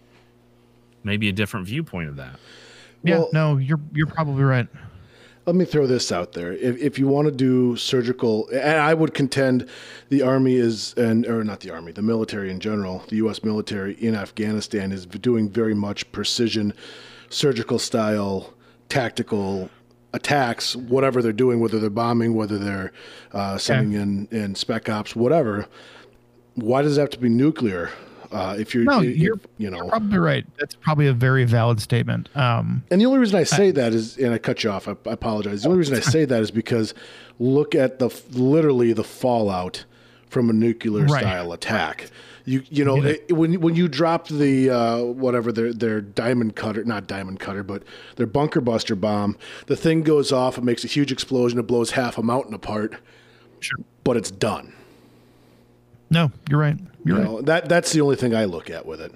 [1.04, 2.38] maybe a different viewpoint of that
[3.02, 4.68] Yeah, Well- no, you're you're probably right.
[5.46, 6.52] Let me throw this out there.
[6.52, 9.66] If, if you want to do surgical, and I would contend
[10.10, 13.42] the army is, and or not the army, the military in general, the U.S.
[13.42, 16.74] military in Afghanistan is doing very much precision,
[17.30, 18.52] surgical style,
[18.90, 19.70] tactical
[20.12, 20.74] attacks.
[20.76, 22.92] Whatever they're doing, whether they're bombing, whether they're
[23.32, 25.66] uh, sending in in spec ops, whatever.
[26.54, 27.90] Why does it have to be nuclear?
[28.32, 30.46] Uh, if you're, No, if- you're- you know, You're probably right.
[30.58, 32.28] That's probably a very valid statement.
[32.36, 34.86] Um, And the only reason I say that is, and I cut you off.
[34.86, 35.62] I, I apologize.
[35.62, 36.94] The only reason I say that is because
[37.40, 39.84] look at the literally the fallout
[40.28, 41.22] from a nuclear Right.
[41.22, 42.08] style attack.
[42.44, 46.82] You you know it, when when you dropped the uh, whatever their their diamond cutter,
[46.84, 47.82] not diamond cutter, but
[48.16, 49.36] their bunker buster bomb,
[49.66, 50.56] the thing goes off.
[50.58, 51.58] It makes a huge explosion.
[51.58, 52.94] It blows half a mountain apart.
[53.60, 53.78] Sure.
[54.04, 54.72] But it's done.
[56.10, 56.78] no, you're right.
[57.04, 57.30] You're You right.
[57.30, 59.12] know, that that's the only thing I look at with it.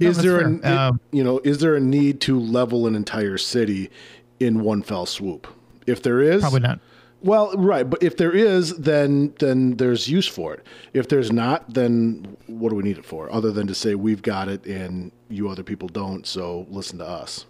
[0.00, 3.36] No, Is there an, Um, you know is there a need to level an entire
[3.38, 3.90] city
[4.38, 5.48] in one fell swoop?
[5.86, 6.78] If there is, Probably not.
[7.20, 10.64] Well, right, but if there is, then then there's use for it.
[10.92, 13.32] If there's not, then what do we need it for?
[13.32, 17.04] Other than to say we've got it and you other people don't, so listen to
[17.06, 17.44] us.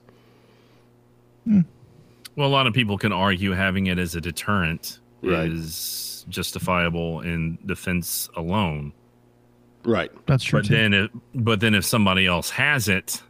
[1.44, 1.60] Hmm.
[2.36, 5.50] well a lot of people can argue having it as a deterrent Right.
[5.50, 8.92] is justifiable in defense alone
[9.84, 10.10] Right.
[10.26, 10.74] That's true but too.
[10.74, 13.22] then if but then if somebody else has it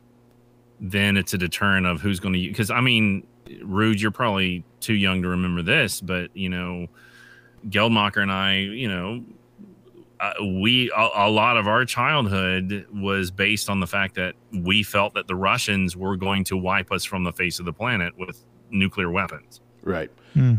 [0.80, 2.38] then it's a deterrent of who's going to.
[2.38, 2.48] use.
[2.52, 3.26] Because I mean,
[3.62, 6.88] Rude, you're probably too young to remember this, but you know,
[7.68, 9.24] Geldmacher and I, you know,
[10.20, 14.82] uh, we a, a, lot of our childhood was based on the fact that we
[14.82, 18.18] felt that the Russians were going to wipe us from the face of the planet
[18.18, 19.60] with nuclear weapons.
[19.82, 20.10] Right.
[20.34, 20.56] Hmm.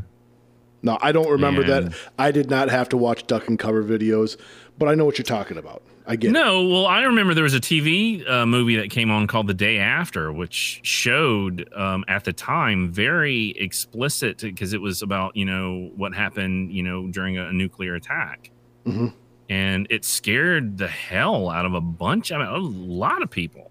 [0.82, 1.98] No, I don't remember And- that.
[2.18, 4.38] I did not have to watch duck and cover videos,
[4.78, 5.84] but I know what you're talking about.
[6.10, 6.32] I get it.
[6.32, 9.54] No, well, I remember there was a TV uh, movie that came on called The
[9.54, 15.46] Day After, which showed um, at the time very explicit because it was about you
[15.46, 18.50] know what happened you know during a, nuclear attack,
[18.88, 19.14] Mhm.
[19.50, 22.32] and it scared the hell out of a bunch.
[22.32, 23.70] I mean, a lot of people.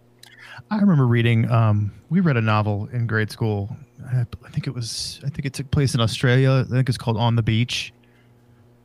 [0.70, 1.50] I remember reading.
[1.50, 3.76] Um, we read a novel in grade school.
[4.12, 5.20] I I think it was.
[5.24, 6.64] I think it took place in Australia.
[6.68, 7.92] I think it's called On the Beach.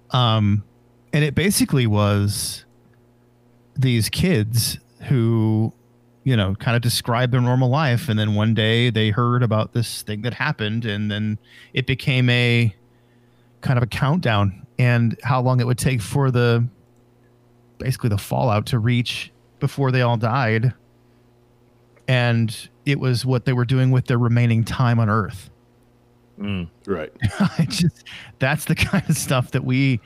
[0.09, 0.63] Um,
[1.13, 2.65] and it basically was
[3.75, 5.73] these kids who,
[6.23, 9.73] you know, kind of describe their normal life, and then one day they heard about
[9.73, 11.37] this thing that happened, and then
[11.73, 12.73] it became a
[13.61, 16.67] kind of a countdown and how long it would take for the
[17.77, 20.73] basically the fallout to reach before they all died
[22.07, 25.49] and it was what they were doing with their remaining time on earth
[26.39, 26.67] Mm.
[26.87, 27.11] Right.
[27.39, 28.03] I just
[28.39, 29.99] that's the kind of stuff that we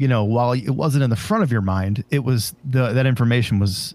[0.00, 3.04] you know while it wasn't in the front of your mind it was the that
[3.04, 3.94] information was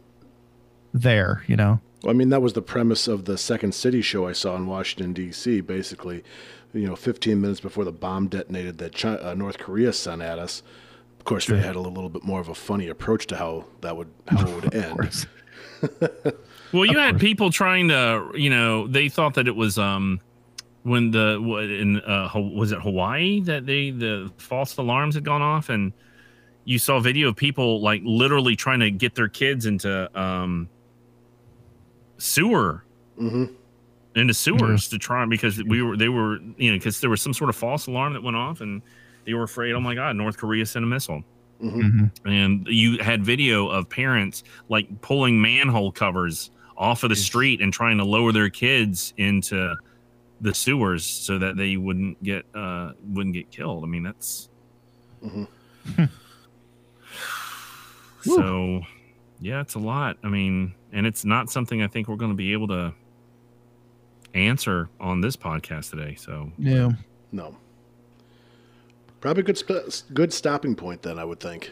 [0.94, 4.28] there you know Well, I mean, that was the premise of the Second City show
[4.28, 5.62] I saw in Washington D.C.
[5.62, 6.24] Basically,
[6.74, 10.38] you know, 15 minutes before the bomb detonated that China, uh, North Korea sent at
[10.38, 10.62] us.
[11.18, 13.98] Of course, they had a little bit more of a funny approach to how that
[13.98, 15.26] would how it would end.
[16.72, 20.20] Well, you had people trying to, you know, they thought that it was um
[20.86, 21.36] when the
[21.82, 25.70] in uh was it Hawaii that they the false alarms had gone off?
[25.70, 25.92] And
[26.64, 30.70] you saw video of people like literally trying to get their kids into um
[32.18, 32.84] sewer.
[33.18, 33.46] Hmm
[34.16, 37.34] into sewers to try because we were they were you know because there was some
[37.34, 38.82] sort of false alarm that went off and
[39.26, 41.22] they were afraid oh my god North Korea sent a missile.
[41.62, 42.12] Mhm.
[42.26, 47.74] and you had video of parents like pulling manhole covers off of the street and
[47.74, 49.76] trying to lower their kids into
[50.42, 53.84] the sewers so that they wouldn't get uh wouldn't get killed.
[53.84, 54.50] I mean that's
[55.24, 55.48] Mhm.
[58.22, 58.82] so
[59.40, 60.18] yeah it's a lot.
[60.24, 62.94] I mean and it's not something i think we're going to be able to
[64.34, 66.52] answer on this podcast today so.
[66.58, 66.92] Yeah.
[67.32, 67.56] No.
[69.22, 71.18] Probably good sp- good stopping point then.
[71.18, 71.72] I would think.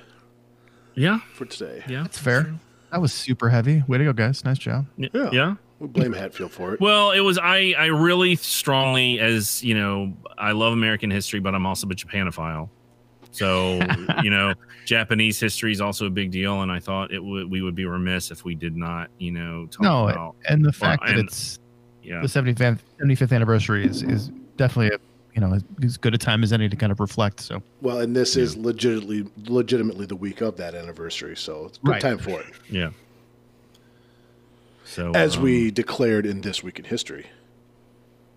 [0.95, 1.19] Yeah.
[1.34, 1.84] For today.
[1.88, 2.02] yeah.
[2.03, 2.53] That's fair.
[2.91, 3.84] That was super heavy.
[3.88, 4.44] Way to go guys.
[4.45, 4.85] Nice job.
[4.98, 5.56] Yeah, Yeah.
[5.84, 5.90] Yeah.
[5.92, 6.80] We'll blame Hatfield for it.
[6.80, 7.74] Well, it was I.
[7.78, 12.70] I really strongly, as you know, I love American history, but I'm also a Japanophile.
[13.32, 13.80] So
[14.24, 14.54] you know,
[14.86, 17.86] Japanese history is also a big deal, and I thought it would we would be
[17.86, 21.28] remiss if we did not, you know, talk no about and the fact that and-
[21.28, 21.60] it's
[22.04, 25.00] yeah, the 75th 75th anniversary is is definitely a
[25.34, 28.02] you know as, as good a time as any to kind of reflect so Well,
[28.02, 32.02] and this is legitimately legitimately the week of that anniversary, so it's a good Right.
[32.02, 32.48] time for it.
[32.70, 32.90] yeah.
[34.86, 37.28] So As um, we declared in this week in history.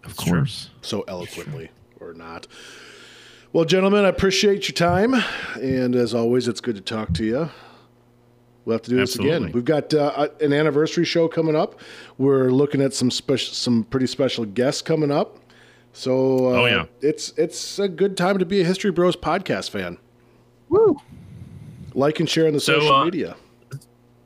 [0.04, 1.70] of course so eloquently
[2.00, 2.46] or not.
[3.52, 5.14] Well, gentlemen, I appreciate your time,
[5.60, 7.48] and as always, it's good to talk to you.
[8.64, 9.50] We'll have to do this again.
[9.52, 11.80] We've got uh, an anniversary show coming up.
[12.18, 15.38] We're looking at some special, some pretty special guests coming up.
[15.92, 16.84] So, uh, Oh, yeah.
[17.00, 19.96] it's it's a good time to be a History Bros podcast fan.
[20.68, 21.00] Woo.
[21.94, 23.36] Like and share on the So, social uh, media.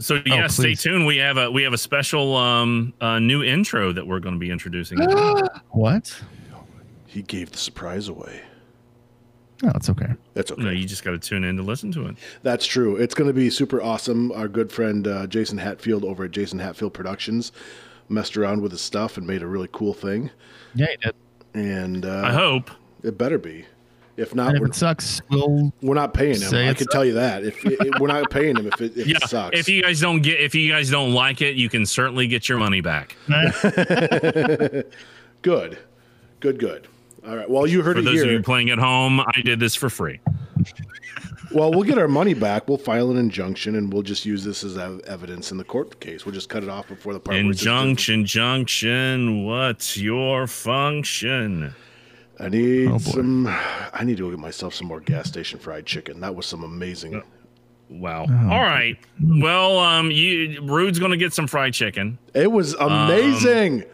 [0.00, 0.82] So yeah, stay Oh, please.
[0.82, 1.06] tuned.
[1.06, 4.38] We have a we have a special um uh, new intro that we're going to
[4.40, 4.98] be introducing.
[5.70, 6.20] what
[7.06, 8.40] He gave the surprise away.
[9.62, 10.62] no it's okay That's okay.
[10.62, 12.16] no, you just got to tune in to listen to it.
[12.42, 12.96] That's true.
[12.96, 14.32] It's going to be super awesome.
[14.32, 17.52] Our good friend uh, Jason Hatfield over at Jason Hatfield Productions
[18.08, 20.30] messed around with his stuff and made a really cool thing.
[20.74, 21.14] yeah you did
[21.54, 22.70] And uh, I hope.
[23.04, 23.66] it better be.
[24.20, 26.48] If not, if we're, it sucks we'll we're not paying him.
[26.50, 27.42] Say I it can tell you that.
[27.42, 29.58] If it, we're not paying him, if it, if Yeah, it sucks.
[29.58, 32.48] if you guys don't get if you guys don't like it, you can certainly get
[32.48, 33.16] your money back.
[35.42, 35.78] good,
[36.40, 36.86] good, good.
[37.26, 37.48] All right.
[37.48, 39.90] Well, you heard For it those of you playing at home, I did this for
[39.90, 40.20] free.
[41.52, 42.68] well, we'll get our money back.
[42.68, 46.00] We'll file an injunction, and we'll just use this as ev- evidence in the court
[46.00, 46.24] case.
[46.24, 47.36] We'll just cut it off before the part.
[47.36, 49.44] where it just- Injunction.
[49.44, 51.74] What's your function?
[52.40, 53.46] I need Oh, some.
[53.46, 56.20] I need to go get myself some more gas station fried chicken.
[56.20, 57.22] That was some amazing.
[57.90, 58.26] Wow.
[58.28, 58.96] Oh, All right.
[59.22, 62.18] Well, um, you Rude's gonna get some fried chicken.
[62.34, 63.84] It was amazing.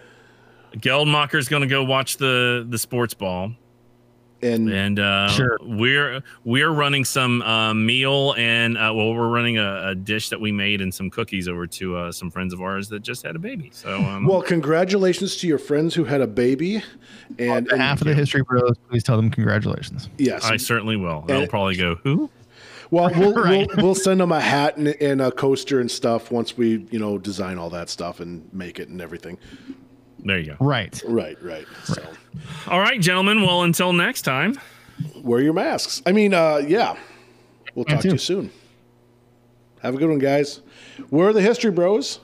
[0.76, 3.52] Geldmacher's gonna go watch the the sports ball.
[4.42, 5.58] And and uh, Sure.
[5.62, 10.40] we're we're running some uh, meal and uh, well, we're running a, a dish that
[10.40, 13.34] we made and some cookies over to uh, some friends of ours that just had
[13.34, 13.70] a baby.
[13.72, 16.82] So um, well, congratulations to your friends who had a baby.
[17.38, 20.10] And, and Half of the history bros, please tell them congratulations.
[20.18, 21.22] yes, I certainly will.
[21.22, 22.28] They'll probably go who.
[22.90, 23.66] Well, we'll, Right.
[23.74, 26.98] we'll we'll send them a hat and, and a coaster and stuff once we you
[26.98, 29.38] know design all that stuff and make it and everything.
[30.26, 30.56] There you go.
[30.58, 31.00] Right.
[31.06, 31.66] Right, right.
[31.84, 32.02] So
[32.66, 33.42] All right, gentlemen.
[33.42, 34.58] Well, until next time.
[35.22, 36.02] wear your masks.
[36.04, 36.96] I mean, uh, yeah.
[37.76, 38.50] We'll talk to you soon.
[39.82, 40.62] Have a good one, guys.
[41.10, 42.18] We're the History Bros,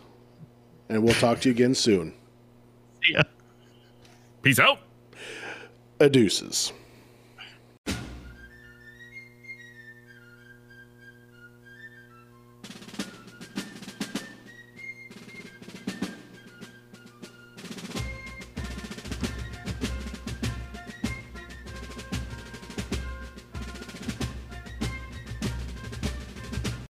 [0.89, 2.15] and we'll talk to you again soon.
[3.09, 3.23] Yeah.
[4.43, 4.81] Peace out.
[6.01, 6.73] Adeuces.